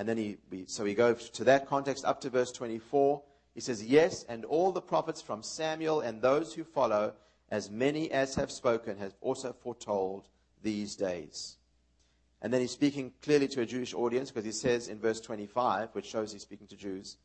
And 0.00 0.08
then 0.08 0.16
he, 0.16 0.38
so 0.64 0.86
he 0.86 0.94
goes 0.94 1.28
to 1.28 1.44
that 1.44 1.66
context 1.66 2.06
up 2.06 2.22
to 2.22 2.30
verse 2.30 2.50
24. 2.52 3.20
He 3.54 3.60
says, 3.60 3.84
Yes, 3.84 4.24
and 4.30 4.46
all 4.46 4.72
the 4.72 4.80
prophets 4.80 5.20
from 5.20 5.42
Samuel 5.42 6.00
and 6.00 6.22
those 6.22 6.54
who 6.54 6.64
follow, 6.64 7.12
as 7.50 7.70
many 7.70 8.10
as 8.10 8.34
have 8.36 8.50
spoken, 8.50 8.96
have 8.96 9.12
also 9.20 9.52
foretold 9.52 10.28
these 10.62 10.96
days. 10.96 11.58
And 12.40 12.50
then 12.50 12.62
he's 12.62 12.70
speaking 12.70 13.12
clearly 13.20 13.46
to 13.48 13.60
a 13.60 13.66
Jewish 13.66 13.92
audience 13.92 14.30
because 14.30 14.46
he 14.46 14.52
says 14.52 14.88
in 14.88 14.98
verse 14.98 15.20
25, 15.20 15.90
which 15.92 16.06
shows 16.06 16.32
he's 16.32 16.40
speaking 16.40 16.68
to 16.68 16.76
Jews, 16.76 17.18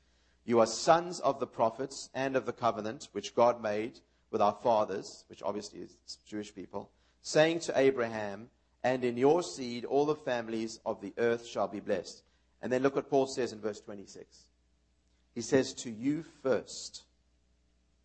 You 0.44 0.60
are 0.60 0.68
sons 0.68 1.22
of 1.22 1.40
the 1.40 1.48
prophets 1.48 2.10
and 2.14 2.36
of 2.36 2.46
the 2.46 2.52
covenant 2.52 3.08
which 3.14 3.36
God 3.36 3.64
made 3.64 4.02
with 4.32 4.42
our 4.42 4.58
fathers, 4.62 5.24
which 5.30 5.42
obviously 5.42 5.80
is 5.80 5.96
Jewish 6.28 6.54
people, 6.54 6.92
saying 7.22 7.62
to 7.62 7.80
Abraham, 7.80 8.50
And 8.84 9.06
in 9.06 9.16
your 9.16 9.44
seed 9.44 9.86
all 9.86 10.06
the 10.06 10.14
families 10.14 10.82
of 10.86 11.00
the 11.00 11.14
earth 11.18 11.48
shall 11.48 11.70
be 11.70 11.80
blessed. 11.80 12.24
And 12.62 12.72
then 12.72 12.82
look 12.82 12.96
what 12.96 13.10
Paul 13.10 13.28
says 13.28 13.54
in 13.54 13.60
verse 13.60 13.80
26. 13.82 14.46
He 15.34 15.42
says, 15.42 15.74
To 15.74 15.92
you 15.92 16.24
first, 16.42 17.04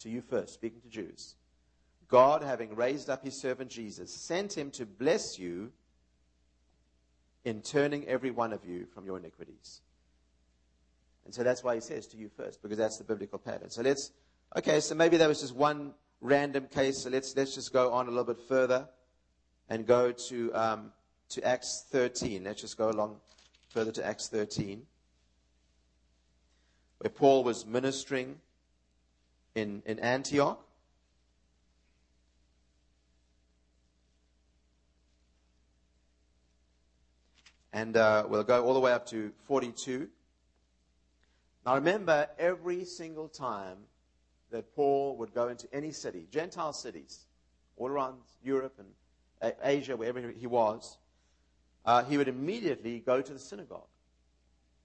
to 0.01 0.11
you 0.11 0.21
first, 0.21 0.55
speaking 0.55 0.81
to 0.81 0.89
Jews, 0.89 1.37
God, 2.09 2.43
having 2.43 2.75
raised 2.75 3.09
up 3.09 3.25
his 3.25 3.41
servant 3.41 3.71
Jesus, 3.71 4.13
sent 4.13 4.57
him 4.57 4.71
to 4.73 4.85
bless 4.85 5.39
you 5.39 5.73
in 7.45 7.63
turning 7.63 8.07
every 8.07 8.31
one 8.31 8.53
of 8.53 8.65
you 8.65 8.87
from 8.93 9.07
your 9.07 9.17
iniquities. 9.17 9.81
And 11.25 11.35
so 11.35 11.45
that's 11.45 11.63
why 11.63 11.77
he 11.77 11.81
says 11.81 12.07
to 12.09 12.17
you 12.17 12.29
first, 12.29 12.61
because 12.63 12.77
that's 12.77 12.99
the 12.99 13.05
biblical 13.05 13.39
pattern. 13.39 13.71
So 13.71 13.83
let's, 13.83 14.11
okay, 14.57 14.81
so 14.81 14.95
maybe 14.95 15.17
that 15.19 15.29
was 15.29 15.41
just 15.41 15.55
one 15.55 15.95
random 16.21 16.67
case. 16.67 17.05
So 17.05 17.11
let's, 17.11 17.37
let's 17.37 17.55
just 17.55 17.73
go 17.73 17.93
on 17.93 18.07
a 18.07 18.11
little 18.11 18.25
bit 18.25 18.41
further 18.49 18.89
and 19.69 19.87
go 19.87 20.13
to, 20.13 20.55
um, 20.55 20.93
to 21.31 21.45
Acts 21.45 21.87
13. 21.91 22.45
Let's 22.45 22.61
just 22.61 22.77
go 22.77 22.91
along 22.91 23.21
further 23.71 23.93
to 23.93 24.05
Acts 24.05 24.29
13, 24.29 24.83
where 26.99 27.11
Paul 27.11 27.45
was 27.45 27.65
ministering 27.65 28.41
in, 29.55 29.83
in 29.87 30.01
Antioch. 30.01 30.61
And 37.73 37.97
uh, 37.97 38.27
we'll 38.29 38.43
go 38.43 38.65
all 38.65 38.75
the 38.75 38.81
way 38.81 38.93
up 38.93 39.07
to 39.07 39.31
42. 39.45 40.09
Now 41.65 41.77
remember, 41.77 42.27
every 42.39 42.85
single 42.85 43.29
time 43.29 43.77
that 44.51 44.75
Paul 44.75 45.17
would 45.19 45.33
go 45.33 45.47
into 45.47 45.73
any 45.73 45.93
city, 45.93 46.27
Gentile 46.33 46.73
cities, 46.73 47.27
all 47.77 47.89
around 47.89 48.19
Europe 48.43 48.81
and 48.81 49.55
Asia, 49.63 49.97
wherever 49.97 50.21
he 50.31 50.49
was, 50.49 50.99
uh, 51.85 52.05
he 52.05 52.17
would 52.17 52.29
immediately 52.29 53.01
go 53.01 53.21
to 53.21 53.33
the 53.33 53.39
synagogue. 53.39 53.89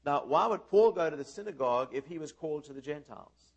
Now, 0.05 0.23
why 0.25 0.47
would 0.47 0.67
Paul 0.69 0.91
go 0.91 1.09
to 1.09 1.15
the 1.15 1.25
synagogue 1.25 1.89
if 1.91 2.05
he 2.05 2.19
was 2.19 2.31
called 2.31 2.65
to 2.65 2.73
the 2.73 2.81
Gentiles? 2.81 3.53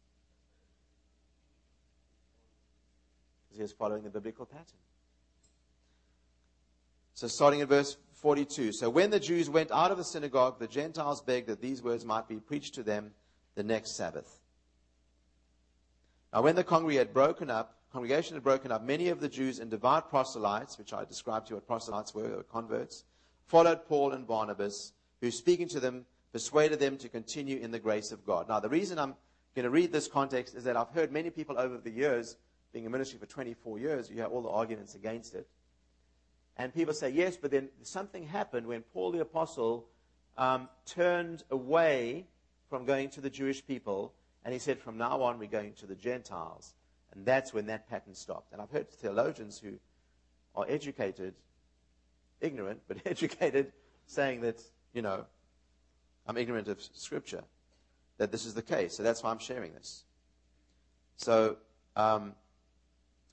Because 3.44 3.58
he 3.58 3.62
was 3.62 3.72
following 3.72 4.02
the 4.02 4.10
biblical 4.10 4.46
pattern. 4.46 4.64
So, 7.14 7.26
starting 7.26 7.60
at 7.60 7.68
verse 7.68 7.96
42. 8.20 8.72
So 8.72 8.90
when 8.90 9.10
the 9.10 9.20
Jews 9.20 9.48
went 9.48 9.70
out 9.70 9.90
of 9.90 9.96
the 9.96 10.04
synagogue, 10.04 10.58
the 10.58 10.66
Gentiles 10.66 11.22
begged 11.22 11.48
that 11.48 11.60
these 11.60 11.82
words 11.82 12.04
might 12.04 12.28
be 12.28 12.36
preached 12.36 12.74
to 12.74 12.82
them 12.82 13.12
the 13.54 13.62
next 13.62 13.96
Sabbath. 13.96 14.40
Now 16.32 16.42
when 16.42 16.56
the 16.56 16.64
congregation 16.64 17.06
had 17.06 17.14
broken 17.14 17.48
up, 17.48 17.76
congregation 17.92 18.34
had 18.34 18.42
broken 18.42 18.72
up, 18.72 18.82
many 18.82 19.08
of 19.08 19.20
the 19.20 19.28
Jews 19.28 19.60
and 19.60 19.70
devout 19.70 20.10
proselytes, 20.10 20.78
which 20.78 20.92
I 20.92 21.04
described 21.04 21.46
to 21.46 21.50
you 21.50 21.56
what 21.56 21.66
proselytes 21.66 22.14
were, 22.14 22.38
or 22.38 22.42
converts, 22.42 23.04
followed 23.48 23.86
Paul 23.86 24.12
and 24.12 24.26
Barnabas, 24.26 24.92
who 25.20 25.30
speaking 25.30 25.68
to 25.68 25.80
them, 25.80 26.04
persuaded 26.32 26.78
them 26.78 26.96
to 26.98 27.08
continue 27.08 27.58
in 27.58 27.70
the 27.70 27.78
grace 27.78 28.12
of 28.12 28.24
God. 28.24 28.48
Now 28.48 28.60
the 28.60 28.68
reason 28.68 28.98
I'm 28.98 29.14
going 29.54 29.64
to 29.64 29.70
read 29.70 29.90
this 29.90 30.06
context 30.06 30.54
is 30.54 30.64
that 30.64 30.76
I've 30.76 30.90
heard 30.90 31.10
many 31.10 31.30
people 31.30 31.58
over 31.58 31.78
the 31.78 31.90
years, 31.90 32.36
being 32.72 32.84
in 32.84 32.92
ministry 32.92 33.18
for 33.18 33.26
24 33.26 33.78
years, 33.78 34.08
you 34.08 34.16
hear 34.16 34.26
all 34.26 34.42
the 34.42 34.50
arguments 34.50 34.94
against 34.94 35.34
it. 35.34 35.48
And 36.58 36.74
people 36.74 36.92
say, 36.92 37.10
yes, 37.10 37.36
but 37.36 37.50
then 37.50 37.68
something 37.82 38.26
happened 38.26 38.66
when 38.66 38.82
Paul 38.82 39.12
the 39.12 39.20
Apostle 39.20 39.86
um, 40.36 40.68
turned 40.84 41.44
away 41.50 42.26
from 42.68 42.84
going 42.84 43.10
to 43.10 43.20
the 43.20 43.30
Jewish 43.30 43.66
people, 43.66 44.12
and 44.44 44.52
he 44.52 44.58
said, 44.58 44.78
from 44.78 44.98
now 44.98 45.22
on, 45.22 45.38
we're 45.38 45.48
going 45.48 45.72
to 45.74 45.86
the 45.86 45.94
Gentiles. 45.94 46.74
And 47.12 47.24
that's 47.24 47.54
when 47.54 47.66
that 47.66 47.88
pattern 47.88 48.14
stopped. 48.14 48.52
And 48.52 48.60
I've 48.60 48.70
heard 48.70 48.90
theologians 48.90 49.58
who 49.58 49.78
are 50.54 50.66
educated, 50.68 51.34
ignorant, 52.40 52.80
but 52.88 52.98
educated, 53.06 53.72
saying 54.06 54.40
that, 54.42 54.62
you 54.92 55.02
know, 55.02 55.24
I'm 56.26 56.36
ignorant 56.36 56.68
of 56.68 56.80
Scripture, 56.80 57.42
that 58.18 58.32
this 58.32 58.44
is 58.44 58.54
the 58.54 58.62
case. 58.62 58.96
So 58.96 59.02
that's 59.02 59.22
why 59.22 59.30
I'm 59.30 59.38
sharing 59.38 59.72
this. 59.72 60.04
So, 61.16 61.56
um, 61.96 62.34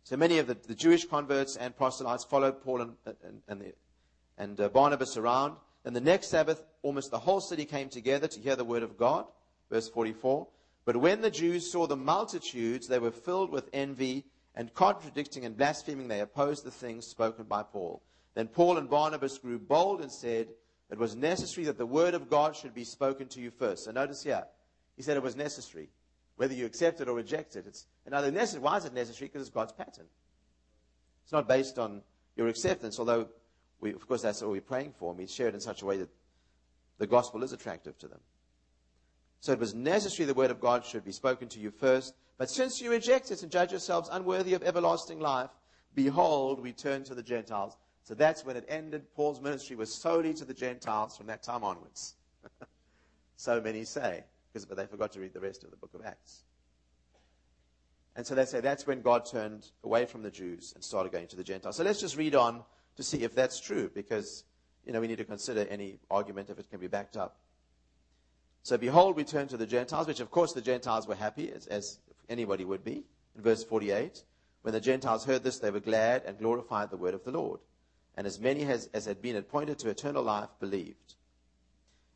so 0.04 0.18
many 0.18 0.40
of 0.40 0.48
the, 0.48 0.56
the 0.68 0.76
Jewish 0.76 1.06
converts 1.06 1.56
and 1.56 1.76
proselytes 1.76 2.24
followed 2.24 2.62
Paul 2.62 2.82
and, 2.82 2.94
and, 3.06 3.42
and, 3.48 3.62
the, 3.62 3.74
and 4.38 4.60
uh, 4.60 4.70
Barnabas 4.70 5.18
around. 5.18 5.56
And 5.84 5.96
the 5.96 6.02
next 6.02 6.28
Sabbath, 6.28 6.64
almost 6.82 7.12
the 7.12 7.20
whole 7.20 7.42
city 7.42 7.66
came 7.66 7.90
together 7.90 8.28
to 8.28 8.40
hear 8.40 8.56
the 8.56 8.64
word 8.64 8.84
of 8.84 8.98
God. 8.98 9.26
Verse 9.70 9.90
44. 9.90 10.48
But 10.86 10.98
when 10.98 11.22
the 11.22 11.32
Jews 11.32 11.72
saw 11.72 11.88
the 11.88 11.96
multitudes, 11.96 12.88
they 12.88 13.00
were 13.00 13.12
filled 13.12 13.52
with 13.52 13.70
envy 13.74 14.26
and 14.56 14.74
contradicting 14.74 15.46
and 15.46 15.58
blaspheming, 15.58 16.08
they 16.08 16.22
opposed 16.22 16.64
the 16.64 16.72
things 16.72 17.06
spoken 17.06 17.46
by 17.46 17.64
Paul. 17.64 18.02
Then 18.36 18.48
Paul 18.48 18.78
and 18.78 18.90
Barnabas 18.90 19.38
grew 19.38 19.58
bold 19.58 20.02
and 20.02 20.12
said, 20.12 20.50
It 20.92 21.00
was 21.00 21.16
necessary 21.16 21.66
that 21.66 21.78
the 21.78 21.86
word 21.86 22.14
of 22.14 22.30
God 22.30 22.56
should 22.56 22.76
be 22.76 22.84
spoken 22.84 23.28
to 23.30 23.42
you 23.42 23.50
first. 23.50 23.86
So 23.86 23.92
notice 23.92 24.24
here, 24.24 24.44
he 24.96 25.02
said 25.02 25.18
it 25.18 25.24
was 25.24 25.36
necessary. 25.36 25.90
Whether 26.36 26.54
you 26.54 26.66
accept 26.66 27.00
it 27.00 27.08
or 27.08 27.16
reject 27.16 27.56
it. 27.56 27.66
It's 27.66 27.88
another 28.06 28.30
necessary. 28.30 28.62
Why 28.62 28.78
is 28.78 28.86
it 28.86 28.94
necessary? 28.94 29.30
Because 29.30 29.48
it's 29.48 29.56
God's 29.56 29.72
pattern. 29.72 30.06
It's 31.24 31.32
not 31.32 31.48
based 31.48 31.80
on 31.80 32.02
your 32.36 32.50
acceptance, 32.50 33.00
although, 33.00 33.30
we, 33.80 33.94
of 33.94 34.06
course, 34.06 34.22
that's 34.22 34.42
what 34.42 34.52
we're 34.52 34.62
praying 34.62 34.94
for. 35.00 35.12
And 35.12 35.18
we 35.18 35.28
share 35.28 35.48
it 35.48 35.56
in 35.56 35.62
such 35.62 35.82
a 35.82 35.86
way 35.86 35.98
that 35.98 36.10
the 36.98 37.08
gospel 37.08 37.42
is 37.42 37.54
attractive 37.54 37.98
to 38.00 38.08
them. 38.10 38.20
So 39.40 39.54
it 39.54 39.60
was 39.60 39.74
necessary 39.74 40.26
the 40.26 40.34
word 40.34 40.52
of 40.52 40.60
God 40.60 40.86
should 40.86 41.06
be 41.06 41.12
spoken 41.14 41.48
to 41.50 41.60
you 41.60 41.72
first. 41.72 42.16
But 42.38 42.50
since 42.50 42.82
you 42.82 42.92
reject 42.92 43.32
it 43.32 43.44
and 43.44 43.52
judge 43.52 43.72
yourselves 43.72 44.10
unworthy 44.12 44.54
of 44.56 44.64
everlasting 44.64 45.20
life, 45.20 45.52
behold, 45.94 46.62
we 46.62 46.74
turn 46.74 47.06
to 47.06 47.16
the 47.16 47.24
Gentiles. 47.24 47.78
So 48.06 48.14
that's 48.14 48.46
when 48.46 48.56
it 48.56 48.66
ended. 48.70 49.14
Paul's 49.16 49.42
ministry 49.42 49.76
was 49.76 49.94
solely 49.94 50.34
to 50.36 50.46
the 50.46 50.54
Gentiles 50.54 51.18
from 51.18 51.28
that 51.28 51.44
time 51.44 51.64
onwards. 51.64 52.14
so 53.36 53.60
many 53.60 53.84
say 53.84 54.24
because, 54.56 54.66
but 54.66 54.78
they 54.78 54.86
forgot 54.86 55.12
to 55.12 55.20
read 55.20 55.34
the 55.34 55.40
rest 55.42 55.66
of 55.66 55.72
the 55.72 55.76
book 55.76 55.90
of 55.94 56.06
Acts. 56.06 56.44
And 58.16 58.26
so 58.26 58.36
they 58.36 58.46
say 58.46 58.62
that's 58.62 58.88
when 58.88 59.02
God 59.02 59.26
turned 59.26 59.68
away 59.84 60.06
from 60.06 60.24
the 60.24 60.32
Jews 60.32 60.72
and 60.74 60.82
started 60.82 61.12
going 61.12 61.28
to 61.28 61.36
the 61.36 61.44
Gentiles. 61.44 61.76
So 61.76 61.84
let's 61.84 62.00
just 62.00 62.16
read 62.16 62.36
on 62.36 62.64
to 62.96 63.04
see 63.04 63.24
if 63.24 63.36
that's 63.36 63.60
true, 63.60 63.92
because 63.94 64.46
you 64.86 64.94
know 64.94 65.02
we 65.02 65.08
need 65.08 65.18
to 65.18 65.26
consider 65.26 65.68
any 65.70 66.00
argument 66.10 66.50
if 66.50 66.58
it 66.58 66.70
can 66.70 66.80
be 66.80 66.88
backed 66.88 67.18
up. 67.18 67.38
So 68.64 68.78
behold, 68.78 69.18
we 69.18 69.26
turn 69.26 69.50
to 69.50 69.58
the 69.58 69.66
Gentiles, 69.66 70.08
which 70.08 70.22
of 70.22 70.32
course 70.32 70.54
the 70.54 70.62
Gentiles 70.62 71.06
were 71.06 71.16
happy, 71.16 71.52
as, 71.52 71.68
as 71.68 72.00
anybody 72.30 72.64
would 72.64 72.86
be. 72.86 73.04
In 73.36 73.42
verse 73.42 73.64
48, 73.64 74.24
when 74.62 74.74
the 74.74 74.80
Gentiles 74.80 75.26
heard 75.26 75.44
this, 75.44 75.60
they 75.60 75.70
were 75.70 75.82
glad 75.82 76.24
and 76.26 76.40
glorified 76.40 76.92
the 76.92 76.98
word 76.98 77.14
of 77.14 77.26
the 77.26 77.32
Lord. 77.32 77.60
And 78.16 78.26
as 78.26 78.40
many 78.40 78.64
as, 78.64 78.90
as 78.94 79.06
had 79.06 79.22
been 79.22 79.36
appointed 79.36 79.80
to 79.80 79.90
eternal 79.90 80.24
life 80.24 80.50
believed. 80.60 81.16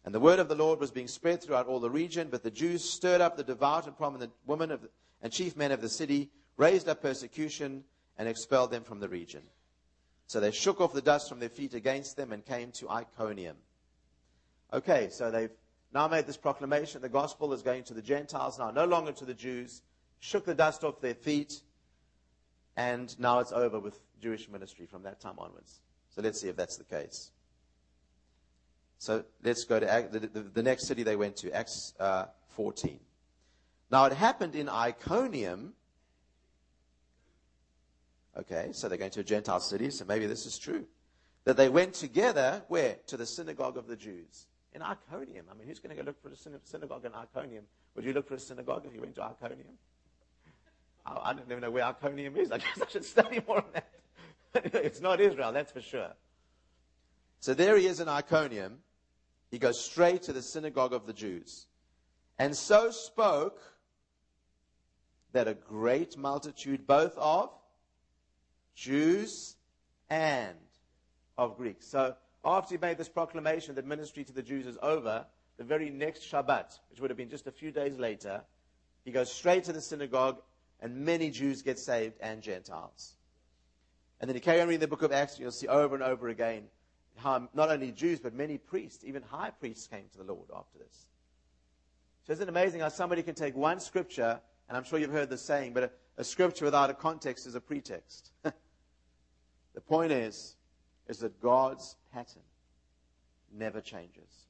And 0.06 0.16
the 0.16 0.20
word 0.20 0.40
of 0.40 0.48
the 0.48 0.56
Lord 0.56 0.80
was 0.80 0.92
being 0.92 1.08
spread 1.08 1.44
throughout 1.44 1.68
all 1.68 1.80
the 1.80 1.90
region, 1.90 2.30
but 2.32 2.42
the 2.42 2.52
Jews 2.52 2.90
stirred 2.90 3.22
up 3.22 3.36
the 3.36 3.44
devout 3.44 3.86
and 3.86 3.98
prominent 3.98 4.32
women 4.46 4.70
the, 4.70 4.90
and 5.22 5.32
chief 5.32 5.58
men 5.58 5.72
of 5.72 5.82
the 5.82 5.90
city, 5.90 6.30
raised 6.58 6.88
up 6.88 7.02
persecution, 7.02 7.84
and 8.18 8.28
expelled 8.28 8.72
them 8.72 8.84
from 8.84 9.00
the 9.00 9.10
region. 9.10 9.42
So 10.28 10.40
they 10.40 10.52
shook 10.52 10.80
off 10.80 10.94
the 10.94 11.02
dust 11.02 11.28
from 11.28 11.40
their 11.40 11.50
feet 11.50 11.74
against 11.74 12.16
them 12.16 12.32
and 12.32 12.46
came 12.46 12.72
to 12.74 12.90
Iconium. 12.90 13.58
Okay, 14.72 15.10
so 15.12 15.32
they've 15.32 15.52
now 15.94 16.08
made 16.08 16.28
this 16.28 16.38
proclamation. 16.38 17.02
The 17.02 17.10
gospel 17.10 17.52
is 17.54 17.62
going 17.62 17.84
to 17.86 17.94
the 17.94 18.02
Gentiles 18.02 18.60
now, 18.60 18.72
no 18.72 18.86
longer 18.86 19.12
to 19.14 19.26
the 19.26 19.34
Jews. 19.34 19.82
Shook 20.20 20.46
the 20.46 20.54
dust 20.54 20.84
off 20.84 21.02
their 21.02 21.16
feet, 21.16 21.62
and 22.78 23.18
now 23.20 23.40
it's 23.40 23.52
over 23.52 23.80
with 23.80 24.00
Jewish 24.22 24.50
ministry 24.50 24.86
from 24.86 25.04
that 25.04 25.20
time 25.20 25.36
onwards. 25.40 25.82
So 26.10 26.22
let's 26.22 26.42
see 26.42 26.50
if 26.50 26.56
that's 26.56 26.78
the 26.78 26.84
case. 26.84 27.32
So 28.98 29.24
let's 29.44 29.64
go 29.64 29.80
to 29.80 29.86
the, 30.54 30.64
next 30.64 30.86
city 30.86 31.04
they 31.04 31.16
went 31.16 31.38
to, 31.38 31.52
Acts 31.56 31.94
uh, 32.00 32.26
14. 32.50 33.00
Now 33.92 34.06
it 34.06 34.14
happened 34.14 34.56
in 34.56 34.68
Iconium. 34.68 35.74
Okay, 38.38 38.70
so 38.74 38.90
they're 38.90 38.98
going 38.98 39.12
to 39.12 39.22
a 39.22 39.24
Gentile 39.24 39.60
city, 39.60 39.90
so 39.90 40.06
maybe 40.06 40.28
this 40.28 40.46
is 40.46 40.58
true. 40.58 40.86
That 41.46 41.58
they 41.58 41.70
went 41.70 41.94
together, 41.94 42.62
where? 42.68 42.98
To 43.08 43.18
the 43.18 43.26
synagogue 43.26 43.78
of 43.78 43.88
the 43.88 43.96
Jews. 43.96 44.48
In 44.74 44.82
Iconium. 44.82 45.46
I 45.50 45.58
mean, 45.58 45.68
who's 45.68 45.80
going 45.80 45.96
to 45.96 46.02
go 46.02 46.06
look 46.06 46.22
for 46.22 46.30
a 46.30 46.60
synagogue 46.64 47.06
in 47.06 47.14
Iconium? 47.14 47.64
Would 47.96 48.06
you 48.06 48.14
look 48.14 48.28
for 48.28 48.36
a 48.36 48.40
synagogue 48.40 48.86
if 48.86 48.94
you 48.94 49.02
went 49.02 49.16
to 49.16 49.24
Iconium? 49.24 49.78
I 51.06 51.34
don't 51.34 51.46
even 51.50 51.62
know 51.62 51.72
where 51.72 51.86
Iconium 51.86 52.36
is. 52.38 52.52
I 52.52 52.58
guess 52.58 52.82
I 52.82 52.88
should 52.88 53.06
study 53.06 53.42
more 53.48 53.58
on 53.58 53.66
that. 53.74 53.90
it's 54.56 55.02
not 55.02 55.20
Israel, 55.20 55.52
that's 55.52 55.72
for 55.72 55.82
sure. 55.82 56.14
So 57.40 57.54
there 57.54 57.78
he 57.78 57.86
is 57.86 58.00
in 58.00 58.08
Iconium. 58.08 58.80
He 59.52 59.60
goes 59.60 59.80
straight 59.80 60.24
to 60.24 60.34
the 60.34 60.42
synagogue 60.42 60.94
of 60.94 61.06
the 61.06 61.14
Jews. 61.14 61.68
And 62.38 62.56
so 62.56 62.92
spoke 62.92 63.62
that 65.32 65.48
a 65.48 65.54
great 65.54 66.18
multitude, 66.18 66.88
both 66.88 67.18
of 67.18 67.52
Jews 68.76 69.56
and 70.10 70.58
of 71.38 71.58
Greeks. 71.58 71.88
So 71.88 72.16
after 72.44 72.76
he 72.76 72.80
made 72.80 72.98
this 72.98 73.10
proclamation 73.10 73.76
that 73.76 73.86
ministry 73.86 74.24
to 74.24 74.34
the 74.34 74.42
Jews 74.42 74.66
is 74.66 74.78
over, 74.82 75.26
the 75.58 75.64
very 75.64 75.90
next 75.90 76.24
Shabbat, 76.24 76.80
which 76.90 77.00
would 77.00 77.10
have 77.10 77.18
been 77.18 77.30
just 77.30 77.48
a 77.48 77.52
few 77.52 77.72
days 77.72 77.98
later, 77.98 78.42
he 79.04 79.12
goes 79.12 79.32
straight 79.32 79.66
to 79.66 79.74
the 79.74 79.82
synagogue, 79.82 80.42
and 80.82 81.06
many 81.06 81.30
Jews 81.30 81.62
get 81.62 81.78
saved 81.78 82.16
and 82.22 82.42
Gentiles. 82.42 83.16
And 84.20 84.28
then 84.28 84.36
you 84.36 84.42
carry 84.42 84.62
on 84.62 84.68
reading 84.68 84.82
the 84.82 84.88
book 84.88 85.02
of 85.02 85.12
Acts, 85.12 85.34
and 85.34 85.42
you'll 85.42 85.52
see 85.52 85.68
over 85.68 85.96
and 85.96 86.04
over 86.04 86.28
again 86.28 86.64
how 87.18 87.50
not 87.54 87.70
only 87.70 87.92
Jews, 87.92 88.20
but 88.20 88.34
many 88.34 88.58
priests, 88.58 89.04
even 89.06 89.24
high 89.24 89.52
priests, 89.52 89.88
came 89.88 90.06
to 90.12 90.18
the 90.18 90.24
Lord 90.24 90.50
after 90.56 90.78
this. 90.78 91.10
So 92.26 92.34
isn't 92.34 92.44
it 92.44 92.50
amazing 92.50 92.82
how 92.82 92.90
somebody 92.90 93.24
can 93.24 93.36
take 93.36 93.56
one 93.56 93.80
scripture, 93.80 94.40
and 94.68 94.78
I'm 94.78 94.84
sure 94.84 95.00
you've 95.00 95.12
heard 95.12 95.30
the 95.30 95.38
saying, 95.38 95.74
but 95.74 95.84
a, 95.84 95.92
a 96.18 96.24
scripture 96.24 96.66
without 96.66 96.90
a 96.90 96.94
context 96.94 97.48
is 97.48 97.56
a 97.56 97.62
pretext. 97.62 98.32
the 98.44 99.82
point 99.82 100.12
is, 100.12 100.56
is 101.08 101.20
that 101.20 101.42
God's 101.42 101.96
pattern 102.14 102.44
never 103.52 103.82
changes. 103.82 104.46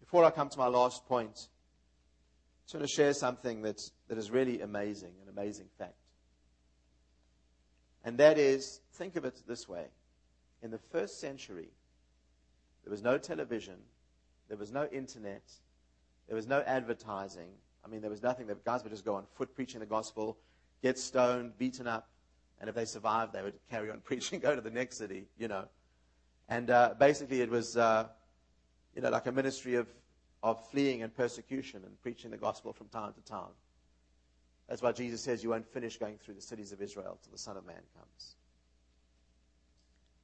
Before 0.00 0.24
I 0.24 0.30
come 0.30 0.48
to 0.50 0.58
my 0.58 0.66
last 0.66 1.06
point, 1.06 1.30
I 1.30 2.66
just 2.66 2.74
want 2.74 2.86
to 2.86 2.92
share 2.94 3.14
something 3.14 3.62
that's, 3.62 3.92
that 4.08 4.18
is 4.18 4.30
really 4.30 4.60
amazing, 4.60 5.12
an 5.22 5.28
amazing 5.28 5.66
fact. 5.78 6.03
And 8.04 8.18
that 8.18 8.38
is, 8.38 8.80
think 8.92 9.16
of 9.16 9.24
it 9.24 9.42
this 9.46 9.68
way. 9.68 9.86
In 10.62 10.70
the 10.70 10.78
first 10.78 11.20
century, 11.20 11.70
there 12.84 12.90
was 12.90 13.02
no 13.02 13.16
television, 13.16 13.76
there 14.48 14.58
was 14.58 14.70
no 14.70 14.86
internet, 14.92 15.42
there 16.26 16.36
was 16.36 16.46
no 16.46 16.60
advertising. 16.66 17.48
I 17.84 17.88
mean, 17.88 18.00
there 18.00 18.10
was 18.10 18.22
nothing. 18.22 18.46
The 18.46 18.56
guys 18.64 18.82
would 18.82 18.90
just 18.92 19.04
go 19.04 19.14
on 19.14 19.24
foot 19.34 19.54
preaching 19.54 19.80
the 19.80 19.86
gospel, 19.86 20.38
get 20.82 20.98
stoned, 20.98 21.58
beaten 21.58 21.86
up, 21.86 22.08
and 22.60 22.68
if 22.68 22.74
they 22.74 22.84
survived, 22.84 23.32
they 23.32 23.42
would 23.42 23.58
carry 23.70 23.90
on 23.90 24.00
preaching, 24.04 24.40
go 24.40 24.54
to 24.54 24.60
the 24.60 24.70
next 24.70 24.98
city, 24.98 25.26
you 25.38 25.48
know. 25.48 25.64
And 26.48 26.70
uh, 26.70 26.94
basically, 26.98 27.40
it 27.40 27.50
was, 27.50 27.76
uh, 27.76 28.08
you 28.94 29.02
know, 29.02 29.10
like 29.10 29.26
a 29.26 29.32
ministry 29.32 29.74
of, 29.74 29.88
of 30.42 30.66
fleeing 30.70 31.02
and 31.02 31.14
persecution 31.14 31.82
and 31.84 32.00
preaching 32.02 32.30
the 32.30 32.36
gospel 32.36 32.72
from 32.72 32.88
town 32.88 33.14
to 33.14 33.20
town. 33.20 33.48
That's 34.68 34.82
why 34.82 34.92
Jesus 34.92 35.20
says 35.20 35.42
you 35.42 35.50
won't 35.50 35.66
finish 35.66 35.98
going 35.98 36.16
through 36.18 36.34
the 36.34 36.40
cities 36.40 36.72
of 36.72 36.80
Israel 36.80 37.18
till 37.22 37.32
the 37.32 37.38
Son 37.38 37.56
of 37.56 37.66
Man 37.66 37.82
comes. 37.96 38.36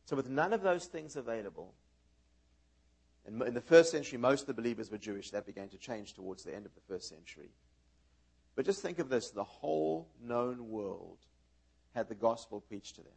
So, 0.07 0.17
with 0.17 0.29
none 0.29 0.53
of 0.53 0.63
those 0.63 0.87
things 0.87 1.17
available, 1.17 1.75
and 3.27 3.43
in 3.43 3.55
the 3.55 3.61
first 3.61 3.91
century, 3.91 4.19
most 4.19 4.43
of 4.43 4.47
the 4.49 4.55
believers 4.55 4.91
were 4.91 4.99
Jewish. 4.99 5.31
That 5.31 5.47
began 5.47 5.69
to 5.69 5.79
change 5.79 6.15
towards 6.15 6.43
the 6.43 6.55
end 6.55 6.67
of 6.67 6.75
the 6.75 6.81
first 6.89 7.09
century. 7.09 7.51
But 8.57 8.65
just 8.65 8.83
think 8.83 8.99
of 8.99 9.09
this 9.09 9.31
the 9.31 9.45
whole 9.45 10.09
known 10.23 10.69
world 10.69 11.19
had 11.95 12.09
the 12.09 12.15
gospel 12.15 12.61
preached 12.61 12.97
to 12.97 13.03
them. 13.03 13.13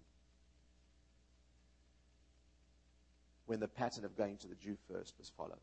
When 3.45 3.59
the 3.59 3.67
pattern 3.67 4.05
of 4.05 4.15
going 4.15 4.38
to 4.38 4.47
the 4.47 4.55
Jew 4.55 4.78
first 4.91 5.15
was 5.17 5.32
followed. 5.36 5.57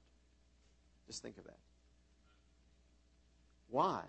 Just 1.07 1.23
think 1.23 1.39
of 1.39 1.45
that. 1.45 1.59
Why? 3.69 4.03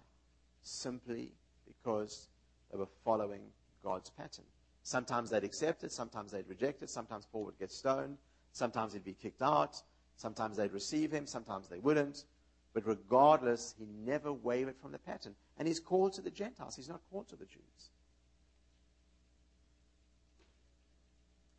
Simply 0.63 1.33
because 1.77 2.27
they 2.71 2.77
were 2.77 2.87
following 3.03 3.41
God's 3.83 4.09
pattern. 4.09 4.45
Sometimes 4.83 5.29
they'd 5.29 5.43
accept 5.43 5.83
it, 5.83 5.91
sometimes 5.91 6.31
they'd 6.31 6.47
reject 6.47 6.81
it, 6.81 6.89
sometimes 6.89 7.25
Paul 7.31 7.45
would 7.45 7.59
get 7.59 7.71
stoned, 7.71 8.17
sometimes 8.51 8.93
he'd 8.93 9.03
be 9.03 9.13
kicked 9.13 9.41
out, 9.41 9.81
sometimes 10.17 10.57
they'd 10.57 10.73
receive 10.73 11.11
him, 11.11 11.27
sometimes 11.27 11.67
they 11.67 11.79
wouldn't. 11.79 12.25
But 12.73 12.87
regardless, 12.87 13.75
he 13.77 13.85
never 14.05 14.31
wavered 14.31 14.77
from 14.77 14.91
the 14.91 14.97
pattern. 14.97 15.35
And 15.57 15.67
he's 15.67 15.79
called 15.79 16.13
to 16.13 16.21
the 16.21 16.31
Gentiles, 16.31 16.75
he's 16.75 16.89
not 16.89 17.01
called 17.11 17.27
to 17.29 17.35
the 17.35 17.45
Jews. 17.45 17.89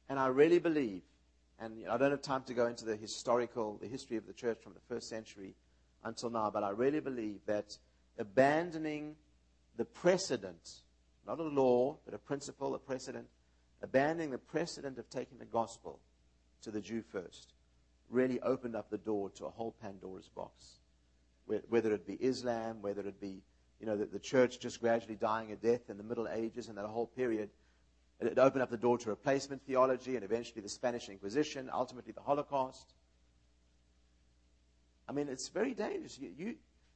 And 0.08 0.18
I 0.18 0.26
really 0.26 0.58
believe, 0.58 1.02
and 1.60 1.88
I 1.88 1.96
don't 1.96 2.10
have 2.10 2.22
time 2.22 2.42
to 2.44 2.54
go 2.54 2.66
into 2.66 2.84
the 2.84 2.96
historical, 2.96 3.78
the 3.80 3.86
history 3.86 4.16
of 4.16 4.26
the 4.26 4.32
church 4.32 4.58
from 4.62 4.74
the 4.74 4.80
first 4.88 5.08
century 5.08 5.54
until 6.04 6.30
now, 6.30 6.50
but 6.50 6.64
I 6.64 6.70
really 6.70 7.00
believe 7.00 7.40
that 7.46 7.76
abandoning 8.18 9.16
the 9.76 9.84
precedent, 9.84 10.82
not 11.26 11.38
a 11.38 11.44
law, 11.44 11.98
but 12.04 12.14
a 12.14 12.18
principle, 12.18 12.74
a 12.74 12.78
precedent, 12.78 13.26
abandoning 13.82 14.30
the 14.30 14.38
precedent 14.38 14.98
of 14.98 15.08
taking 15.10 15.38
the 15.38 15.44
gospel 15.44 16.00
to 16.62 16.70
the 16.70 16.80
Jew 16.80 17.02
first, 17.02 17.54
really 18.08 18.40
opened 18.40 18.76
up 18.76 18.90
the 18.90 18.98
door 18.98 19.30
to 19.30 19.46
a 19.46 19.50
whole 19.50 19.74
Pandora's 19.82 20.28
box. 20.28 20.78
Whether 21.46 21.92
it 21.92 22.06
be 22.06 22.14
Islam, 22.14 22.82
whether 22.82 23.02
it 23.02 23.20
be 23.20 23.42
you 23.82 23.86
know, 23.86 23.96
the, 23.96 24.06
the 24.06 24.20
church 24.20 24.60
just 24.60 24.80
gradually 24.80 25.16
dying 25.16 25.50
a 25.50 25.56
death 25.56 25.90
in 25.90 25.96
the 25.96 26.04
Middle 26.04 26.28
Ages 26.28 26.68
and 26.68 26.78
that 26.78 26.86
whole 26.86 27.08
period, 27.08 27.50
it 28.20 28.38
opened 28.38 28.62
up 28.62 28.70
the 28.70 28.76
door 28.76 28.96
to 28.98 29.08
replacement 29.08 29.66
theology 29.66 30.14
and 30.14 30.24
eventually 30.24 30.60
the 30.60 30.68
Spanish 30.68 31.08
Inquisition, 31.08 31.68
ultimately 31.72 32.12
the 32.12 32.20
Holocaust. 32.20 32.94
I 35.08 35.12
mean, 35.12 35.28
it's 35.28 35.48
very 35.48 35.74
dangerous. 35.74 36.16
You, 36.16 36.30
you, 36.36 36.54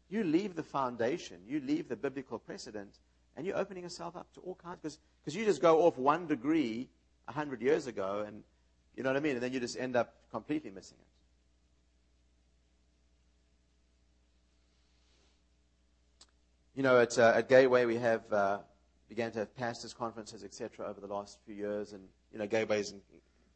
you 0.09 0.25
leave 0.25 0.55
the 0.55 0.63
foundation, 0.63 1.39
you 1.47 1.61
leave 1.61 1.89
the 1.89 1.97
biblical 1.97 2.39
precedent, 2.39 2.99
and 3.37 3.45
you're 3.47 3.57
opening 3.57 3.83
yourself 3.83 4.17
up 4.17 4.33
to 4.35 4.41
all 4.41 4.55
kinds. 4.55 4.99
Because 5.23 5.37
you 5.37 5.45
just 5.45 5.61
go 5.61 5.83
off 5.83 5.99
one 5.99 6.27
degree 6.27 6.89
a 7.29 7.33
hundred 7.33 7.61
years 7.61 7.87
ago, 7.87 8.25
and 8.27 8.43
you 8.97 9.03
know 9.03 9.11
what 9.11 9.17
I 9.17 9.21
mean? 9.21 9.33
And 9.33 9.43
then 9.43 9.53
you 9.53 9.61
just 9.61 9.77
end 9.77 9.97
up 9.97 10.15
completely 10.31 10.71
missing 10.71 10.97
it. 11.01 11.07
You 16.77 16.83
know, 16.83 17.01
at, 17.01 17.19
uh, 17.19 17.33
at 17.37 17.49
Gateway, 17.49 17.87
we 17.87 17.97
have 17.97 18.31
uh, 18.33 18.59
began 19.09 19.33
to 19.33 19.41
have 19.41 19.57
pastors' 19.57 19.95
conferences, 19.95 20.45
etc., 20.45 20.87
over 20.87 21.01
the 21.01 21.07
last 21.07 21.39
few 21.47 21.55
years, 21.55 21.93
and 21.93 22.03
you 22.33 22.39
know, 22.39 22.47
Gateway's 22.47 22.95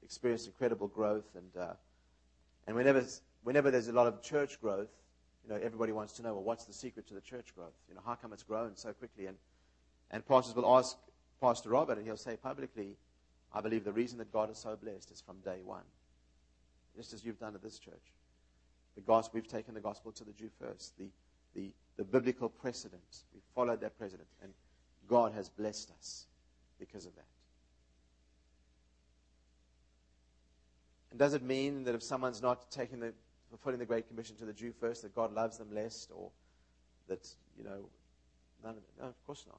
experienced 0.02 0.46
incredible 0.46 0.88
growth, 0.88 1.28
and 1.34 1.62
uh, 1.62 1.74
and 2.66 2.76
whenever 2.76 3.04
whenever 3.44 3.70
there's 3.70 3.88
a 3.88 3.92
lot 3.92 4.06
of 4.06 4.22
church 4.22 4.60
growth, 4.60 4.88
know, 5.50 5.60
everybody 5.62 5.92
wants 5.92 6.14
to 6.14 6.22
know, 6.22 6.34
well, 6.34 6.42
what's 6.42 6.64
the 6.64 6.72
secret 6.72 7.06
to 7.08 7.14
the 7.14 7.20
church 7.20 7.54
growth? 7.54 7.74
You 7.88 7.94
know, 7.94 8.02
how 8.04 8.14
come 8.14 8.32
it's 8.32 8.42
grown 8.42 8.76
so 8.76 8.92
quickly? 8.92 9.26
And 9.26 9.36
and 10.10 10.26
pastors 10.26 10.54
will 10.54 10.76
ask 10.76 10.96
Pastor 11.40 11.70
Robert, 11.70 11.96
and 11.96 12.06
he'll 12.06 12.16
say 12.16 12.36
publicly, 12.36 12.96
I 13.52 13.60
believe 13.60 13.84
the 13.84 13.92
reason 13.92 14.18
that 14.18 14.32
God 14.32 14.50
is 14.50 14.58
so 14.58 14.76
blessed 14.76 15.10
is 15.10 15.20
from 15.20 15.38
day 15.40 15.60
one, 15.64 15.84
just 16.96 17.12
as 17.12 17.24
you've 17.24 17.38
done 17.38 17.54
at 17.54 17.62
this 17.62 17.78
church. 17.78 17.94
The 18.96 19.00
gospel, 19.02 19.32
we've 19.34 19.48
taken 19.48 19.74
the 19.74 19.80
gospel 19.80 20.12
to 20.12 20.24
the 20.24 20.32
Jew 20.32 20.50
first, 20.60 20.96
the 20.98 21.10
the 21.54 21.70
the 21.96 22.04
biblical 22.04 22.48
precedent. 22.48 23.24
We 23.34 23.40
followed 23.54 23.80
that 23.80 23.98
precedent, 23.98 24.28
and 24.42 24.52
God 25.08 25.32
has 25.32 25.48
blessed 25.48 25.92
us 25.98 26.26
because 26.78 27.06
of 27.06 27.14
that. 27.16 27.24
And 31.10 31.18
does 31.18 31.34
it 31.34 31.42
mean 31.42 31.84
that 31.84 31.94
if 31.94 32.02
someone's 32.02 32.40
not 32.40 32.70
taking 32.70 33.00
the 33.00 33.12
fulfilling 33.50 33.78
the 33.78 33.86
Great 33.86 34.08
Commission 34.08 34.36
to 34.36 34.44
the 34.44 34.52
Jew 34.52 34.72
first, 34.80 35.02
that 35.02 35.14
God 35.14 35.34
loves 35.34 35.58
them 35.58 35.74
less, 35.74 36.08
or 36.14 36.30
that 37.08 37.28
you 37.58 37.64
know, 37.64 37.88
none 38.64 38.72
of 38.72 38.78
it? 38.78 38.90
No, 39.00 39.08
of 39.08 39.26
course 39.26 39.44
not. 39.46 39.58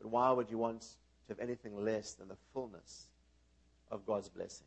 But 0.00 0.08
why 0.08 0.30
would 0.32 0.50
you 0.50 0.58
want 0.58 0.82
to 0.82 0.88
have 1.30 1.38
anything 1.38 1.76
less 1.82 2.12
than 2.12 2.28
the 2.28 2.36
fullness 2.52 3.06
of 3.90 4.04
God's 4.04 4.28
blessing? 4.28 4.66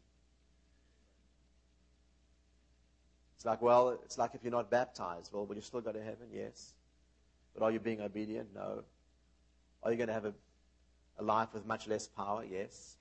It's 3.36 3.45
like, 3.45 3.62
well, 3.62 3.99
it's 4.03 4.18
like 4.18 4.32
if 4.34 4.43
you're 4.43 4.51
not 4.51 4.72
baptized. 4.72 5.32
Well, 5.32 5.45
will 5.45 5.55
you 5.55 5.62
still 5.62 5.82
go 5.82 5.91
to 5.91 6.01
heaven? 6.01 6.28
Yes. 6.34 6.74
But 7.53 7.64
are 7.64 7.72
you 7.72 7.80
being 7.80 8.01
obedient? 8.01 8.49
No. 8.55 8.84
Are 9.84 9.91
you 9.91 9.97
going 9.97 10.08
to 10.08 10.14
have 10.14 10.26
a, 10.26 10.34
a 11.20 11.24
life 11.24 11.49
with 11.53 11.66
much 11.66 11.88
less 11.88 12.08
power? 12.08 12.43
Yes. 12.43 12.97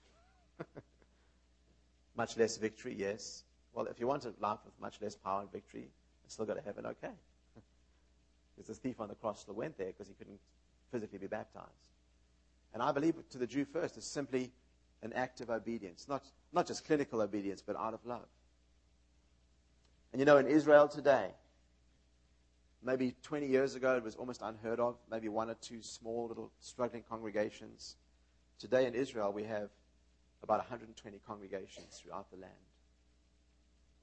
much 2.16 2.36
less 2.36 2.58
victory? 2.58 2.94
Yes. 2.98 3.44
Well, 3.76 3.86
if 3.86 4.00
you 4.00 4.06
want 4.08 4.24
a 4.24 4.32
life 4.40 4.58
with 4.64 4.74
much 4.80 5.00
less 5.02 5.14
power 5.14 5.42
and 5.42 5.52
victory 5.52 5.82
and 6.22 6.32
still 6.32 6.46
go 6.46 6.54
to 6.54 6.62
heaven, 6.62 6.86
okay. 6.86 7.12
because 8.56 8.68
the 8.68 8.74
thief 8.74 9.00
on 9.00 9.08
the 9.08 9.14
cross 9.14 9.42
still 9.42 9.54
went 9.54 9.76
there 9.76 9.88
because 9.88 10.08
he 10.08 10.14
couldn't 10.14 10.40
physically 10.90 11.18
be 11.18 11.26
baptized. 11.26 11.92
And 12.72 12.82
I 12.82 12.90
believe 12.90 13.14
to 13.30 13.38
the 13.38 13.46
Jew 13.46 13.66
first 13.66 13.96
is 13.98 14.04
simply 14.04 14.50
an 15.02 15.12
act 15.12 15.42
of 15.42 15.50
obedience, 15.50 16.06
not, 16.08 16.24
not 16.52 16.66
just 16.66 16.86
clinical 16.86 17.20
obedience, 17.20 17.62
but 17.64 17.76
out 17.76 17.92
of 17.92 18.00
love. 18.06 18.26
And 20.12 20.20
you 20.20 20.24
know, 20.24 20.38
in 20.38 20.46
Israel 20.46 20.88
today, 20.88 21.32
Maybe 22.86 23.16
20 23.22 23.48
years 23.48 23.74
ago, 23.74 23.96
it 23.96 24.04
was 24.04 24.14
almost 24.14 24.42
unheard 24.42 24.78
of, 24.78 24.96
maybe 25.10 25.28
one 25.28 25.50
or 25.50 25.54
two 25.54 25.82
small 25.82 26.28
little 26.28 26.52
struggling 26.60 27.02
congregations. 27.02 27.96
Today 28.60 28.86
in 28.86 28.94
Israel, 28.94 29.32
we 29.32 29.42
have 29.42 29.70
about 30.44 30.58
120 30.58 31.20
congregations 31.26 32.00
throughout 32.00 32.30
the 32.30 32.36
land. 32.36 32.52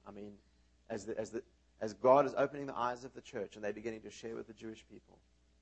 I 0.06 0.10
mean, 0.10 0.32
as, 0.90 1.06
the, 1.06 1.18
as, 1.18 1.30
the, 1.30 1.42
as 1.80 1.94
God 1.94 2.26
is 2.26 2.34
opening 2.36 2.66
the 2.66 2.76
eyes 2.76 3.04
of 3.04 3.14
the 3.14 3.20
church 3.20 3.56
and 3.56 3.64
they're 3.64 3.72
beginning 3.72 4.02
to 4.02 4.10
share 4.10 4.34
with 4.34 4.46
the 4.46 4.52
Jewish 4.52 4.84
people, 4.90 5.18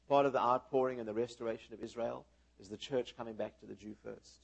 part 0.08 0.26
of 0.26 0.32
the 0.32 0.40
outpouring 0.40 0.98
and 0.98 1.08
the 1.08 1.14
restoration 1.14 1.74
of 1.74 1.82
Israel 1.82 2.24
is 2.60 2.68
the 2.68 2.76
church 2.76 3.16
coming 3.16 3.34
back 3.34 3.58
to 3.60 3.66
the 3.66 3.74
Jew 3.74 3.94
first. 4.02 4.40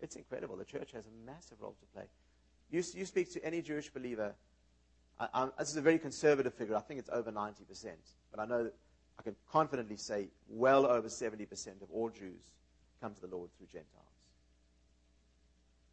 It's 0.00 0.16
incredible. 0.16 0.56
The 0.56 0.64
church 0.64 0.92
has 0.92 1.06
a 1.06 1.26
massive 1.26 1.60
role 1.60 1.74
to 1.80 1.86
play. 1.86 2.06
You, 2.70 2.82
you 2.94 3.04
speak 3.04 3.32
to 3.32 3.44
any 3.44 3.62
Jewish 3.62 3.90
believer 3.90 4.34
I, 5.20 5.48
this 5.58 5.70
is 5.70 5.76
a 5.76 5.80
very 5.82 5.98
conservative 5.98 6.54
figure. 6.54 6.76
I 6.76 6.80
think 6.80 7.00
it's 7.00 7.10
over 7.12 7.32
90%. 7.32 7.54
But 8.30 8.40
I 8.40 8.44
know 8.44 8.64
that 8.64 8.74
I 9.18 9.22
can 9.22 9.34
confidently 9.50 9.96
say 9.96 10.28
well 10.48 10.86
over 10.86 11.08
70% 11.08 11.82
of 11.82 11.90
all 11.92 12.08
Jews 12.08 12.52
come 13.00 13.14
to 13.14 13.20
the 13.20 13.26
Lord 13.26 13.50
through 13.56 13.66
Gentiles. 13.66 14.04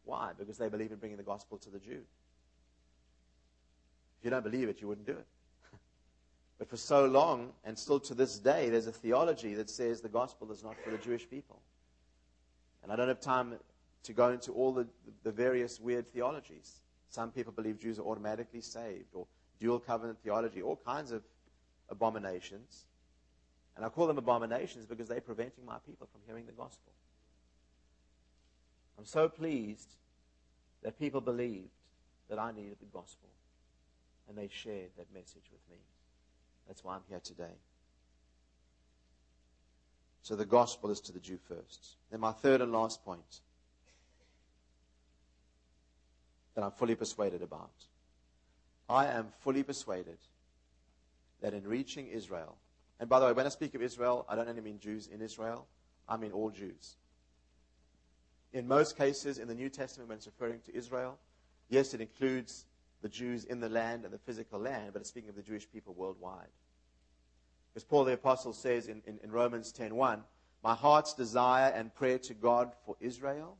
Why? 0.06 0.30
Because 0.38 0.56
they 0.56 0.68
believe 0.68 0.92
in 0.92 0.98
bringing 0.98 1.18
the 1.18 1.24
gospel 1.24 1.58
to 1.58 1.68
the 1.68 1.80
Jew. 1.80 2.00
If 4.18 4.24
you 4.24 4.30
don't 4.30 4.44
believe 4.44 4.68
it, 4.68 4.80
you 4.80 4.88
wouldn't 4.88 5.06
do 5.06 5.12
it. 5.12 5.26
but 6.58 6.70
for 6.70 6.76
so 6.76 7.06
long, 7.06 7.52
and 7.64 7.76
still 7.78 8.00
to 8.00 8.14
this 8.14 8.38
day, 8.38 8.70
there's 8.70 8.86
a 8.86 8.92
theology 8.92 9.54
that 9.54 9.68
says 9.68 10.00
the 10.00 10.08
gospel 10.08 10.50
is 10.52 10.62
not 10.62 10.76
for 10.82 10.90
the 10.90 10.98
Jewish 10.98 11.28
people. 11.28 11.60
And 12.82 12.92
I 12.92 12.96
don't 12.96 13.08
have 13.08 13.20
time 13.20 13.56
to 14.04 14.12
go 14.12 14.30
into 14.30 14.52
all 14.52 14.72
the, 14.72 14.86
the 15.24 15.32
various 15.32 15.80
weird 15.80 16.08
theologies. 16.08 16.82
Some 17.08 17.32
people 17.32 17.52
believe 17.52 17.80
Jews 17.80 17.98
are 17.98 18.06
automatically 18.06 18.60
saved, 18.60 19.12
or 19.12 19.26
dual 19.58 19.80
covenant 19.80 20.20
theology, 20.22 20.62
all 20.62 20.76
kinds 20.76 21.10
of 21.10 21.24
abominations. 21.88 22.84
And 23.74 23.84
I 23.84 23.88
call 23.88 24.06
them 24.06 24.18
abominations 24.18 24.86
because 24.86 25.08
they're 25.08 25.20
preventing 25.20 25.66
my 25.66 25.78
people 25.84 26.06
from 26.12 26.20
hearing 26.26 26.46
the 26.46 26.52
gospel. 26.52 26.92
I'm 28.98 29.04
so 29.04 29.28
pleased 29.28 29.94
that 30.82 30.98
people 30.98 31.20
believed 31.20 31.70
that 32.28 32.38
I 32.38 32.52
needed 32.52 32.76
the 32.80 32.86
gospel, 32.86 33.28
and 34.28 34.36
they 34.36 34.48
shared 34.48 34.90
that 34.96 35.12
message 35.12 35.50
with 35.52 35.60
me. 35.70 35.78
That's 36.66 36.82
why 36.82 36.94
I'm 36.94 37.04
here 37.08 37.20
today. 37.20 37.56
So 40.22 40.34
the 40.34 40.44
gospel 40.44 40.90
is 40.90 41.00
to 41.02 41.12
the 41.12 41.20
Jew 41.20 41.38
first. 41.48 41.96
Then 42.10 42.20
my 42.20 42.32
third 42.32 42.60
and 42.60 42.72
last 42.72 43.04
point 43.04 43.40
that 46.56 46.64
I'm 46.64 46.72
fully 46.72 46.96
persuaded 46.96 47.42
about. 47.42 47.70
I 48.88 49.06
am 49.06 49.28
fully 49.40 49.62
persuaded 49.62 50.18
that 51.42 51.54
in 51.54 51.64
reaching 51.64 52.08
Israel, 52.08 52.56
and 52.98 53.08
by 53.08 53.20
the 53.20 53.26
way, 53.26 53.32
when 53.32 53.46
I 53.46 53.50
speak 53.50 53.74
of 53.74 53.82
Israel, 53.82 54.24
I 54.28 54.34
don't 54.34 54.48
only 54.48 54.62
mean 54.62 54.78
Jews 54.80 55.06
in 55.06 55.20
Israel, 55.20 55.66
I 56.08 56.16
mean 56.16 56.32
all 56.32 56.50
Jews. 56.50 56.96
In 58.56 58.66
most 58.66 58.96
cases 58.96 59.36
in 59.38 59.48
the 59.48 59.54
New 59.54 59.68
Testament, 59.68 60.08
when 60.08 60.16
it's 60.16 60.26
referring 60.26 60.60
to 60.60 60.74
Israel, 60.74 61.18
yes, 61.68 61.92
it 61.92 62.00
includes 62.00 62.64
the 63.02 63.08
Jews 63.10 63.44
in 63.44 63.60
the 63.60 63.68
land 63.68 64.06
and 64.06 64.14
the 64.14 64.18
physical 64.18 64.58
land, 64.58 64.94
but 64.94 65.00
it's 65.00 65.10
speaking 65.10 65.28
of 65.28 65.36
the 65.36 65.42
Jewish 65.42 65.70
people 65.70 65.92
worldwide. 65.92 66.48
As 67.76 67.84
Paul 67.84 68.04
the 68.04 68.14
Apostle 68.14 68.54
says 68.54 68.86
in, 68.88 69.02
in, 69.06 69.18
in 69.22 69.30
Romans 69.30 69.74
10.1, 69.74 70.20
My 70.64 70.74
heart's 70.74 71.12
desire 71.12 71.70
and 71.70 71.94
prayer 71.94 72.18
to 72.20 72.32
God 72.32 72.72
for 72.86 72.96
Israel 72.98 73.58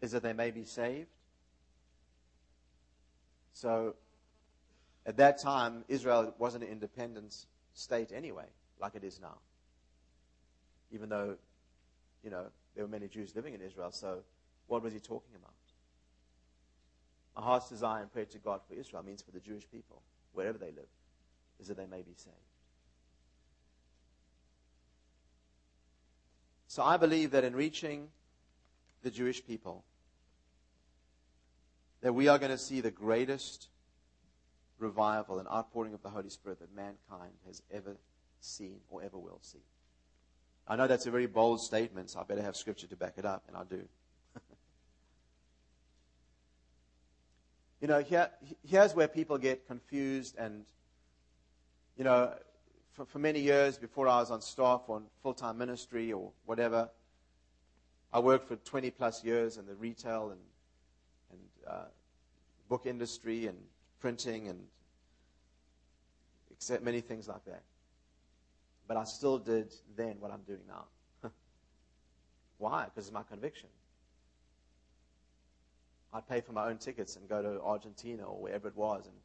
is 0.00 0.10
that 0.10 0.24
they 0.24 0.32
may 0.32 0.50
be 0.50 0.64
saved. 0.64 1.14
So 3.52 3.94
at 5.06 5.18
that 5.18 5.40
time, 5.40 5.84
Israel 5.86 6.34
wasn't 6.40 6.64
an 6.64 6.70
independent 6.70 7.46
state 7.74 8.10
anyway, 8.12 8.46
like 8.80 8.96
it 8.96 9.04
is 9.04 9.20
now. 9.20 9.38
Even 10.90 11.08
though, 11.08 11.36
you 12.24 12.30
know, 12.30 12.46
there 12.74 12.84
were 12.84 12.90
many 12.90 13.08
Jews 13.08 13.34
living 13.34 13.54
in 13.54 13.60
Israel, 13.60 13.90
so 13.92 14.18
what 14.66 14.82
was 14.82 14.92
he 14.92 15.00
talking 15.00 15.34
about? 15.36 15.52
My 17.36 17.42
heart's 17.42 17.68
desire 17.68 18.02
and 18.02 18.12
prayer 18.12 18.26
to 18.26 18.38
God 18.38 18.60
for 18.68 18.74
Israel 18.74 19.02
means 19.02 19.22
for 19.22 19.32
the 19.32 19.40
Jewish 19.40 19.68
people, 19.70 20.02
wherever 20.32 20.58
they 20.58 20.70
live, 20.70 20.88
is 21.60 21.68
that 21.68 21.76
they 21.76 21.86
may 21.86 22.02
be 22.02 22.14
saved. 22.16 22.36
So 26.68 26.82
I 26.82 26.96
believe 26.96 27.30
that 27.32 27.44
in 27.44 27.54
reaching 27.54 28.08
the 29.02 29.10
Jewish 29.10 29.44
people, 29.44 29.84
that 32.00 32.12
we 32.12 32.28
are 32.28 32.38
going 32.38 32.50
to 32.50 32.58
see 32.58 32.80
the 32.80 32.90
greatest 32.90 33.68
revival 34.78 35.38
and 35.38 35.48
outpouring 35.48 35.94
of 35.94 36.02
the 36.02 36.10
Holy 36.10 36.30
Spirit 36.30 36.58
that 36.60 36.74
mankind 36.74 37.32
has 37.46 37.62
ever 37.72 37.96
seen 38.40 38.80
or 38.90 39.02
ever 39.02 39.18
will 39.18 39.38
see. 39.40 39.62
I 40.66 40.76
know 40.76 40.86
that's 40.86 41.06
a 41.06 41.10
very 41.10 41.26
bold 41.26 41.60
statement, 41.60 42.10
so 42.10 42.20
I 42.20 42.22
better 42.24 42.42
have 42.42 42.56
scripture 42.56 42.86
to 42.86 42.96
back 42.96 43.14
it 43.18 43.26
up, 43.26 43.44
and 43.48 43.56
I 43.56 43.64
do. 43.64 43.82
you 47.80 47.88
know, 47.88 48.00
here, 48.00 48.30
here's 48.66 48.94
where 48.94 49.08
people 49.08 49.36
get 49.36 49.66
confused, 49.66 50.36
and, 50.38 50.64
you 51.98 52.04
know, 52.04 52.32
for, 52.92 53.04
for 53.04 53.18
many 53.18 53.40
years 53.40 53.76
before 53.76 54.08
I 54.08 54.20
was 54.20 54.30
on 54.30 54.40
staff 54.40 54.82
on 54.88 55.04
full 55.22 55.34
time 55.34 55.58
ministry 55.58 56.12
or 56.12 56.30
whatever, 56.46 56.88
I 58.12 58.20
worked 58.20 58.48
for 58.48 58.56
20 58.56 58.90
plus 58.92 59.24
years 59.24 59.58
in 59.58 59.66
the 59.66 59.74
retail 59.74 60.30
and, 60.30 60.40
and 61.32 61.40
uh, 61.68 61.84
book 62.68 62.86
industry 62.86 63.48
and 63.48 63.58
printing 64.00 64.48
and 64.48 64.60
many 66.82 67.00
things 67.00 67.28
like 67.28 67.44
that. 67.44 67.62
But 68.86 68.96
I 68.96 69.04
still 69.04 69.38
did 69.38 69.72
then 69.96 70.16
what 70.20 70.30
I'm 70.30 70.42
doing 70.42 70.66
now. 70.68 70.84
Why? 72.58 72.84
Because 72.84 73.06
it's 73.06 73.14
my 73.14 73.22
conviction. 73.22 73.68
I'd 76.12 76.28
pay 76.28 76.40
for 76.40 76.52
my 76.52 76.68
own 76.68 76.78
tickets 76.78 77.16
and 77.16 77.28
go 77.28 77.42
to 77.42 77.60
Argentina 77.60 78.24
or 78.24 78.40
wherever 78.40 78.68
it 78.68 78.76
was 78.76 79.06
and, 79.06 79.16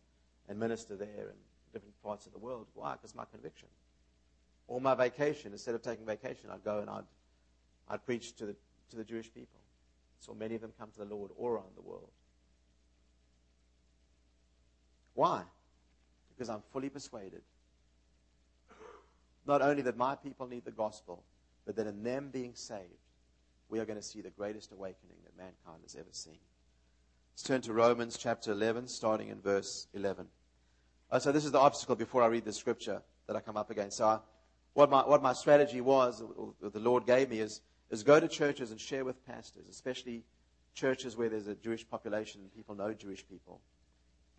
and 0.48 0.60
minister 0.60 0.96
there 0.96 1.30
in 1.30 1.36
different 1.72 2.02
parts 2.02 2.26
of 2.26 2.32
the 2.32 2.40
world. 2.40 2.68
Why? 2.74 2.94
Because 2.94 3.14
my 3.14 3.26
conviction. 3.32 3.68
Or 4.68 4.82
my 4.82 4.96
vacation, 4.96 5.52
instead 5.52 5.76
of 5.76 5.82
taking 5.82 6.06
vacation, 6.06 6.50
I'd 6.52 6.64
go 6.64 6.80
and 6.80 6.90
I'd, 6.90 7.04
I'd 7.90 8.06
preach 8.06 8.36
to 8.38 8.46
the, 8.48 8.56
to 8.90 8.96
the 8.96 9.04
Jewish 9.04 9.32
people. 9.34 9.60
So 10.20 10.34
many 10.34 10.56
of 10.56 10.62
them 10.62 10.72
come 10.80 10.90
to 10.92 11.00
the 11.00 11.14
Lord 11.14 11.32
all 11.38 11.50
around 11.50 11.76
the 11.76 11.82
world. 11.82 12.10
Why? 15.14 15.44
Because 16.30 16.50
I'm 16.50 16.62
fully 16.72 16.90
persuaded 16.90 17.42
not 19.46 19.62
only 19.62 19.82
that 19.84 19.98
my 19.98 20.16
people 20.16 20.48
need 20.48 20.66
the 20.66 20.72
gospel, 20.72 21.24
but 21.66 21.76
that 21.76 21.88
in 21.88 22.04
them 22.04 22.30
being 22.32 22.56
saved, 22.56 22.84
we 23.70 23.80
are 23.80 23.86
going 23.86 24.00
to 24.00 24.06
see 24.06 24.22
the 24.22 24.30
greatest 24.30 24.72
awakening 24.72 25.18
that 25.24 25.38
mankind 25.38 25.82
has 25.84 25.96
ever 25.96 26.10
seen. 26.12 26.40
Let's 27.34 27.44
turn 27.44 27.62
to 27.62 27.74
Romans 27.74 28.18
chapter 28.18 28.52
11, 28.52 28.88
starting 28.88 29.30
in 29.30 29.40
verse 29.40 29.88
11. 29.94 30.26
Oh, 31.12 31.20
so 31.20 31.32
this 31.32 31.46
is 31.46 31.52
the 31.52 31.60
obstacle 31.60 31.96
before 31.96 32.22
I 32.22 32.28
read 32.28 32.46
the 32.46 32.54
scripture 32.54 33.02
that 33.28 33.36
I 33.36 33.40
come 33.40 33.58
up 33.58 33.70
against. 33.70 33.98
So 33.98 34.06
I, 34.06 34.20
what, 34.74 34.90
my, 34.90 35.02
what 35.02 35.24
my 35.24 35.34
strategy 35.34 35.82
was, 35.82 36.22
uh, 36.22 36.26
or 36.26 36.70
the 36.70 36.80
Lord 36.80 37.06
gave 37.06 37.30
me, 37.30 37.40
is, 37.40 37.62
is 37.90 38.04
go 38.04 38.20
to 38.20 38.28
churches 38.28 38.72
and 38.72 38.80
share 38.80 39.06
with 39.06 39.26
pastors, 39.26 39.70
especially 39.70 40.24
churches 40.74 41.18
where 41.18 41.30
there's 41.30 41.48
a 41.48 41.56
Jewish 41.56 41.88
population 41.88 42.42
and 42.42 42.54
people 42.54 42.76
know 42.76 42.94
Jewish 42.94 43.28
people. 43.28 43.62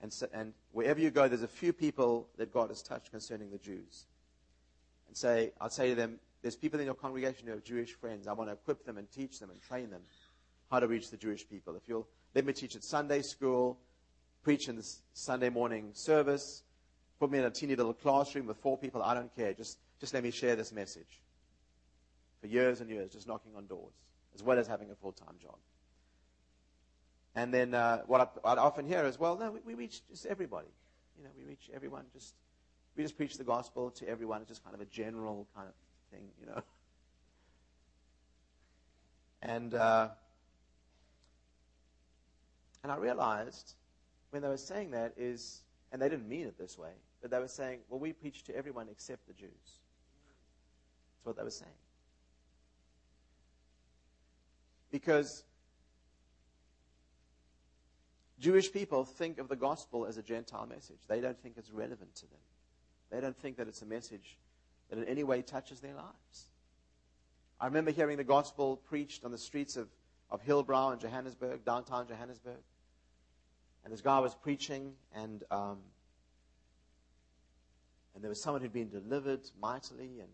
And, 0.03 0.13
so, 0.13 0.29
and 0.33 0.55
wherever 0.73 1.01
you 1.01 1.11
go, 1.11 1.29
there's 1.29 1.43
a 1.43 1.49
few 1.49 1.73
people 1.73 2.29
that 2.37 2.53
God 2.53 2.71
has 2.71 2.83
touched 2.83 3.11
concerning 3.11 3.51
the 3.51 3.59
Jews. 3.59 4.07
And 5.11 5.17
say, 5.17 5.51
I'll 5.61 5.71
say 5.71 5.89
to 5.89 5.95
them, 5.97 6.21
there's 6.41 6.55
people 6.55 6.79
in 6.79 6.87
your 6.87 6.95
congregation 6.95 7.49
who 7.49 7.53
have 7.53 7.65
Jewish 7.65 7.95
friends. 7.95 8.29
I 8.29 8.33
want 8.33 8.49
to 8.49 8.55
equip 8.55 8.87
them 8.87 8.97
and 8.97 9.11
teach 9.11 9.41
them 9.41 9.51
and 9.51 9.61
train 9.61 9.91
them 9.91 10.03
how 10.71 10.79
to 10.79 10.87
reach 10.87 11.11
the 11.11 11.17
Jewish 11.17 11.49
people. 11.49 11.75
If 11.75 11.89
you'll 11.89 12.07
let 12.33 12.47
me 12.47 12.53
teach 12.53 12.77
at 12.77 12.85
Sunday 12.85 13.23
school, 13.23 13.77
preach 14.45 14.69
in 14.69 14.77
the 14.77 14.89
Sunday 15.13 15.49
morning 15.49 15.91
service, 15.95 16.63
put 17.19 17.29
me 17.29 17.41
in 17.41 17.45
a 17.45 17.51
teeny 17.51 17.75
little 17.75 17.93
classroom 17.93 18.47
with 18.47 18.59
four 18.59 18.79
people, 18.79 19.03
I 19.03 19.15
don't 19.15 19.35
care. 19.35 19.53
Just, 19.53 19.79
just 19.99 20.15
let 20.15 20.23
me 20.23 20.31
share 20.31 20.55
this 20.55 20.73
message. 20.73 21.21
For 22.41 22.47
years 22.47 22.81
and 22.81 22.89
years, 22.89 23.11
just 23.11 23.27
knocking 23.27 23.57
on 23.57 23.67
doors, 23.67 23.95
as 24.33 24.45
well 24.45 24.61
as 24.61 24.69
having 24.69 24.93
a 24.93 24.95
full 24.95 25.11
time 25.11 25.35
job. 25.43 25.57
And 27.35 27.53
then 27.53 27.75
uh, 27.75 28.03
what 28.07 28.21
I, 28.45 28.51
would 28.51 28.59
often 28.61 28.87
hear 28.87 29.05
is, 29.07 29.19
well, 29.19 29.37
no, 29.37 29.51
we, 29.51 29.59
we, 29.67 29.75
reach 29.75 30.07
just 30.09 30.27
everybody. 30.27 30.69
You 31.19 31.25
know, 31.25 31.31
we 31.37 31.43
reach 31.43 31.69
everyone. 31.75 32.05
Just 32.13 32.35
we 33.01 33.05
just 33.05 33.17
preach 33.17 33.39
the 33.39 33.45
gospel 33.45 33.91
to 33.93 34.07
everyone. 34.07 34.43
It's 34.43 34.51
just 34.51 34.63
kind 34.63 34.75
of 34.75 34.83
a 34.83 34.85
general 34.85 35.49
kind 35.57 35.67
of 35.67 35.75
thing, 36.11 36.29
you 36.39 36.47
know. 36.47 36.63
And 39.43 39.73
uh, 39.73 40.09
and 42.83 42.93
I 42.93 42.97
realized 42.97 43.73
when 44.29 44.43
they 44.43 44.49
were 44.49 44.59
saying 44.59 44.91
that 44.91 45.15
is, 45.17 45.63
and 45.91 46.03
they 46.03 46.11
didn't 46.11 46.29
mean 46.29 46.47
it 46.47 46.59
this 46.59 46.77
way, 46.77 46.91
but 47.23 47.31
they 47.31 47.39
were 47.39 47.49
saying, 47.49 47.79
well, 47.89 47.99
we 47.99 48.13
preach 48.13 48.45
to 48.45 48.55
everyone 48.55 48.89
except 48.91 49.27
the 49.27 49.33
Jews. 49.33 49.49
That's 49.65 51.25
what 51.25 51.37
they 51.39 51.43
were 51.43 51.49
saying. 51.49 51.73
Because 54.91 55.43
Jewish 58.39 58.71
people 58.71 59.07
think 59.07 59.39
of 59.39 59.49
the 59.49 59.57
gospel 59.57 60.05
as 60.05 60.19
a 60.19 60.23
Gentile 60.23 60.67
message. 60.67 60.99
They 61.09 61.23
don't 61.23 61.41
think 61.41 61.55
it's 61.57 61.71
relevant 61.71 62.15
to 62.17 62.27
them. 62.27 62.41
They 63.11 63.21
don't 63.21 63.37
think 63.37 63.57
that 63.57 63.69
it's 63.69 63.83
a 63.83 63.87
message 63.87 64.39
that 64.89 64.99
in 64.99 65.05
any 65.05 65.25
way 65.25 65.43
touches 65.43 65.81
their 65.81 65.95
lives. 65.95 66.51
I 67.61 67.67
remember 67.67 67.91
hearing 67.91 68.17
the 68.17 68.25
gospel 68.25 68.77
preached 68.77 69.25
on 69.25 69.31
the 69.31 69.39
streets 69.39 69.77
of, 69.77 69.89
of 70.31 70.43
Hillbrow 70.43 70.93
in 70.93 70.99
Johannesburg, 70.99 71.65
downtown 71.65 72.07
Johannesburg. 72.07 72.63
And 73.85 73.93
this 73.93 74.01
guy 74.01 74.19
was 74.19 74.35
preaching, 74.35 74.93
and, 75.15 75.43
um, 75.51 75.79
and 78.15 78.23
there 78.23 78.29
was 78.29 78.43
someone 78.43 78.63
who'd 78.63 78.73
been 78.73 78.91
delivered 78.91 79.41
mightily, 79.61 80.21
and 80.21 80.29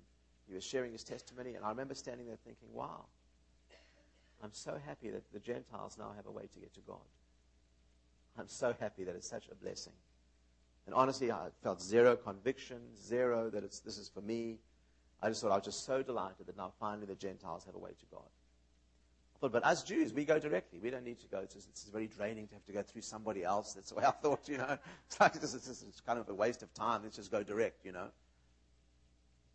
he 0.49 0.55
was 0.55 0.65
sharing 0.65 0.93
his 0.93 1.05
testimony. 1.05 1.55
And 1.55 1.65
I 1.65 1.71
remember 1.71 1.95
standing 1.95 2.27
there 2.27 2.39
thinking, 2.45 2.69
wow, 2.73 3.07
I'm 4.43 4.53
so 4.53 4.79
happy 4.85 5.11
that 5.11 5.33
the 5.33 5.41
Gentiles 5.41 5.97
now 5.99 6.13
have 6.17 6.27
a 6.27 6.31
way 6.31 6.49
to 6.53 6.59
get 6.61 6.75
to 6.75 6.81
God. 6.81 6.99
I'm 8.39 8.49
so 8.49 8.75
happy 8.79 9.05
that 9.05 9.15
it's 9.15 9.29
such 9.29 9.49
a 9.51 9.55
blessing. 9.55 9.95
And 10.87 10.95
honestly, 10.95 11.33
I 11.33 11.49
felt 11.63 11.83
zero 11.83 12.17
conviction, 12.17 12.79
zero 12.97 13.51
that 13.51 13.65
it's, 13.65 13.81
this 13.81 13.99
is 13.99 14.09
for 14.09 14.21
me. 14.21 14.59
I 15.21 15.29
just 15.29 15.43
thought 15.43 15.51
I 15.51 15.57
was 15.57 15.65
just 15.65 15.85
so 15.85 16.03
delighted 16.03 16.47
that 16.47 16.57
now 16.57 16.73
finally 16.79 17.07
the 17.07 17.17
Gentiles 17.17 17.65
have 17.65 17.75
a 17.75 17.79
way 17.79 17.91
to 17.91 18.07
God. 18.11 18.29
I 19.35 19.39
thought, 19.39 19.53
but 19.53 19.67
as 19.67 19.83
Jews, 19.83 20.15
we 20.15 20.25
go 20.25 20.39
directly. 20.39 20.79
We 20.79 20.91
don't 20.91 21.05
need 21.05 21.19
to 21.21 21.27
go. 21.27 21.41
It's, 21.41 21.55
just, 21.55 21.69
it's 21.69 21.85
very 21.85 22.07
draining 22.07 22.47
to 22.49 22.55
have 22.55 22.65
to 22.67 22.73
go 22.73 22.83
through 22.83 23.03
somebody 23.03 23.45
else. 23.45 23.75
That's 23.75 23.91
the 23.91 23.97
way 23.97 24.05
I 24.05 24.11
thought, 24.23 24.49
you 24.49 24.59
know. 24.59 24.79
It's 25.07 25.21
like 25.21 25.35
it's 25.35 26.01
kind 26.07 26.19
of 26.19 26.29
a 26.29 26.35
waste 26.35 26.63
of 26.63 26.73
time. 26.73 27.03
Let's 27.03 27.17
just 27.17 27.31
go 27.31 27.43
direct, 27.43 27.85
you 27.85 27.93
know. 27.93 28.09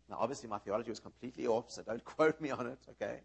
Now, 0.08 0.18
obviously, 0.20 0.48
my 0.48 0.58
theology 0.58 0.90
was 0.90 1.00
completely 1.00 1.46
off, 1.46 1.70
so 1.70 1.82
don't 1.82 2.04
quote 2.04 2.40
me 2.40 2.50
on 2.50 2.66
it, 2.66 2.78
okay? 2.90 3.20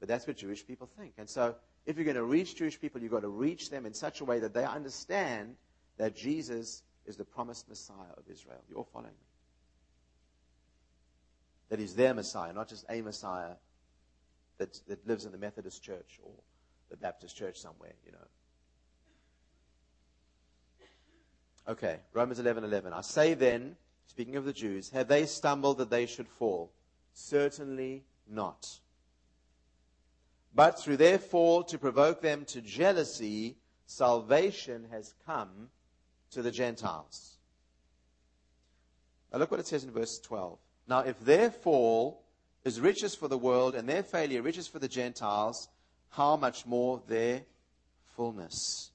But 0.00 0.08
that's 0.08 0.26
what 0.26 0.36
Jewish 0.36 0.66
people 0.66 0.88
think. 0.98 1.14
And 1.16 1.28
so, 1.28 1.54
if 1.86 1.96
you're 1.96 2.04
going 2.04 2.16
to 2.16 2.24
reach 2.24 2.56
Jewish 2.56 2.78
people, 2.78 3.00
you've 3.00 3.12
got 3.12 3.22
to 3.22 3.28
reach 3.28 3.70
them 3.70 3.86
in 3.86 3.94
such 3.94 4.20
a 4.20 4.24
way 4.24 4.40
that 4.40 4.52
they 4.52 4.64
understand 4.64 5.56
that 5.96 6.14
Jesus 6.14 6.82
is 7.08 7.16
the 7.16 7.24
promised 7.24 7.68
Messiah 7.68 8.12
of 8.16 8.24
Israel. 8.30 8.62
You're 8.68 8.86
following 8.92 9.12
me? 9.12 9.26
That 11.70 11.80
is 11.80 11.94
their 11.94 12.14
Messiah, 12.14 12.52
not 12.52 12.68
just 12.68 12.84
a 12.88 13.00
Messiah 13.00 13.54
that, 14.58 14.78
that 14.86 15.06
lives 15.06 15.24
in 15.24 15.32
the 15.32 15.38
Methodist 15.38 15.82
church 15.82 16.20
or 16.22 16.30
the 16.90 16.96
Baptist 16.96 17.36
church 17.36 17.58
somewhere, 17.58 17.94
you 18.04 18.12
know. 18.12 18.18
Okay, 21.68 21.98
Romans 22.12 22.38
11 22.38 22.64
11. 22.64 22.92
I 22.92 23.00
say 23.02 23.34
then, 23.34 23.76
speaking 24.06 24.36
of 24.36 24.44
the 24.44 24.52
Jews, 24.52 24.90
have 24.90 25.08
they 25.08 25.26
stumbled 25.26 25.78
that 25.78 25.90
they 25.90 26.06
should 26.06 26.28
fall? 26.28 26.72
Certainly 27.12 28.04
not. 28.30 28.80
But 30.54 30.80
through 30.80 30.96
their 30.96 31.18
fall 31.18 31.62
to 31.64 31.78
provoke 31.78 32.22
them 32.22 32.44
to 32.46 32.62
jealousy, 32.62 33.56
salvation 33.86 34.86
has 34.90 35.14
come 35.26 35.68
to 36.30 36.42
the 36.42 36.50
Gentiles. 36.50 37.36
Now 39.32 39.38
look 39.38 39.50
what 39.50 39.60
it 39.60 39.66
says 39.66 39.84
in 39.84 39.90
verse 39.90 40.18
12. 40.18 40.58
Now, 40.88 41.00
if 41.00 41.20
their 41.20 41.50
fall 41.50 42.22
is 42.64 42.80
riches 42.80 43.14
for 43.14 43.28
the 43.28 43.38
world 43.38 43.74
and 43.74 43.88
their 43.88 44.02
failure 44.02 44.42
riches 44.42 44.66
for 44.66 44.78
the 44.78 44.88
Gentiles, 44.88 45.68
how 46.10 46.36
much 46.36 46.64
more 46.64 47.02
their 47.06 47.42
fullness? 48.16 48.90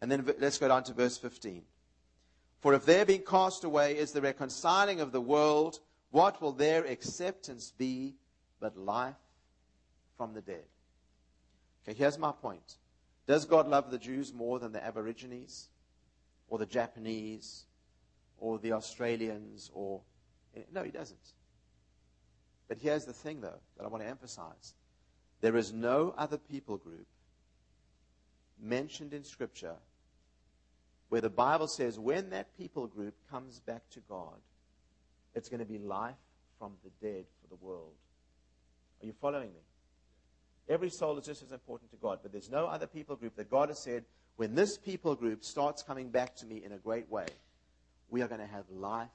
And 0.00 0.10
then 0.10 0.26
let's 0.38 0.56
go 0.56 0.68
down 0.68 0.84
to 0.84 0.94
verse 0.94 1.18
15. 1.18 1.62
For 2.60 2.74
if 2.74 2.86
their 2.86 3.04
being 3.04 3.22
cast 3.22 3.64
away 3.64 3.96
is 3.96 4.12
the 4.12 4.22
reconciling 4.22 5.00
of 5.00 5.12
the 5.12 5.20
world, 5.20 5.78
what 6.10 6.40
will 6.40 6.52
their 6.52 6.84
acceptance 6.84 7.72
be 7.76 8.14
but 8.58 8.76
life 8.76 9.14
from 10.16 10.32
the 10.32 10.40
dead? 10.40 10.64
Okay, 11.82 11.96
here's 11.96 12.18
my 12.18 12.32
point. 12.32 12.76
Does 13.26 13.44
God 13.44 13.68
love 13.68 13.90
the 13.90 13.98
Jews 13.98 14.32
more 14.32 14.58
than 14.58 14.72
the 14.72 14.84
Aborigines 14.84 15.68
or 16.48 16.58
the 16.58 16.66
Japanese 16.66 17.66
or 18.38 18.58
the 18.58 18.72
Australians 18.72 19.70
or 19.72 20.00
no, 20.72 20.82
he 20.82 20.90
doesn't. 20.90 21.32
But 22.68 22.78
here's 22.78 23.04
the 23.04 23.12
thing, 23.12 23.40
though, 23.40 23.60
that 23.76 23.84
I 23.84 23.88
want 23.88 24.02
to 24.02 24.08
emphasize 24.08 24.74
there 25.40 25.56
is 25.56 25.72
no 25.72 26.14
other 26.16 26.38
people 26.38 26.76
group 26.76 27.06
mentioned 28.60 29.14
in 29.14 29.24
Scripture 29.24 29.76
where 31.08 31.20
the 31.20 31.30
Bible 31.30 31.66
says 31.66 31.98
when 31.98 32.30
that 32.30 32.56
people 32.56 32.86
group 32.86 33.14
comes 33.30 33.58
back 33.60 33.82
to 33.90 34.00
God, 34.08 34.38
it's 35.34 35.48
going 35.48 35.60
to 35.60 35.66
be 35.66 35.78
life 35.78 36.14
from 36.58 36.72
the 36.84 36.90
dead 37.04 37.24
for 37.40 37.48
the 37.48 37.64
world. 37.64 37.94
Are 39.02 39.06
you 39.06 39.14
following 39.20 39.48
me? 39.48 39.60
Every 40.68 40.90
soul 40.90 41.18
is 41.18 41.26
just 41.26 41.42
as 41.42 41.52
important 41.52 41.90
to 41.90 41.96
God, 41.96 42.20
but 42.22 42.32
there's 42.32 42.50
no 42.50 42.66
other 42.66 42.86
people 42.86 43.16
group 43.16 43.34
that 43.36 43.50
God 43.50 43.68
has 43.68 43.82
said, 43.82 44.04
when 44.36 44.54
this 44.54 44.78
people 44.78 45.14
group 45.14 45.44
starts 45.44 45.82
coming 45.82 46.08
back 46.08 46.36
to 46.36 46.46
me 46.46 46.62
in 46.64 46.72
a 46.72 46.78
great 46.78 47.10
way, 47.10 47.26
we 48.08 48.22
are 48.22 48.28
going 48.28 48.40
to 48.40 48.46
have 48.46 48.64
life 48.70 49.08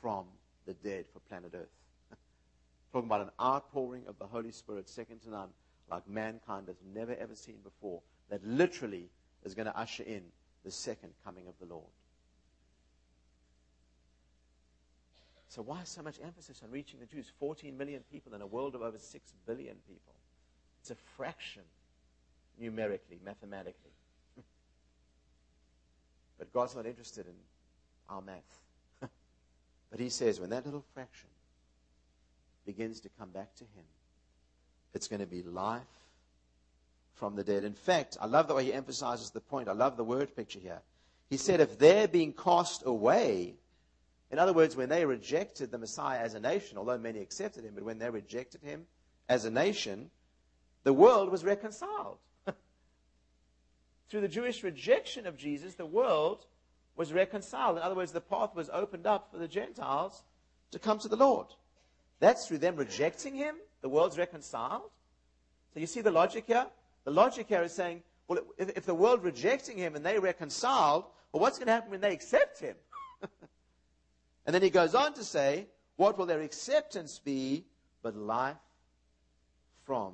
from 0.00 0.26
the 0.66 0.74
dead 0.74 1.06
for 1.12 1.20
planet 1.20 1.52
Earth. 1.54 1.68
Talking 2.92 3.08
about 3.08 3.22
an 3.22 3.30
outpouring 3.40 4.04
of 4.06 4.18
the 4.18 4.26
Holy 4.26 4.52
Spirit, 4.52 4.88
second 4.88 5.20
to 5.22 5.30
none, 5.30 5.48
like 5.90 6.08
mankind 6.08 6.68
has 6.68 6.76
never 6.94 7.14
ever 7.16 7.34
seen 7.34 7.56
before, 7.62 8.00
that 8.30 8.44
literally 8.46 9.08
is 9.44 9.54
going 9.54 9.66
to 9.66 9.76
usher 9.76 10.04
in 10.04 10.22
the 10.64 10.70
second 10.70 11.10
coming 11.24 11.46
of 11.46 11.54
the 11.60 11.66
Lord. 11.66 11.90
So, 15.48 15.60
why 15.60 15.82
so 15.84 16.00
much 16.00 16.16
emphasis 16.24 16.62
on 16.64 16.70
reaching 16.70 16.98
the 16.98 17.04
Jews? 17.04 17.30
14 17.38 17.76
million 17.76 18.02
people 18.10 18.32
in 18.32 18.40
a 18.40 18.46
world 18.46 18.74
of 18.74 18.80
over 18.80 18.98
6 18.98 19.32
billion 19.46 19.76
people. 19.86 20.14
It's 20.82 20.90
a 20.90 20.96
fraction 21.16 21.62
numerically, 22.58 23.20
mathematically. 23.24 23.92
but 26.38 26.52
God's 26.52 26.74
not 26.74 26.86
interested 26.86 27.26
in 27.26 27.34
our 28.08 28.20
math. 28.20 28.58
But 29.92 30.00
he 30.00 30.08
says 30.08 30.40
when 30.40 30.50
that 30.50 30.64
little 30.64 30.84
fraction 30.92 31.28
begins 32.66 32.98
to 33.00 33.08
come 33.16 33.30
back 33.30 33.54
to 33.56 33.64
him, 33.64 33.84
it's 34.92 35.06
going 35.06 35.20
to 35.20 35.26
be 35.26 35.44
life 35.44 35.82
from 37.14 37.36
the 37.36 37.44
dead. 37.44 37.62
In 37.62 37.74
fact, 37.74 38.16
I 38.20 38.26
love 38.26 38.48
the 38.48 38.54
way 38.54 38.64
he 38.64 38.72
emphasizes 38.72 39.30
the 39.30 39.40
point. 39.40 39.68
I 39.68 39.72
love 39.72 39.96
the 39.96 40.02
word 40.02 40.34
picture 40.34 40.58
here. 40.58 40.80
He 41.30 41.36
said, 41.36 41.60
if 41.60 41.78
they're 41.78 42.08
being 42.08 42.32
cast 42.32 42.82
away, 42.84 43.54
in 44.32 44.40
other 44.40 44.52
words, 44.52 44.74
when 44.74 44.88
they 44.88 45.04
rejected 45.04 45.70
the 45.70 45.78
Messiah 45.78 46.18
as 46.18 46.34
a 46.34 46.40
nation, 46.40 46.76
although 46.76 46.98
many 46.98 47.20
accepted 47.20 47.64
him, 47.64 47.74
but 47.76 47.84
when 47.84 47.98
they 48.00 48.10
rejected 48.10 48.62
him 48.62 48.86
as 49.28 49.44
a 49.44 49.50
nation, 49.50 50.10
the 50.84 50.92
world 50.92 51.30
was 51.30 51.44
reconciled. 51.44 52.18
Through 54.08 54.20
the 54.20 54.28
Jewish 54.28 54.62
rejection 54.62 55.26
of 55.26 55.36
Jesus, 55.36 55.74
the 55.74 55.86
world 55.86 56.46
was 56.96 57.12
reconciled. 57.12 57.76
In 57.76 57.82
other 57.82 57.94
words, 57.94 58.12
the 58.12 58.20
path 58.20 58.54
was 58.54 58.70
opened 58.72 59.06
up 59.06 59.30
for 59.30 59.38
the 59.38 59.48
Gentiles 59.48 60.22
to 60.72 60.78
come 60.78 60.98
to 60.98 61.08
the 61.08 61.16
Lord. 61.16 61.46
That's 62.20 62.46
through 62.46 62.58
them 62.58 62.76
rejecting 62.76 63.34
him, 63.34 63.56
the 63.80 63.88
world's 63.88 64.18
reconciled. 64.18 64.90
So 65.74 65.80
you 65.80 65.86
see 65.86 66.02
the 66.02 66.10
logic 66.10 66.44
here? 66.46 66.66
The 67.04 67.10
logic 67.10 67.48
here 67.48 67.62
is 67.62 67.72
saying, 67.72 68.02
well, 68.28 68.40
if, 68.58 68.76
if 68.76 68.86
the 68.86 68.94
world 68.94 69.24
rejecting 69.24 69.76
him 69.76 69.96
and 69.96 70.04
they 70.04 70.18
reconciled, 70.18 71.04
well, 71.32 71.40
what's 71.40 71.58
going 71.58 71.66
to 71.66 71.72
happen 71.72 71.90
when 71.90 72.00
they 72.00 72.12
accept 72.12 72.60
him? 72.60 72.76
and 74.46 74.54
then 74.54 74.62
he 74.62 74.70
goes 74.70 74.94
on 74.94 75.14
to 75.14 75.24
say, 75.24 75.66
what 75.96 76.16
will 76.18 76.26
their 76.26 76.40
acceptance 76.40 77.18
be 77.18 77.64
but 78.02 78.16
life 78.16 78.56
from 79.84 80.12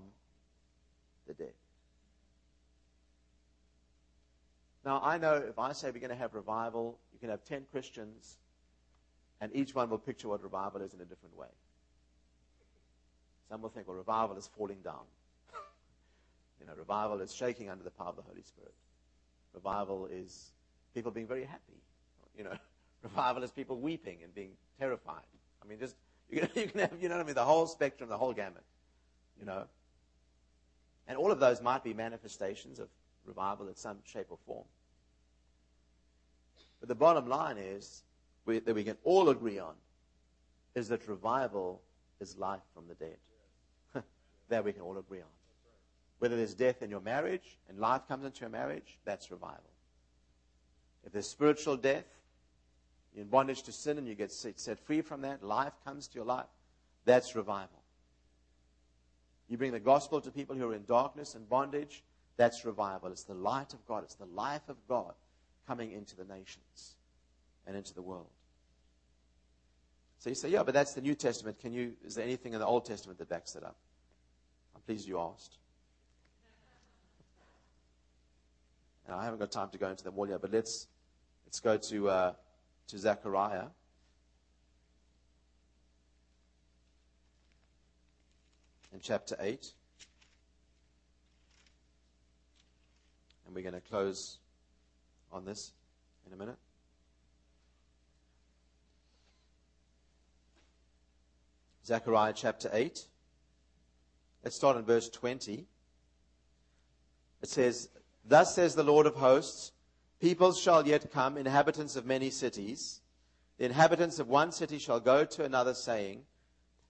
the 1.29 1.35
dead? 1.35 1.53
Now, 4.85 5.01
I 5.05 5.19
know 5.19 5.35
if 5.35 5.59
I 5.59 5.73
say 5.73 5.91
we're 5.91 6.01
going 6.01 6.11
to 6.11 6.17
have 6.17 6.35
revival, 6.35 6.99
you 7.13 7.19
can 7.19 7.29
have 7.29 7.45
10 7.45 7.67
Christians, 7.71 8.39
and 9.41 9.55
each 9.55 9.75
one 9.75 9.91
will 9.91 9.99
picture 9.99 10.29
what 10.29 10.43
revival 10.43 10.81
is 10.81 10.95
in 10.95 11.01
a 11.01 11.05
different 11.05 11.37
way. 11.37 11.49
Some 13.49 13.63
will 13.63 13.71
think, 13.71 13.87
well, 13.87 13.97
revival 13.97 14.37
is 14.37 14.47
falling 14.47 14.79
down. 14.83 15.05
you 16.61 16.67
know, 16.67 16.73
revival 16.77 17.21
is 17.21 17.35
shaking 17.35 17.71
under 17.71 17.85
the 17.85 17.91
power 17.91 18.09
of 18.09 18.17
the 18.17 18.23
Holy 18.23 18.43
Spirit. 18.43 18.75
Revival 19.55 20.09
is 20.11 20.53
people 20.95 21.11
being 21.11 21.27
very 21.27 21.45
happy. 21.45 21.83
You 22.37 22.45
know, 22.45 22.55
revival 23.03 23.43
is 23.43 23.51
people 23.51 23.79
weeping 23.79 24.19
and 24.23 24.35
being 24.35 24.53
terrified. 24.79 25.25
I 25.63 25.69
mean, 25.69 25.79
just 25.79 25.97
you 26.31 26.41
can, 26.41 26.51
you 26.55 26.69
can 26.69 26.81
have, 26.81 26.93
you 27.01 27.09
know 27.09 27.17
what 27.17 27.23
I 27.23 27.27
mean, 27.27 27.35
the 27.35 27.45
whole 27.45 27.67
spectrum, 27.67 28.09
the 28.09 28.19
whole 28.19 28.33
gamut. 28.33 28.65
You 29.39 29.47
know, 29.47 29.65
and 31.09 31.17
all 31.17 31.33
of 31.33 31.41
those 31.41 31.61
might 31.63 31.83
be 31.83 31.95
manifestations 31.95 32.79
of 32.79 32.89
revival 33.25 33.69
in 33.69 33.75
some 33.75 33.99
shape 34.05 34.27
or 34.31 34.39
form. 34.47 34.67
But 36.81 36.89
the 36.89 36.95
bottom 36.95 37.27
line 37.27 37.57
is 37.59 38.05
we, 38.45 38.61
that 38.61 38.75
we 38.75 38.85
can 38.85 38.97
all 39.03 39.31
agree 39.31 39.59
on 39.59 39.75
is 40.75 40.89
that 40.89 41.09
revival 41.09 41.83
is 42.21 42.37
life 42.37 42.63
from 42.75 42.85
the 42.87 42.95
dead. 42.95 43.17
that 44.49 44.65
we 44.65 44.73
can 44.73 44.83
all 44.83 44.99
agree 44.99 45.21
on. 45.21 45.27
Whether 46.19 46.37
there's 46.37 46.55
death 46.55 46.83
in 46.83 46.91
your 46.91 47.01
marriage 47.01 47.59
and 47.69 47.79
life 47.79 48.03
comes 48.07 48.25
into 48.25 48.41
your 48.41 48.51
marriage, 48.51 48.99
that's 49.05 49.31
revival. 49.31 49.71
If 51.05 51.13
there's 51.13 51.29
spiritual 51.29 51.77
death, 51.77 52.05
you're 53.15 53.23
in 53.23 53.31
bondage 53.31 53.63
to 53.63 53.73
sin 53.73 53.99
and 53.99 54.07
you 54.07 54.15
get 54.15 54.31
set 54.31 54.79
free 54.79 55.01
from 55.01 55.23
that, 55.23 55.43
life 55.43 55.73
comes 55.85 56.07
to 56.09 56.17
your 56.17 56.27
life, 56.27 56.47
that's 57.05 57.35
revival. 57.35 57.78
You 59.49 59.57
bring 59.57 59.73
the 59.73 59.81
gospel 59.81 60.21
to 60.21 60.31
people 60.31 60.57
who 60.57 60.71
are 60.71 60.75
in 60.75 60.85
darkness 60.85 61.35
and 61.35 61.49
bondage, 61.49 62.05
that's 62.37 62.65
revival. 62.65 63.11
It's 63.11 63.25
the 63.25 63.35
light 63.35 63.73
of 63.73 63.85
God, 63.87 64.05
it's 64.05 64.15
the 64.15 64.27
life 64.27 64.69
of 64.69 64.77
God 64.89 65.15
coming 65.67 65.93
into 65.93 66.17
the 66.17 66.25
nations 66.25 66.97
and 67.67 67.77
into 67.77 67.95
the 67.95 68.03
world. 68.03 68.29
So 70.19 70.31
you 70.31 70.35
say, 70.35 70.49
yeah, 70.49 70.63
but 70.63 70.75
that's 70.75 70.95
the 70.95 71.01
New 71.01 71.15
Testament. 71.15 71.61
Can 71.61 71.73
you, 71.73 71.93
is 72.05 72.17
there 72.17 72.25
anything 72.25 72.53
in 72.53 72.61
the 72.61 72.67
Old 72.67 72.85
Testament 72.85 73.19
that 73.19 73.29
backs 73.29 73.53
that 73.53 73.63
up? 73.63 73.77
I'm 74.75 74.81
pleased 74.83 75.07
you 75.07 75.19
asked. 75.21 75.59
And 79.07 79.17
I 79.17 79.25
haven't 79.25 79.39
got 79.39 79.51
time 79.51 79.71
to 79.71 79.79
go 79.79 79.89
into 79.89 80.05
them 80.05 80.15
all 80.17 80.29
yet, 80.29 80.41
but 80.41 80.53
let's, 80.53 80.87
let's 81.47 81.61
go 81.61 81.77
to, 81.77 82.09
uh, 82.11 82.33
to 82.89 82.99
Zechariah. 82.99 83.67
In 88.93 89.01
chapter 89.01 89.37
8. 89.39 89.73
And 93.47 93.55
we're 93.55 93.63
going 93.63 93.75
to 93.75 93.81
close 93.81 94.39
on 95.33 95.45
this 95.45 95.73
in 96.27 96.33
a 96.33 96.37
minute. 96.37 96.59
Zechariah 101.89 102.35
chapter 102.37 102.69
8. 102.71 103.07
let's 104.45 104.57
start 104.57 104.77
in 104.77 104.85
verse 104.85 105.09
20. 105.09 105.67
It 107.41 107.49
says, 107.49 107.89
Thus 108.27 108.55
says 108.55 108.75
the 108.75 108.83
Lord 108.83 109.07
of 109.07 109.15
hosts, 109.15 109.73
peoples 110.21 110.61
shall 110.61 110.87
yet 110.87 111.11
come, 111.11 111.39
inhabitants 111.39 111.97
of 111.97 112.05
many 112.05 112.29
cities. 112.29 113.01
The 113.57 113.65
inhabitants 113.65 114.19
of 114.19 114.29
one 114.29 114.53
city 114.53 114.79
shall 114.79 115.01
go 115.01 115.25
to 115.25 115.45
another, 115.45 115.73
saying, 115.73 116.25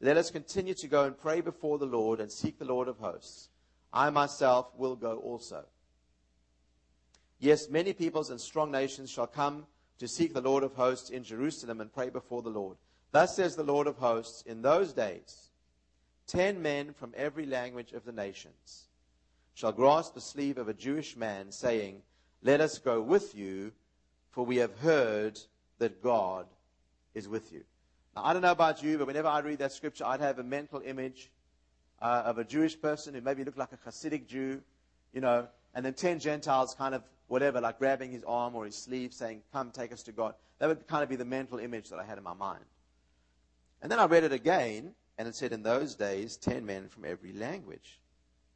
Let 0.00 0.16
us 0.16 0.30
continue 0.30 0.74
to 0.74 0.88
go 0.88 1.04
and 1.04 1.18
pray 1.18 1.40
before 1.40 1.78
the 1.78 1.86
Lord 1.86 2.20
and 2.20 2.30
seek 2.30 2.58
the 2.58 2.64
Lord 2.64 2.88
of 2.88 2.98
hosts. 2.98 3.48
I 3.92 4.10
myself 4.10 4.70
will 4.76 4.96
go 4.96 5.18
also. 5.18 5.64
Yes, 7.40 7.68
many 7.68 7.92
peoples 7.92 8.30
and 8.30 8.40
strong 8.40 8.70
nations 8.70 9.10
shall 9.10 9.26
come 9.26 9.66
to 9.98 10.06
seek 10.06 10.34
the 10.34 10.40
Lord 10.40 10.62
of 10.62 10.74
hosts 10.74 11.10
in 11.10 11.24
Jerusalem 11.24 11.80
and 11.80 11.92
pray 11.92 12.10
before 12.10 12.42
the 12.42 12.50
Lord. 12.50 12.76
Thus 13.10 13.34
says 13.34 13.56
the 13.56 13.64
Lord 13.64 13.86
of 13.86 13.96
hosts, 13.96 14.42
in 14.42 14.62
those 14.62 14.92
days, 14.92 15.50
ten 16.26 16.62
men 16.62 16.92
from 16.92 17.14
every 17.16 17.46
language 17.46 17.92
of 17.92 18.04
the 18.04 18.12
nations 18.12 18.88
shall 19.54 19.72
grasp 19.72 20.14
the 20.14 20.20
sleeve 20.20 20.58
of 20.58 20.68
a 20.68 20.74
Jewish 20.74 21.16
man, 21.16 21.50
saying, 21.50 22.02
Let 22.42 22.60
us 22.60 22.78
go 22.78 23.00
with 23.00 23.34
you, 23.34 23.72
for 24.30 24.46
we 24.46 24.58
have 24.58 24.78
heard 24.78 25.40
that 25.78 26.02
God 26.02 26.46
is 27.14 27.28
with 27.28 27.52
you. 27.52 27.64
I 28.22 28.32
don't 28.32 28.42
know 28.42 28.52
about 28.52 28.82
you, 28.82 28.98
but 28.98 29.06
whenever 29.06 29.28
I 29.28 29.40
read 29.40 29.58
that 29.58 29.72
scripture, 29.72 30.04
I'd 30.04 30.20
have 30.20 30.38
a 30.38 30.44
mental 30.44 30.82
image 30.84 31.30
uh, 32.00 32.22
of 32.24 32.38
a 32.38 32.44
Jewish 32.44 32.80
person 32.80 33.14
who 33.14 33.20
maybe 33.20 33.44
looked 33.44 33.58
like 33.58 33.72
a 33.72 33.88
Hasidic 33.88 34.26
Jew, 34.26 34.62
you 35.12 35.20
know, 35.20 35.48
and 35.74 35.84
then 35.84 35.94
ten 35.94 36.18
Gentiles 36.18 36.74
kind 36.74 36.94
of 36.94 37.02
whatever, 37.26 37.60
like 37.60 37.78
grabbing 37.78 38.10
his 38.10 38.24
arm 38.24 38.54
or 38.54 38.64
his 38.64 38.76
sleeve, 38.76 39.12
saying, 39.12 39.42
Come, 39.52 39.70
take 39.70 39.92
us 39.92 40.02
to 40.04 40.12
God. 40.12 40.34
That 40.58 40.68
would 40.68 40.86
kind 40.86 41.02
of 41.02 41.08
be 41.08 41.16
the 41.16 41.24
mental 41.24 41.58
image 41.58 41.90
that 41.90 41.98
I 41.98 42.04
had 42.04 42.18
in 42.18 42.24
my 42.24 42.34
mind. 42.34 42.64
And 43.82 43.92
then 43.92 43.98
I 43.98 44.06
read 44.06 44.24
it 44.24 44.32
again, 44.32 44.94
and 45.18 45.28
it 45.28 45.34
said, 45.34 45.52
In 45.52 45.62
those 45.62 45.94
days, 45.94 46.36
ten 46.36 46.66
men 46.66 46.88
from 46.88 47.04
every 47.04 47.32
language 47.32 48.00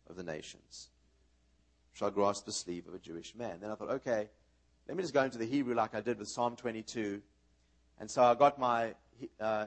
of 0.09 0.17
the 0.17 0.23
nations 0.23 0.89
shall 1.93 2.11
grasp 2.11 2.47
the 2.47 2.53
sleeve 2.53 2.89
of 2.89 2.95
a 2.95 2.99
Jewish 2.99 3.35
man. 3.35 3.59
Then 3.61 3.71
I 3.71 3.75
thought, 3.75 3.91
okay, 3.91 4.29
let 4.89 4.97
me 4.97 5.03
just 5.03 5.15
go 5.15 5.23
into 5.23 5.39
the 5.39 5.47
Hebrew 5.47 5.75
like 5.75 5.95
I 5.95 6.01
did 6.01 6.19
with 6.19 6.29
Psalm 6.29 6.57
22. 6.57 7.21
And 8.01 8.11
so 8.11 8.23
I 8.23 8.35
got 8.35 8.59
my 8.59 8.95
uh, 9.41 9.67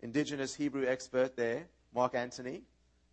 indigenous 0.00 0.54
Hebrew 0.54 0.86
expert 0.86 1.36
there, 1.36 1.66
Mark 1.94 2.14
Anthony. 2.14 2.62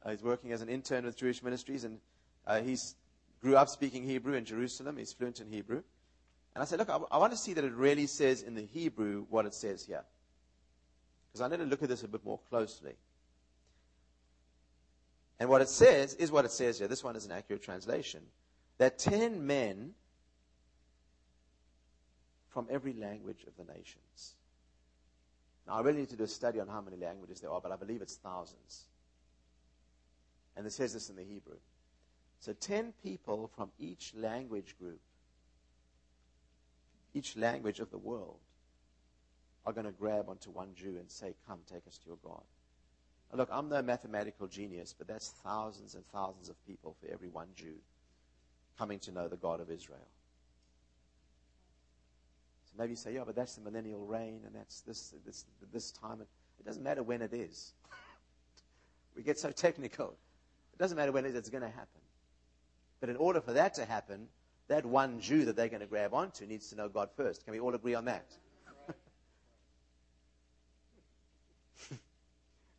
Uh, 0.03 0.11
he's 0.11 0.23
working 0.23 0.51
as 0.51 0.61
an 0.61 0.69
intern 0.69 1.05
with 1.05 1.17
Jewish 1.17 1.43
Ministries, 1.43 1.83
and 1.83 1.99
uh, 2.47 2.61
he's 2.61 2.95
grew 3.41 3.55
up 3.55 3.69
speaking 3.69 4.03
Hebrew 4.03 4.33
in 4.33 4.45
Jerusalem. 4.45 4.97
He's 4.97 5.13
fluent 5.13 5.39
in 5.39 5.47
Hebrew. 5.47 5.81
And 6.55 6.61
I 6.61 6.65
said, 6.65 6.79
look, 6.79 6.89
I, 6.89 6.97
I 7.11 7.17
want 7.17 7.31
to 7.31 7.37
see 7.37 7.53
that 7.53 7.63
it 7.63 7.73
really 7.73 8.07
says 8.07 8.41
in 8.41 8.55
the 8.55 8.65
Hebrew 8.65 9.25
what 9.29 9.45
it 9.45 9.53
says 9.53 9.85
here. 9.85 10.03
Because 11.31 11.41
I 11.41 11.47
need 11.47 11.63
to 11.63 11.69
look 11.69 11.83
at 11.83 11.89
this 11.89 12.03
a 12.03 12.07
bit 12.07 12.25
more 12.25 12.39
closely. 12.49 12.95
And 15.39 15.47
what 15.49 15.61
it 15.61 15.69
says 15.69 16.15
is 16.15 16.31
what 16.31 16.43
it 16.43 16.51
says 16.51 16.79
here. 16.79 16.87
This 16.87 17.03
one 17.03 17.15
is 17.15 17.25
an 17.25 17.31
accurate 17.31 17.63
translation. 17.63 18.21
That 18.77 18.97
ten 18.97 19.45
men 19.45 19.93
from 22.49 22.67
every 22.69 22.93
language 22.93 23.45
of 23.47 23.55
the 23.55 23.71
nations. 23.71 24.35
Now, 25.69 25.75
I 25.75 25.81
really 25.81 25.99
need 25.99 26.09
to 26.09 26.15
do 26.15 26.23
a 26.23 26.27
study 26.27 26.59
on 26.59 26.67
how 26.67 26.81
many 26.81 26.97
languages 26.97 27.41
there 27.41 27.51
are, 27.51 27.61
but 27.61 27.71
I 27.71 27.75
believe 27.75 28.01
it's 28.01 28.15
thousands. 28.15 28.85
And 30.57 30.65
it 30.65 30.73
says 30.73 30.93
this 30.93 31.11
in 31.11 31.15
the 31.15 31.23
Hebrew. 31.23 31.57
So 32.39 32.53
10 32.53 32.93
people 33.03 33.51
from 33.55 33.69
each 33.77 34.13
language 34.15 34.75
group, 34.79 34.99
each 37.13 37.37
language 37.37 37.79
of 37.79 37.91
the 37.91 37.99
world, 37.99 38.39
are 39.63 39.73
going 39.73 39.85
to 39.85 39.91
grab 39.91 40.27
onto 40.27 40.49
one 40.49 40.69
Jew 40.73 40.97
and 40.99 41.11
say, 41.11 41.35
Come, 41.47 41.59
take 41.71 41.85
us 41.87 41.99
to 41.99 42.07
your 42.07 42.17
God. 42.23 42.41
Now 43.31 43.37
look, 43.37 43.49
I'm 43.51 43.69
no 43.69 43.83
mathematical 43.83 44.47
genius, 44.47 44.95
but 44.97 45.07
that's 45.07 45.29
thousands 45.43 45.93
and 45.93 46.03
thousands 46.07 46.49
of 46.49 46.65
people 46.65 46.95
for 46.99 47.13
every 47.13 47.29
one 47.29 47.49
Jew 47.55 47.75
coming 48.79 48.97
to 48.99 49.11
know 49.11 49.27
the 49.27 49.37
God 49.37 49.59
of 49.59 49.69
Israel. 49.69 50.07
Maybe 52.79 52.91
you 52.91 52.95
say, 52.95 53.13
yeah, 53.13 53.23
but 53.25 53.35
that's 53.35 53.55
the 53.55 53.61
millennial 53.61 54.05
reign, 54.05 54.39
and 54.45 54.55
that's 54.55 54.79
this, 54.81 55.13
this, 55.25 55.43
this 55.73 55.91
time. 55.91 56.21
It 56.21 56.65
doesn't 56.65 56.81
matter 56.81 57.03
when 57.03 57.21
it 57.21 57.33
is. 57.33 57.73
we 59.17 59.21
get 59.21 59.37
so 59.37 59.51
technical. 59.51 60.15
It 60.73 60.79
doesn't 60.79 60.95
matter 60.95 61.11
when 61.11 61.25
it 61.25 61.29
is, 61.29 61.35
it's 61.35 61.49
going 61.49 61.63
to 61.63 61.67
happen. 61.67 62.01
But 63.01 63.09
in 63.09 63.17
order 63.17 63.41
for 63.41 63.51
that 63.51 63.73
to 63.75 63.85
happen, 63.85 64.27
that 64.69 64.85
one 64.85 65.19
Jew 65.19 65.43
that 65.45 65.57
they're 65.57 65.67
going 65.67 65.81
to 65.81 65.87
grab 65.87 66.13
onto 66.13 66.45
needs 66.45 66.69
to 66.69 66.77
know 66.77 66.87
God 66.87 67.09
first. 67.17 67.43
Can 67.43 67.51
we 67.51 67.59
all 67.59 67.75
agree 67.75 67.95
on 67.95 68.05
that? 68.05 68.31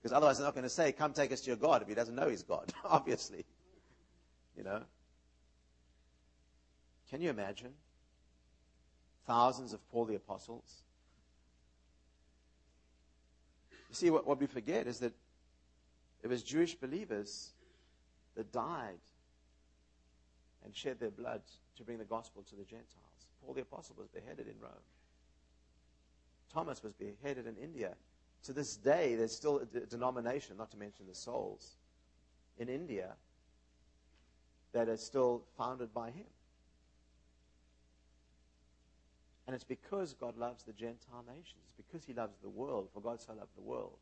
Because 0.03 0.17
otherwise, 0.17 0.39
they're 0.39 0.47
not 0.47 0.55
going 0.55 0.65
to 0.65 0.71
say, 0.71 0.93
Come 0.93 1.13
take 1.13 1.31
us 1.31 1.43
to 1.43 1.49
your 1.49 1.59
God 1.59 1.83
if 1.83 1.89
he 1.89 1.95
doesn't 1.95 2.15
know 2.15 2.27
he's 2.27 2.43
God, 2.43 2.73
obviously. 2.87 3.45
You 4.57 4.65
know? 4.65 4.81
Can 7.11 7.21
you 7.21 7.29
imagine? 7.29 7.75
Thousands 9.27 9.73
of 9.73 9.87
Paul 9.91 10.07
the 10.07 10.17
Apostles. 10.17 10.83
You 13.89 13.95
see, 13.95 14.11
what, 14.11 14.27
what 14.27 14.41
we 14.41 14.47
forget 14.47 14.87
is 14.87 15.01
that 15.01 15.13
it 16.23 16.29
was 16.29 16.43
Jewish 16.43 16.75
believers 16.75 17.53
that 18.37 18.53
died 18.53 19.01
and 20.65 20.75
shed 20.75 21.01
their 21.01 21.11
blood 21.11 21.43
to 21.77 21.83
bring 21.83 21.99
the 21.99 22.05
gospel 22.05 22.43
to 22.43 22.57
the 22.57 22.65
Gentiles. 22.65 22.87
Paul 23.45 23.55
the 23.55 23.63
Apostle 23.63 23.97
was 23.99 24.09
beheaded 24.09 24.47
in 24.47 24.55
Rome. 24.61 24.73
Thomas 26.53 26.83
was 26.83 26.93
beheaded 26.93 27.47
in 27.47 27.57
India. 27.57 27.95
To 28.45 28.53
this 28.53 28.77
day, 28.77 29.15
there's 29.15 29.35
still 29.35 29.59
a 29.59 29.65
denomination, 29.87 30.57
not 30.57 30.71
to 30.73 30.77
mention 30.77 31.07
the 31.07 31.15
souls, 31.15 31.77
in 32.59 32.69
India 32.69 33.15
that 34.73 34.89
are 34.89 34.97
still 34.97 35.43
founded 35.57 35.93
by 35.93 36.11
him. 36.11 36.27
And 39.51 39.55
it's 39.57 39.65
because 39.65 40.15
God 40.15 40.37
loves 40.37 40.63
the 40.63 40.73
Gentile 40.73 41.25
nations. 41.27 41.65
It's 41.65 41.75
because 41.75 42.05
he 42.05 42.13
loves 42.13 42.39
the 42.41 42.49
world, 42.49 42.89
for 42.95 43.01
God 43.01 43.21
so 43.21 43.33
loved 43.33 43.57
the 43.57 43.63
world, 43.63 43.99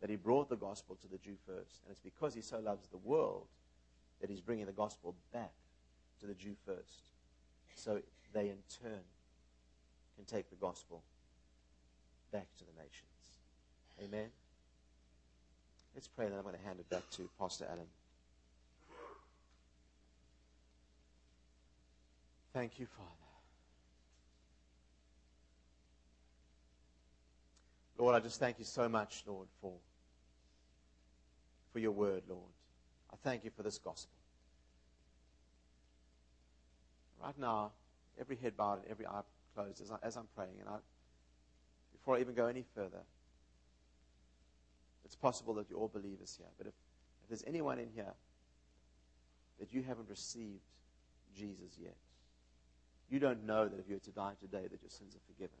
that 0.00 0.08
he 0.08 0.14
brought 0.14 0.48
the 0.48 0.54
gospel 0.54 0.96
to 1.02 1.08
the 1.08 1.18
Jew 1.18 1.34
first. 1.44 1.80
And 1.82 1.90
it's 1.90 1.98
because 1.98 2.32
he 2.32 2.42
so 2.42 2.60
loves 2.60 2.86
the 2.86 2.98
world 2.98 3.48
that 4.20 4.30
he's 4.30 4.40
bringing 4.40 4.66
the 4.66 4.70
gospel 4.70 5.16
back 5.32 5.50
to 6.20 6.26
the 6.28 6.34
Jew 6.34 6.54
first. 6.64 7.10
So 7.74 8.02
they 8.32 8.50
in 8.50 8.58
turn 8.80 9.00
can 10.14 10.26
take 10.26 10.48
the 10.48 10.54
gospel 10.54 11.02
back 12.30 12.46
to 12.58 12.64
the 12.64 12.80
nations. 12.80 13.40
Amen. 14.00 14.28
Let's 15.92 16.06
pray, 16.06 16.26
then 16.28 16.38
I'm 16.38 16.44
going 16.44 16.54
to 16.54 16.64
hand 16.64 16.78
it 16.78 16.88
back 16.88 17.10
to 17.16 17.28
Pastor 17.36 17.66
Allen. 17.68 17.88
Thank 22.52 22.78
you, 22.78 22.86
Father. 22.86 23.21
Lord, 28.02 28.16
I 28.16 28.18
just 28.18 28.40
thank 28.40 28.58
you 28.58 28.64
so 28.64 28.88
much, 28.88 29.22
Lord, 29.28 29.46
for, 29.60 29.74
for 31.72 31.78
your 31.78 31.92
word, 31.92 32.24
Lord. 32.28 32.50
I 33.12 33.16
thank 33.22 33.44
you 33.44 33.50
for 33.56 33.62
this 33.62 33.78
gospel. 33.78 34.10
Right 37.22 37.38
now, 37.38 37.70
every 38.20 38.34
head 38.34 38.56
bowed 38.56 38.82
and 38.82 38.90
every 38.90 39.06
eye 39.06 39.20
closed 39.54 39.80
as, 39.80 39.92
I, 39.92 40.18
am 40.18 40.26
praying, 40.34 40.56
and 40.58 40.68
I, 40.68 40.78
before 41.92 42.16
I 42.16 42.20
even 42.20 42.34
go 42.34 42.48
any 42.48 42.64
further, 42.74 43.04
it's 45.04 45.14
possible 45.14 45.54
that 45.54 45.70
you're 45.70 45.78
all 45.78 45.86
believers 45.86 46.34
here. 46.36 46.50
But 46.58 46.66
if, 46.66 46.74
if 47.22 47.28
there's 47.28 47.44
anyone 47.46 47.78
in 47.78 47.86
here 47.94 48.14
that 49.60 49.72
you 49.72 49.84
haven't 49.84 50.08
received 50.08 50.64
Jesus 51.36 51.78
yet, 51.80 51.94
you 53.08 53.20
don't 53.20 53.46
know 53.46 53.68
that 53.68 53.78
if 53.78 53.88
you 53.88 53.94
were 53.94 54.00
to 54.00 54.10
die 54.10 54.32
today 54.40 54.62
that 54.62 54.82
your 54.82 54.90
sins 54.90 55.14
are 55.14 55.32
forgiven. 55.32 55.58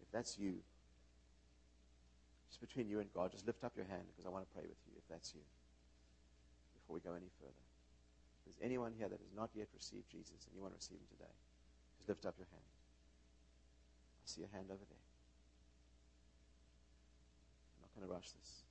If 0.00 0.10
that's 0.10 0.38
you, 0.38 0.60
just 2.56 2.72
between 2.72 2.88
you 2.88 3.04
and 3.04 3.12
God, 3.12 3.32
just 3.32 3.44
lift 3.44 3.64
up 3.64 3.76
your 3.76 3.84
hand 3.84 4.08
because 4.08 4.24
I 4.24 4.32
want 4.32 4.48
to 4.48 4.52
pray 4.56 4.64
with 4.64 4.80
you 4.88 4.96
if 4.96 5.04
that's 5.12 5.36
you 5.36 5.44
before 6.72 6.96
we 6.96 7.04
go 7.04 7.12
any 7.12 7.28
further 7.36 7.52
If 7.52 8.48
there's 8.48 8.64
anyone 8.64 8.96
here 8.96 9.12
that 9.12 9.20
has 9.20 9.32
not 9.36 9.52
yet 9.52 9.68
received 9.76 10.08
Jesus 10.08 10.48
and 10.48 10.56
you 10.56 10.64
want 10.64 10.72
to 10.72 10.80
receive 10.80 10.96
him 10.96 11.10
today, 11.12 11.36
just 12.00 12.08
lift 12.08 12.24
up 12.24 12.32
your 12.40 12.48
hand. 12.48 12.64
I 12.64 14.24
see 14.24 14.40
a 14.40 14.48
hand 14.56 14.72
over 14.72 14.80
there. 14.88 15.04
I'm 17.76 17.80
not 17.84 17.92
going 17.92 18.08
to 18.08 18.12
rush 18.16 18.32
this. 18.32 18.64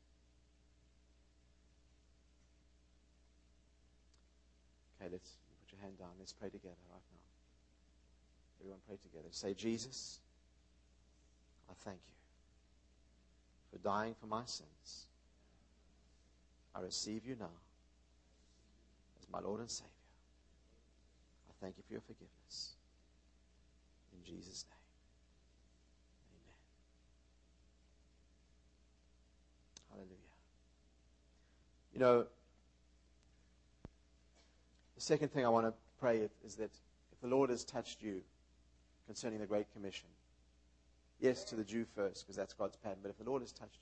Okay, 4.98 5.14
let's 5.14 5.30
put 5.62 5.78
your 5.78 5.82
hand 5.86 6.02
down. 6.02 6.18
Let's 6.18 6.34
pray 6.34 6.50
together 6.50 6.82
right 6.90 7.06
now. 7.14 7.24
Everyone 8.66 8.82
pray 8.90 8.98
together. 8.98 9.30
Say, 9.30 9.54
Jesus, 9.54 10.18
I 11.70 11.78
thank 11.86 12.02
you 12.10 12.25
for 13.76 13.84
dying 13.84 14.16
for 14.20 14.28
my 14.28 14.46
sins. 14.46 15.08
I 16.74 16.80
receive 16.80 17.26
you 17.26 17.36
now 17.38 17.50
as 19.20 19.28
my 19.30 19.40
Lord 19.40 19.60
and 19.60 19.70
Savior. 19.70 19.90
I 21.50 21.54
thank 21.62 21.76
you 21.78 21.84
for 21.86 21.94
your 21.94 22.02
forgiveness. 22.02 22.76
In 24.14 24.24
Jesus' 24.24 24.66
name. 24.70 24.78
Amen. 29.92 30.08
Hallelujah. 30.08 30.16
You 31.94 32.00
know, 32.00 32.26
the 34.96 35.02
second 35.02 35.34
thing 35.34 35.46
I 35.46 35.50
want 35.50 35.66
to 35.66 35.74
pray 36.00 36.30
is 36.46 36.56
that 36.56 36.72
if 37.12 37.20
the 37.22 37.28
Lord 37.28 37.50
has 37.50 37.66
touched 37.66 38.02
you 38.02 38.22
concerning 39.06 39.40
the 39.40 39.46
Great 39.46 39.66
Commission, 39.74 40.08
yes, 41.20 41.44
to 41.46 41.56
the 41.56 41.64
Jew 41.64 41.86
first, 41.96 42.26
because 42.26 42.36
that's 42.36 42.54
God's 42.54 42.76
pattern, 42.78 43.00
but 43.02 43.10
if 43.10 43.18
the 43.18 43.24
Lord 43.24 43.42
has 43.42 43.52
touched 43.52 43.76
you, 43.76 43.82